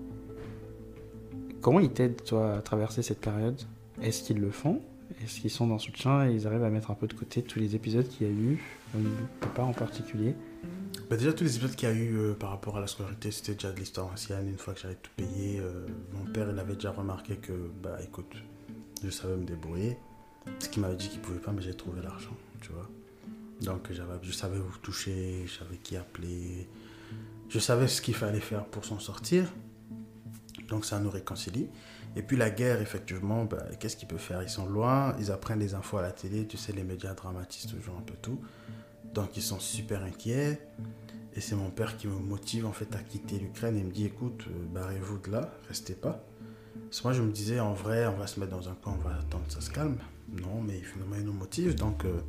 [1.61, 3.61] Comment ils t'aident, toi, à traverser cette période?
[4.01, 4.81] Est-ce qu'ils le font?
[5.23, 7.59] Est-ce qu'ils sont dans soutien et ils arrivent à mettre un peu de côté tous
[7.59, 8.59] les épisodes qu'il y a eu
[9.55, 10.35] pas en particulier?
[11.09, 13.31] Bah Déjà, tous les épisodes qu'il y a eu euh, par rapport à la scolarité,
[13.31, 14.47] c'était déjà de l'histoire ancienne.
[14.47, 17.97] Une fois que j'avais tout payé, euh, mon père, il avait déjà remarqué que, bah
[18.03, 18.35] écoute,
[19.03, 19.97] je savais me débrouiller.
[20.59, 22.89] Ce qu'il m'avait dit qu'il pouvait pas, mais j'ai trouvé l'argent, tu vois.
[23.61, 26.67] Donc je savais où toucher, je savais qui appeler,
[27.49, 29.51] je savais ce qu'il fallait faire pour s'en sortir.
[30.67, 31.67] Donc ça nous réconcilie.
[32.15, 34.43] Et puis la guerre, effectivement, bah, qu'est-ce qu'ils peuvent faire?
[34.43, 37.67] Ils sont loin, ils apprennent des infos à la télé, tu sais, les médias dramatisent
[37.67, 38.39] toujours un peu tout.
[39.13, 40.59] Donc ils sont super inquiets.
[41.35, 44.05] Et c'est mon père qui me motive en fait à quitter l'Ukraine et me dit
[44.05, 46.23] écoute, euh, barrez-vous de là, restez pas.
[46.93, 48.95] Parce que moi je me disais en vrai, on va se mettre dans un coin,
[48.99, 49.97] on va attendre que ça se calme.
[50.31, 51.73] Non, mais finalement il nous motive.
[51.73, 52.19] Donc euh,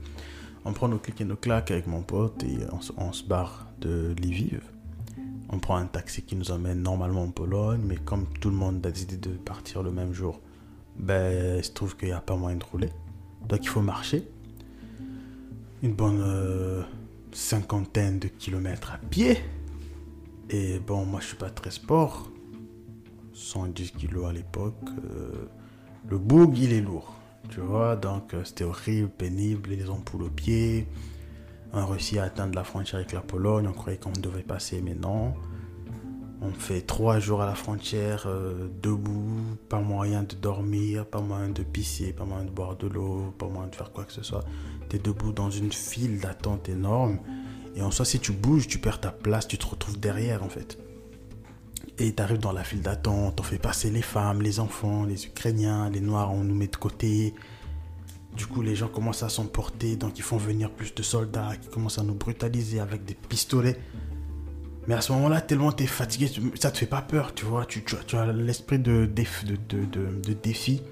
[0.65, 2.61] on prend nos clics et nos claques avec mon pote et
[2.97, 4.62] on, se barre de Lviv.
[5.51, 8.86] On prend un taxi qui nous emmène normalement en Pologne, mais comme tout le monde
[8.86, 10.41] a décidé de partir le même jour,
[10.97, 12.89] ben, il se trouve qu'il n'y a pas moyen de rouler.
[13.47, 14.27] Donc il faut marcher.
[15.82, 16.82] Une bonne euh,
[17.32, 19.36] cinquantaine de kilomètres à pied.
[20.49, 22.31] Et bon, moi je suis pas très sport.
[23.35, 24.74] 110 kilos à l'époque.
[25.11, 25.47] Euh,
[26.09, 27.15] le boug, il est lourd.
[27.51, 30.89] Tu vois, donc euh, c'était horrible, pénible, les ampoules aux pieds.
[31.73, 33.66] On a réussi à atteindre la frontière avec la Pologne.
[33.69, 35.35] On croyait qu'on devait passer, mais non.
[36.40, 41.48] On fait trois jours à la frontière, euh, debout, pas moyen de dormir, pas moyen
[41.48, 44.23] de pisser, pas moyen de boire de l'eau, pas moyen de faire quoi que ce
[44.23, 44.44] soit.
[44.89, 47.19] Tu es debout dans une file d'attente énorme.
[47.77, 50.48] Et en soi, si tu bouges, tu perds ta place, tu te retrouves derrière en
[50.48, 50.78] fait.
[51.98, 55.26] Et tu arrives dans la file d'attente, on fait passer les femmes, les enfants, les
[55.26, 57.34] Ukrainiens, les Noirs, on nous met de côté.
[58.36, 61.68] Du coup, les gens commencent à s'emporter, donc ils font venir plus de soldats qui
[61.68, 63.78] commencent à nous brutaliser avec des pistolets.
[64.86, 66.30] Mais à ce moment-là, tellement tu es fatigué,
[66.60, 67.64] ça te fait pas peur, tu vois.
[67.64, 67.82] Tu,
[68.16, 70.82] as l'esprit de, défi.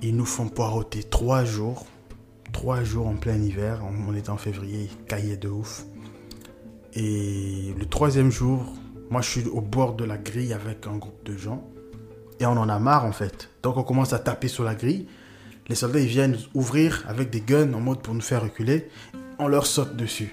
[0.00, 1.86] Ils nous font poireauter trois jours.
[2.52, 3.82] Trois jours en plein hiver.
[3.84, 5.84] On, était en février, caillait de ouf.
[6.94, 8.64] Et le troisième jour,
[9.10, 11.68] moi je suis au bord de la grille avec un groupe de gens.
[12.40, 13.50] Et on en a marre en fait.
[13.62, 15.06] Donc on commence à taper sur la grille.
[15.68, 18.88] Les soldats, ils viennent ouvrir avec des guns en mode pour nous faire reculer.
[19.38, 20.32] On leur saute dessus.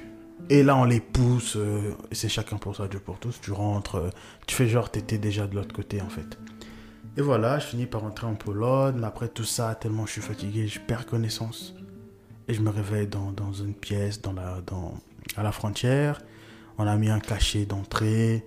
[0.49, 1.55] Et là, on les pousse.
[1.57, 3.41] Euh, c'est chacun pour soi, Dieu pour tous.
[3.41, 4.09] Tu rentres, euh,
[4.47, 6.37] tu fais genre, t'étais déjà de l'autre côté, en fait.
[7.17, 9.03] Et voilà, je finis par rentrer en Pologne.
[9.03, 11.73] Après tout ça, tellement je suis fatigué, je perds connaissance.
[12.47, 14.93] Et je me réveille dans, dans une pièce, dans la, dans,
[15.35, 16.21] à la frontière.
[16.77, 18.45] On a mis un cachet d'entrée.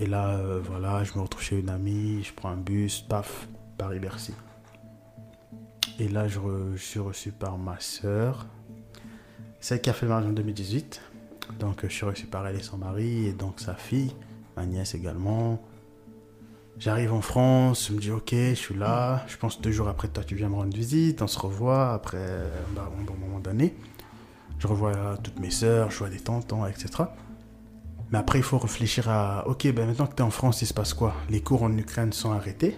[0.00, 2.22] Et là, euh, voilà, je me retrouve chez une amie.
[2.24, 3.46] Je prends un bus, paf,
[3.76, 4.32] Paris-Bercy.
[5.98, 6.40] Et là, je,
[6.78, 8.46] suis reçu par ma sœur,
[9.60, 11.02] celle qui a fait le mariage en 2018.
[11.58, 14.14] Donc, je suis reçu par elle et son mari, et donc sa fille,
[14.56, 15.62] ma nièce également.
[16.78, 19.22] J'arrive en France, je me dis ok, je suis là.
[19.28, 22.26] Je pense deux jours après, toi, tu viens me rendre visite, on se revoit après
[22.74, 23.76] bah, un bon moment d'année.
[24.58, 27.04] Je revois toutes mes sœurs, je vois des tontons, etc.
[28.10, 30.66] Mais après, il faut réfléchir à ok, ben maintenant que tu es en France, il
[30.66, 31.14] se passe quoi?
[31.28, 32.76] Les cours en Ukraine sont arrêtés.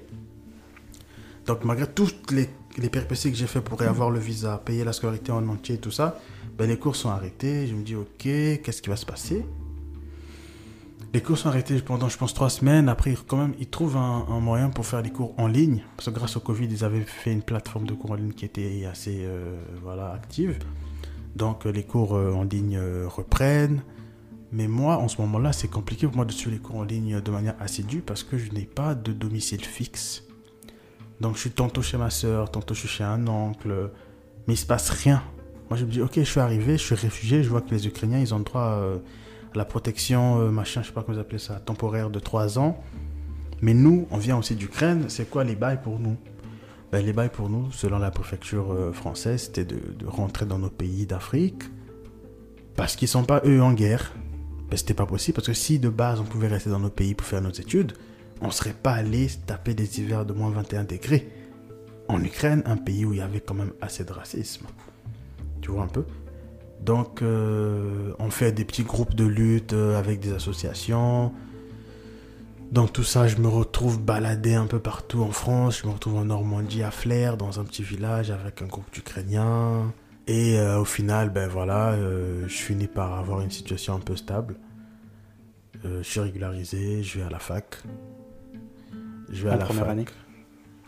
[1.47, 2.49] Donc, malgré toutes les
[2.79, 6.19] les que j'ai fait pour avoir le visa, payer la scolarité en entier, tout ça,
[6.57, 7.67] ben les cours sont arrêtés.
[7.67, 9.45] Je me dis, ok, qu'est-ce qui va se passer?
[11.13, 12.89] Les cours sont arrêtés pendant, je pense, trois semaines.
[12.89, 15.83] Après, quand même, ils trouvent un, moyen pour faire des cours en ligne.
[15.97, 18.47] Parce que grâce au Covid, ils avaient fait une plateforme de cours en ligne qui
[18.47, 20.59] était assez euh, voilà, active.
[21.37, 23.83] Donc, les cours euh, en ligne euh, reprennent.
[24.53, 27.21] Mais moi, en ce moment-là, c'est compliqué pour moi de suivre les cours en ligne
[27.21, 30.25] de manière assidue parce que je n'ai pas de domicile fixe.
[31.21, 33.91] Donc je suis tantôt chez ma soeur, tantôt je suis chez un oncle,
[34.47, 35.23] mais il se passe rien.
[35.71, 37.87] Moi je me dis, ok, je suis arrivé, je suis réfugié, je vois que les
[37.87, 38.99] Ukrainiens, ils ont droit euh,
[39.55, 42.59] à la protection, euh, machin, je sais pas comment vous appelez ça, temporaire de 3
[42.59, 42.83] ans.
[43.63, 46.17] Mais nous, on vient aussi d'Ukraine, c'est quoi les bails pour nous?
[46.91, 50.69] Ben, Les bails pour nous, selon la préfecture euh, française, c'était de, rentrer dans nos
[50.69, 51.63] pays d'Afrique,
[52.75, 54.13] parce qu'ils sont pas eux en guerre.
[54.73, 57.13] Ben, c'était pas possible, parce que si de base on pouvait rester dans nos pays
[57.13, 57.93] pour faire nos études,
[58.41, 61.29] on serait pas allé taper des hivers de moins 21 degrés
[62.09, 64.65] en Ukraine, un pays où il y avait quand même assez de racisme.
[65.61, 66.07] Tu vois un peu?
[66.81, 71.35] Donc, euh, on fait des petits groupes de lutte euh, avec des associations.
[72.71, 75.81] Dans tout ça, je me retrouve baladé un peu partout en France.
[75.83, 79.93] Je me retrouve en Normandie, à Flers, dans un petit village avec un groupe d'Ukrainiens.
[80.27, 84.57] Et euh, au final, ben voilà, je finis par avoir une situation un peu stable.
[85.85, 87.83] je suis régularisé, je vais à la fac.
[89.31, 90.05] Je vais en à la première année.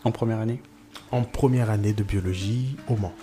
[0.05, 0.62] En première année
[1.11, 3.15] En première année de biologie au Mans.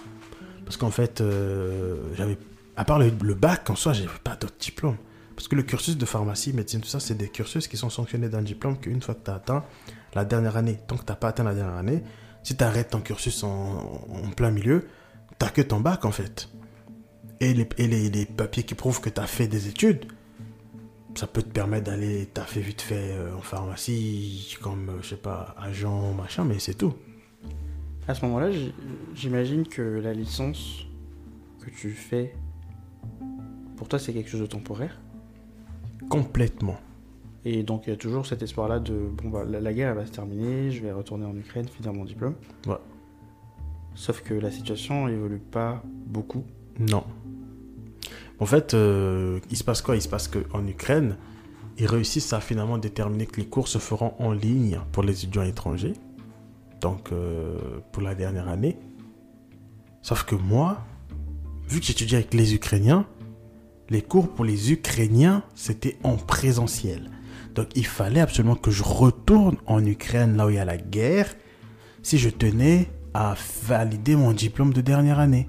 [0.66, 2.38] Parce qu'en fait, euh, j'avais.
[2.78, 4.96] À part le, bac en soi, j'avais pas d'autres diplômes.
[5.36, 8.30] Parce que le cursus de pharmacie, médecine, tout ça, c'est des cursus qui sont sanctionnés
[8.30, 9.66] d'un diplôme qu'une fois que tu as atteint
[10.14, 12.04] la dernière année, tant que tu n'as pas atteint la dernière année,
[12.44, 14.00] si tu arrêtes ton cursus en,
[14.36, 14.88] plein milieu,
[15.46, 16.50] tu que ton bac en fait.
[17.40, 20.06] Et les, et les, les papiers qui prouvent que tu as fait des études,
[21.16, 25.16] ça peut te permettre d'aller taffer vite fait euh, en pharmacie, comme, euh, je sais
[25.16, 26.94] pas, agent, machin, mais c'est tout.
[28.08, 28.50] À ce moment-là,
[29.16, 30.86] j'imagine que la licence
[31.60, 32.34] que tu fais
[33.76, 35.00] Pour toi, c'est quelque chose de temporaire
[36.10, 36.78] Complètement.
[37.46, 39.98] Et donc, il y a toujours cet espoir-là de bon, bah, la, la guerre elle
[39.98, 42.36] va se terminer, je vais retourner en Ukraine, finir mon diplôme.
[42.68, 42.76] Ouais.
[43.96, 46.44] Sauf que la situation évolue pas beaucoup.
[46.80, 47.04] Non.
[48.40, 49.96] En fait, euh, il se passe quoi?
[49.96, 51.18] Il se passe qu'en Ukraine,
[51.78, 55.44] ils réussissent à finalement déterminer que les cours se feront en ligne pour les étudiants
[55.44, 55.94] étrangers.
[56.80, 57.58] Donc, euh,
[57.92, 58.78] pour la dernière année.
[60.02, 60.84] Sauf que moi,
[61.68, 63.06] vu que j'étudie avec les Ukrainiens,
[63.90, 67.12] les cours pour les Ukrainiens, c'était en présentiel.
[67.54, 70.78] Donc, il fallait absolument que je retourne en Ukraine, là où il y a la
[70.78, 71.36] guerre,
[72.02, 73.36] si je tenais à
[73.66, 75.48] valider mon diplôme de dernière année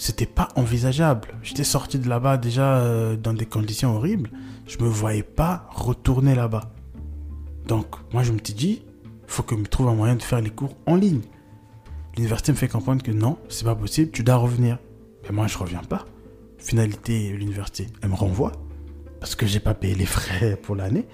[0.00, 1.28] c'était pas envisageable.
[1.42, 4.30] J'étais sorti de là-bas déjà euh, dans des conditions horribles.
[4.66, 6.72] Je me voyais pas retourner là-bas.
[7.66, 8.82] Donc, moi, je me suis dit,
[9.26, 11.20] faut que je me trouve un moyen de faire les cours en ligne.
[12.16, 14.78] L'université me fait comprendre que non, c'est pas possible, tu dois revenir.
[15.24, 16.06] Mais moi, je reviens pas.
[16.56, 18.52] Finalité, l'université, elle me renvoie
[19.20, 21.06] parce que j'ai pas payé les frais pour l'année.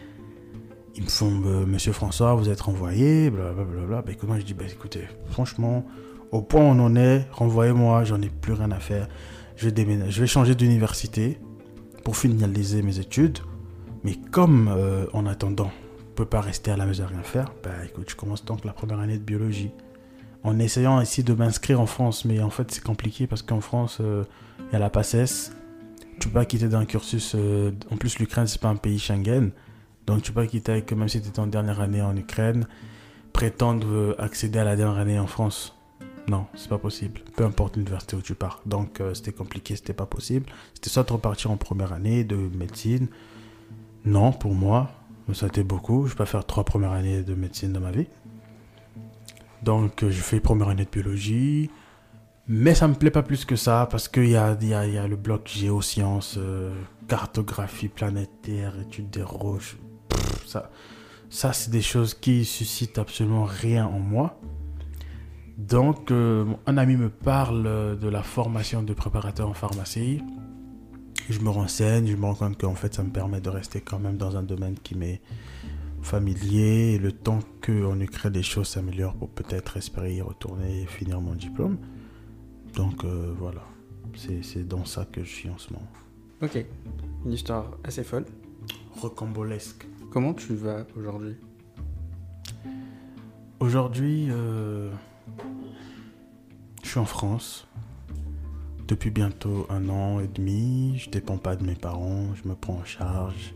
[0.96, 4.00] Ils me font, euh, Monsieur François, vous êtes renvoyé, blablabla.
[4.00, 5.84] Bah, écoute, moi, je dis, bah, écoutez, franchement,
[6.32, 9.06] au point où on en est, renvoyez-moi, j'en ai plus rien à faire.
[9.56, 11.38] Je vais, je vais changer d'université
[12.02, 13.38] pour finaliser mes études.
[14.04, 17.22] Mais comme euh, en attendant, on ne peut pas rester à la maison à rien
[17.22, 19.72] faire, bah écoute, je commence donc la première année de biologie.
[20.44, 23.98] En essayant ici de m'inscrire en France, mais en fait c'est compliqué parce qu'en France,
[24.00, 24.24] euh,
[24.68, 25.52] il y a la PACES.
[26.20, 27.34] Tu peux pas quitter d'un cursus.
[27.90, 29.50] en plus, l'Ukraine, c'est pas un pays Schengen.
[30.06, 32.66] Donc tu peux pas quitter avec, même si tu étais en dernière année en Ukraine,
[33.32, 35.76] prétendre euh, accéder à la dernière année en France.
[36.28, 37.20] Non, c'est pas possible.
[37.36, 38.60] Peu importe l'université où tu pars.
[38.66, 40.46] Donc euh, c'était compliqué, c'était pas possible.
[40.74, 43.08] C'était soit de repartir en première année de médecine.
[44.04, 44.90] Non, pour moi,
[45.32, 46.06] ça a été beaucoup.
[46.06, 48.06] Je vais pas faire trois premières années de médecine dans ma vie.
[49.62, 51.70] Donc euh, je fais première année de biologie.
[52.48, 54.98] Mais ça me plaît pas plus que ça parce qu'il y a, y, a, y
[54.98, 56.38] a le bloc géosciences,
[57.08, 59.76] cartographie planétaire, étude des roches.
[60.08, 60.70] Pff, ça,
[61.30, 64.38] ça c'est des choses qui suscitent absolument rien en moi.
[65.56, 70.20] Donc, euh, un ami me parle de la formation de préparateur en pharmacie.
[71.30, 73.98] Je me renseigne, je me rends compte qu'en fait, ça me permet de rester quand
[73.98, 75.22] même dans un domaine qui m'est
[76.02, 76.94] familier.
[76.94, 81.20] Et le temps qu'en Ukraine, les choses s'améliorent pour peut-être espérer y retourner et finir
[81.22, 81.78] mon diplôme.
[82.74, 83.62] Donc, euh, voilà.
[84.14, 85.88] C'est c'est dans ça que je suis en ce moment.
[86.42, 86.64] Ok,
[87.24, 88.26] une histoire assez folle.
[89.00, 89.86] Rocambolesque.
[90.10, 91.36] Comment tu vas aujourd'hui?
[93.60, 94.90] Aujourd'hui, euh,
[96.82, 97.66] je suis en France.
[98.86, 102.74] Depuis bientôt un an et demi, je dépends pas de mes parents, je me prends
[102.74, 103.54] en charge.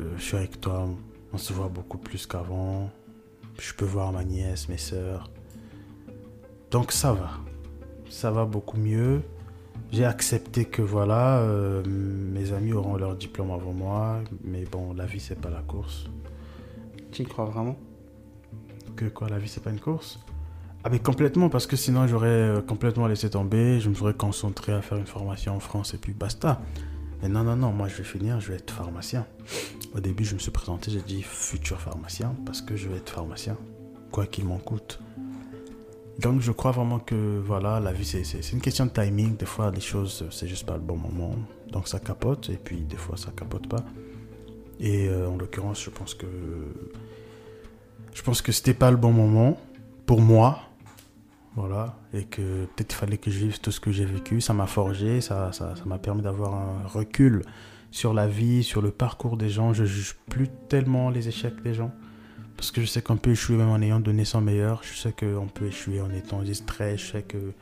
[0.00, 0.88] Euh, je suis avec toi,
[1.32, 2.90] on se voit beaucoup plus qu'avant.
[3.58, 5.30] Je peux voir ma nièce, mes sœurs.
[6.70, 7.30] Donc ça va.
[8.08, 9.22] Ça va beaucoup mieux.
[9.90, 15.06] J'ai accepté que voilà, euh, mes amis auront leur diplôme avant moi, mais bon, la
[15.06, 16.10] vie c'est pas la course.
[17.10, 17.76] Tu y crois vraiment?
[18.96, 20.20] Que quoi, la vie c'est pas une course?
[20.84, 24.72] Ah mais complètement, parce que sinon j'aurais euh, complètement laissé tomber, je me serais concentré
[24.72, 26.60] à faire une formation en France et puis basta.
[27.22, 29.26] Mais non, non, non, moi je vais finir, je vais être pharmacien.
[29.94, 33.10] Au début je me suis présenté, j'ai dit futur pharmacien, parce que je vais être
[33.10, 33.56] pharmacien,
[34.12, 35.00] quoi qu'il m'en coûte.
[36.18, 39.70] Donc je crois vraiment que voilà, la vie c'est- une question de timing, des fois
[39.70, 41.34] les choses c'est juste pas le bon moment,
[41.70, 43.84] donc ça capote, et puis des fois ça capote pas.
[44.80, 46.26] Et euh, en l'occurrence je pense que
[48.14, 49.58] je pense que c'était pas le bon moment
[50.06, 50.60] pour moi.
[51.54, 51.96] Voilà.
[52.12, 54.40] Et que peut-être fallait que je vive tout ce que j'ai vécu.
[54.40, 57.42] Ça m'a forgé, ça ça ça m'a permis d'avoir un recul
[57.90, 59.72] sur la vie, sur le parcours des gens.
[59.72, 61.90] Je juge plus tellement les échecs des gens.
[62.58, 64.82] Parce que je sais qu'on peut échouer même en ayant donné son meilleur.
[64.82, 66.98] Je sais qu'on peut échouer en étant distrait.
[66.98, 67.52] Je sais que.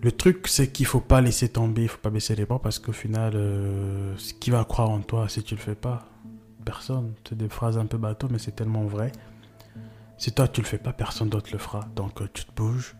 [0.00, 2.78] Le truc, c'est qu'il faut pas laisser tomber, il faut pas baisser les bras parce
[2.78, 6.08] qu'au final, euh, qui va croire en toi si tu le fais pas
[6.64, 7.14] Personne.
[7.28, 9.10] C'est des phrases un peu bateau, mais c'est tellement vrai.
[10.16, 11.80] Si toi tu le fais pas, personne d'autre le fera.
[11.96, 12.94] Donc euh, tu te bouges.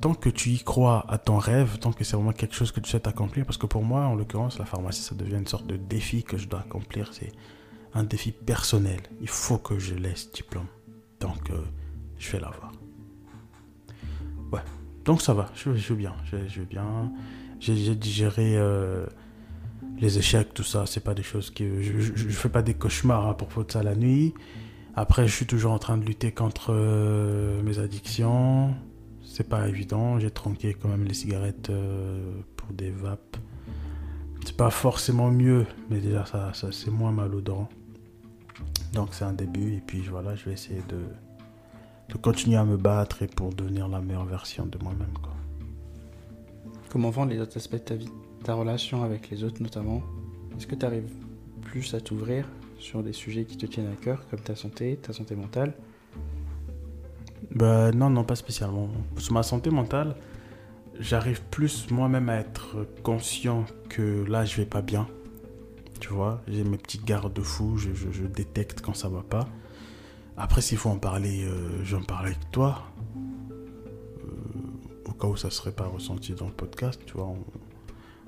[0.00, 2.80] Tant que tu y crois à ton rêve, tant que c'est vraiment quelque chose que
[2.80, 5.66] tu souhaites accomplir, parce que pour moi, en l'occurrence, la pharmacie, ça devient une sorte
[5.66, 7.10] de défi que je dois accomplir.
[7.12, 7.32] C'est
[7.94, 9.00] un défi personnel.
[9.20, 10.66] Il faut que je laisse diplôme.
[11.20, 11.62] Donc euh,
[12.18, 12.72] je vais l'avoir.
[14.52, 14.60] Ouais.
[15.04, 16.14] Donc ça va, je, je vais bien.
[16.24, 17.12] Je, vais bien.
[17.60, 19.06] J'ai digéré euh,
[19.98, 20.86] les échecs, tout ça.
[20.86, 21.80] C'est pas des choses que.
[21.80, 24.34] Je, fais pas des cauchemars à propos de ça la nuit.
[24.96, 28.74] Après, je suis toujours en train de lutter contre euh, mes addictions.
[29.24, 30.18] C'est pas évident.
[30.18, 31.70] J'ai tronqué quand même les cigarettes
[32.56, 33.36] pour des vapes.
[34.44, 37.68] C'est pas forcément mieux, mais déjà, ça, ça c'est moins mal aux dents.
[38.92, 39.74] Donc, c'est un début.
[39.74, 41.00] Et puis, voilà, je vais essayer de,
[42.12, 45.12] de continuer à me battre et pour devenir la meilleure version de moi-même.
[45.22, 45.32] quoi.
[46.90, 48.08] Comment vont les autres aspects de ta vie
[48.44, 50.02] Ta relation avec les autres notamment?
[50.56, 51.10] Est-ce que tu arrives
[51.62, 52.46] plus à t'ouvrir
[52.78, 55.74] sur des sujets qui te tiennent à cœur, comme ta santé, ta santé mentale?
[57.50, 58.88] Bah, Non, non, pas spécialement.
[59.18, 60.14] Sur ma santé mentale,
[61.00, 65.08] j'arrive plus moi-même à être conscient que là, je vais pas bien.
[66.04, 69.48] Tu vois, j'ai mes petites garde-fous, je, je, détecte quand ça va pas.
[70.36, 72.82] Après, s'il faut en parler, euh, j'en parle avec toi.
[73.16, 74.28] Euh,
[75.06, 77.32] au cas où ça serait pas ressenti dans le podcast, tu vois,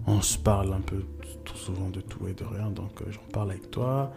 [0.06, 1.04] on, se parle un peu
[1.44, 4.10] tout souvent de tout et de rien, donc euh, j'en parle avec toi.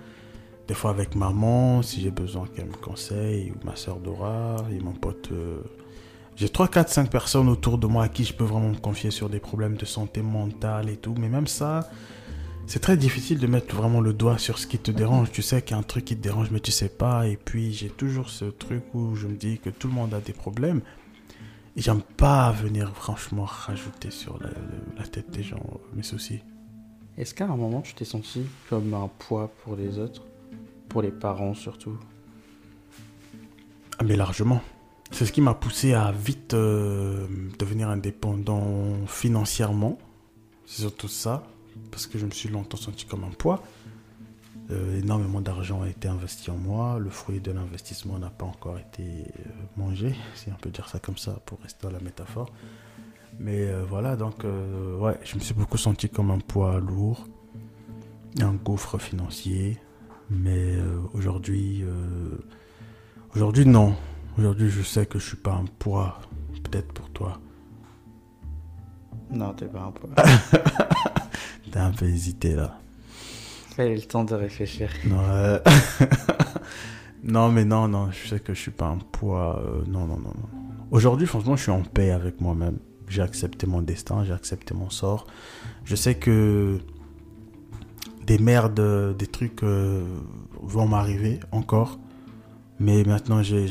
[0.69, 4.79] Des fois avec maman, si j'ai besoin qu'elle me conseille, ou ma soeur Dora, et
[4.79, 5.31] mon pote.
[6.37, 9.11] J'ai 3, 4, 5 personnes autour de moi à qui je peux vraiment me confier
[9.11, 11.13] sur des problèmes de santé mentale et tout.
[11.19, 11.89] Mais même ça,
[12.67, 15.31] c'est très difficile de mettre vraiment le doigt sur ce qui te dérange.
[15.31, 17.27] Tu sais qu'il y a un truc qui te dérange, mais tu sais pas.
[17.27, 20.19] Et puis, j'ai toujours ce truc où je me dis que tout le monde a
[20.19, 20.81] des problèmes.
[21.75, 25.63] Et j'aime pas venir franchement rajouter sur la, tête des gens
[25.93, 26.41] mes soucis.
[27.17, 30.23] Est-ce qu'à un moment, tu t'es senti comme un poids pour les autres?
[30.89, 31.97] Pour les parents surtout?
[33.97, 34.61] Ah, Mais largement.
[35.11, 37.25] C'est ce qui m'a poussé à vite euh,
[37.57, 39.97] devenir indépendant financièrement.
[40.67, 41.43] C'est surtout ça
[41.91, 43.63] parce que je me suis longtemps senti comme un poids.
[44.71, 46.99] Euh, énormément d'argent a été investi en moi.
[46.99, 50.99] Le fruit de l'investissement n'a pas encore été euh, mangé, si on peut dire ça
[50.99, 52.51] comme ça pour rester dans la métaphore.
[53.39, 57.25] Mais euh, voilà, donc ouais, je me suis beaucoup senti comme un poids lourd,
[58.39, 59.77] un gouffre financier.
[60.29, 60.77] Mais
[61.13, 61.83] aujourd'hui,
[63.33, 63.95] aujourd'hui non.
[64.37, 66.19] Aujourd'hui, je sais que je suis pas un poids,
[66.63, 67.39] peut-être pour toi.
[69.31, 70.09] Non, t'es pas un poids.
[71.71, 72.77] T'as un peu hésité là.
[73.75, 74.89] Fais le temps de réfléchir.
[77.23, 79.61] Non, mais non, non, je sais que je suis pas un poids.
[79.61, 80.49] Euh, non, non, non, non.
[80.91, 82.79] Aujourd'hui, franchement, je suis en paix avec moi-même.
[83.07, 85.27] J'ai accepté mon destin, j'ai accepté mon sort.
[85.83, 86.79] Je sais que
[88.25, 90.05] des merdes, des trucs euh,
[90.61, 91.99] vont m'arriver encore.
[92.79, 93.67] Mais maintenant, j'ai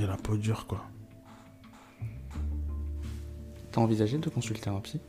[0.00, 0.84] la peau dure, quoi.
[3.70, 5.00] T'as envisagé de consulter un psy?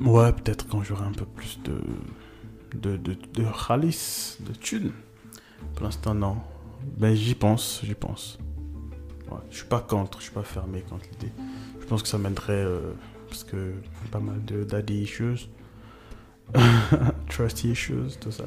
[0.00, 1.80] Ouais, peut-être quand j'aurai un peu plus de.
[2.74, 2.96] de.
[2.96, 3.14] de.
[3.14, 4.92] de de thunes.
[5.74, 6.36] Pour l'instant, non.
[6.98, 8.38] Ben, j'y pense, j'y pense.
[9.30, 11.32] Ouais, je suis pas contre, je suis pas fermé contre l'idée.
[11.80, 12.52] Je pense que ça m'aiderait.
[12.52, 12.92] Euh,
[13.28, 13.74] parce que
[14.12, 15.48] pas mal de daddy issues.
[17.28, 18.44] Trust issues, tout ça.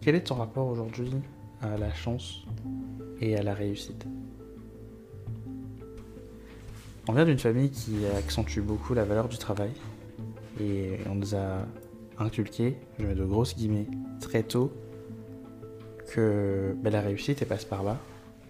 [0.00, 1.12] Quel est ton rapport aujourd'hui
[1.60, 2.44] à la chance
[3.20, 4.06] et à la réussite?
[7.06, 9.70] On vient d'une famille qui accentue beaucoup la valeur du travail
[10.60, 11.66] et on nous a
[12.18, 13.86] inculqué, je mets de grosses guillemets,
[14.20, 14.72] très tôt,
[16.12, 17.98] que ben, la réussite elle passe par là,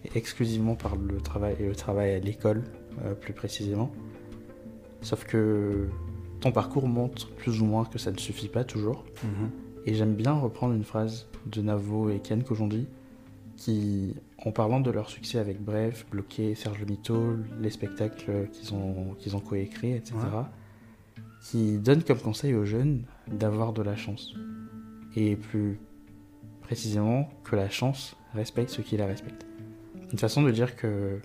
[0.05, 2.65] et exclusivement par le travail et le travail à l'école
[3.05, 3.93] euh, plus précisément.
[5.03, 5.89] Sauf que
[6.41, 9.05] ton parcours montre plus ou moins que ça ne suffit pas toujours.
[9.23, 9.51] Mhm.
[9.87, 12.87] Et j'aime bien reprendre une phrase de Navo et Ken qu'aujourd'hui,
[13.57, 19.15] qui, en parlant de leur succès avec Bref, Bloqué, Serge Mito, les spectacles qu'ils ont,
[19.19, 20.15] qu'ils ont coécrits, etc.,
[21.41, 24.35] qui donne comme conseil aux jeunes d'avoir de la chance.
[25.17, 25.81] Et plus
[26.61, 29.47] précisément, que la chance respecte ceux qui la respectent.
[30.13, 31.21] Une façon de dire que,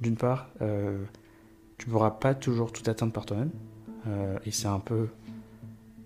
[0.00, 1.04] d'une part, euh,
[1.78, 3.50] tu pourras pas toujours tout atteindre par toi-même,
[4.06, 5.08] euh, et c'est un peu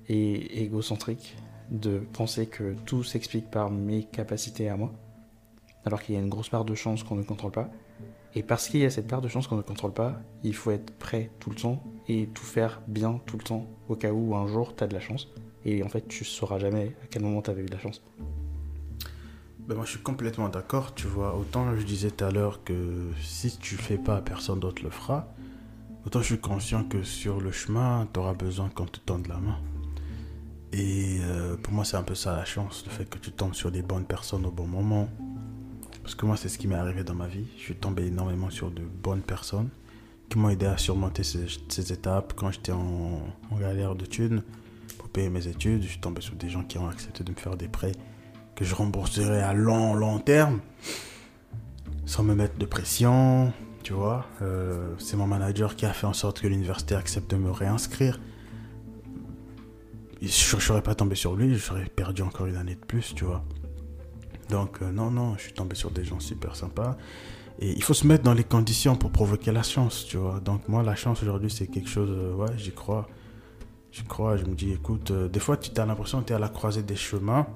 [0.09, 1.37] égocentrique
[1.71, 4.93] de penser que tout s'explique par mes capacités à moi,
[5.87, 7.71] alors qu'il y a une grosse part de chance qu'on ne contrôle pas.
[8.35, 10.71] Et parce qu'il y a cette part de chance qu'on ne contrôle pas, il faut
[10.71, 14.35] être prêt tout le temps et tout faire bien tout le temps au cas où
[14.35, 15.29] un jour tu as de la chance.
[15.65, 18.03] Et en fait, tu sauras jamais à quel moment tu avais eu de la chance.
[19.61, 20.95] Ben moi, je suis complètement d'accord.
[20.95, 24.83] Tu vois, autant je disais tout à l'heure que si tu fais pas, personne d'autre
[24.83, 25.29] le fera.
[26.05, 29.37] Autant je suis conscient que sur le chemin, tu auras besoin qu'on te tende la
[29.37, 29.59] main.
[30.73, 33.55] Et euh, pour moi, c'est un peu ça la chance, le fait que tu tombes
[33.55, 35.09] sur des bonnes personnes au bon moment,
[36.03, 37.47] parce que moi, c'est ce qui m'est arrivé dans ma vie.
[37.57, 39.69] Je suis tombé énormément sur de bonnes personnes
[40.29, 42.33] qui m'ont aidé à surmonter ces, étapes.
[42.35, 43.23] Quand j'étais en,
[43.61, 44.43] galère de thunes
[44.99, 47.37] pour payer mes études, je suis tombé sur des gens qui ont accepté de me
[47.37, 47.93] faire des prêts
[48.57, 50.61] que je rembourserai à long, long terme,
[52.05, 53.53] sans me mettre de pression.
[53.83, 57.37] Tu vois, euh, c'est mon manager qui a fait en sorte que l'université accepte de
[57.37, 58.21] me réinscrire.
[60.21, 63.15] Je ne serais pas tombé sur lui, je serais perdu encore une année de plus,
[63.15, 63.45] tu vois.
[64.51, 66.97] Donc, euh, non, non, je suis tombé sur des gens super sympas.
[67.59, 70.41] Et il faut se mettre dans les conditions pour provoquer la chance, tu vois.
[70.41, 73.09] Donc, moi, la chance aujourd'hui, c'est quelque chose, euh, ouais, j'y crois.
[73.93, 76.37] J'y crois, je me dis, écoute, euh, des fois, tu as l'impression que tu es
[76.37, 77.47] à la croisée des chemins.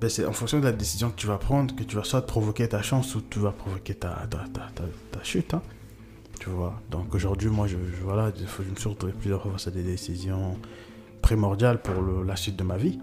[0.00, 2.26] Ben, c'est en fonction de la décision que tu vas prendre que tu vas soit
[2.26, 5.54] provoquer ta chance ou tu vas provoquer ta, ta, ta, chute.
[5.54, 5.62] Hein.
[6.40, 6.80] Tu vois.
[6.90, 9.84] Donc aujourd'hui, moi, je, je- voilà, je, me suis retrouvé plusieurs fois face à des
[9.84, 10.58] décisions
[11.22, 11.94] primordiales pour
[12.24, 12.98] la suite de ma vie.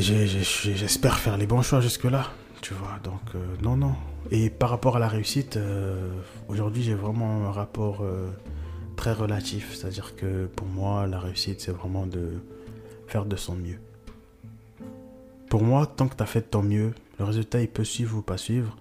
[0.00, 2.30] J'espère faire les bons choix jusque-là.
[2.62, 2.98] Tu vois.
[3.04, 3.94] Donc, euh, non, non.
[4.30, 6.10] Et par rapport à la réussite, euh,
[6.48, 8.30] aujourd'hui, j'ai vraiment un rapport euh,
[8.96, 9.74] très relatif.
[9.74, 12.42] C'est-à-dire que pour moi, la réussite, c'est vraiment de
[13.06, 13.78] faire de son mieux.
[15.48, 18.18] Pour moi, tant que tu as fait de ton mieux, le résultat, il peut suivre
[18.18, 18.76] ou pas suivre,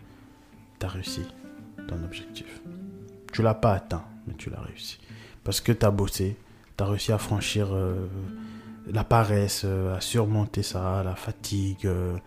[0.79, 1.21] tu as réussi
[1.87, 2.61] ton objectif.
[3.33, 4.99] Tu l'as pas atteint, mais tu l'as réussi.
[5.43, 6.37] Parce que tu as bossé,
[6.77, 7.69] tu as réussi à franchir
[8.91, 12.17] la paresse, euh, à surmonter ça, la fatigue, euh,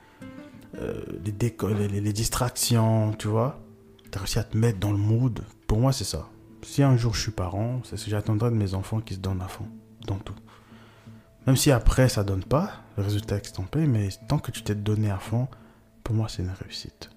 [0.79, 3.61] euh, les, les, distractions, tu vois.
[4.11, 5.41] Tu as réussi à te mettre dans le mood.
[5.67, 6.29] Pour moi, c'est ça.
[6.63, 9.19] Si un jour je suis parent, c'est ce que j'attendrai de mes enfants qui se
[9.19, 9.67] donnent à fond
[10.07, 10.35] dans tout.
[11.47, 15.11] Même si après ça donne pas le résultat extampé, mais tant que tu t'es donné
[15.11, 15.49] à fond,
[16.05, 17.11] pour moi c'est une réussite.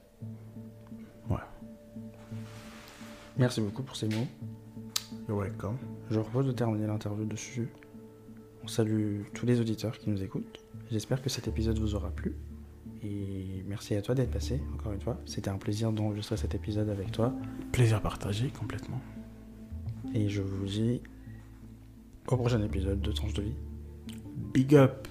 [3.37, 4.27] Merci beaucoup pour ces mots.
[5.27, 5.77] You're welcome.
[6.09, 7.69] Je propose de terminer l'interview dessus.
[8.65, 10.59] On salue tous les auditeurs qui nous écoutent.
[10.89, 12.33] J'espère que cet épisode vous aura plu.
[13.03, 15.21] Et merci à toi d'être passé, encore une fois.
[15.27, 17.31] C'était un plaisir d'enregistrer cet épisode avec toi.
[17.71, 18.99] Plaisir partagé complètement.
[20.15, 20.99] Et je vous dis
[22.27, 23.55] au prochain épisode de Tranche de vie.
[24.51, 25.07] Big up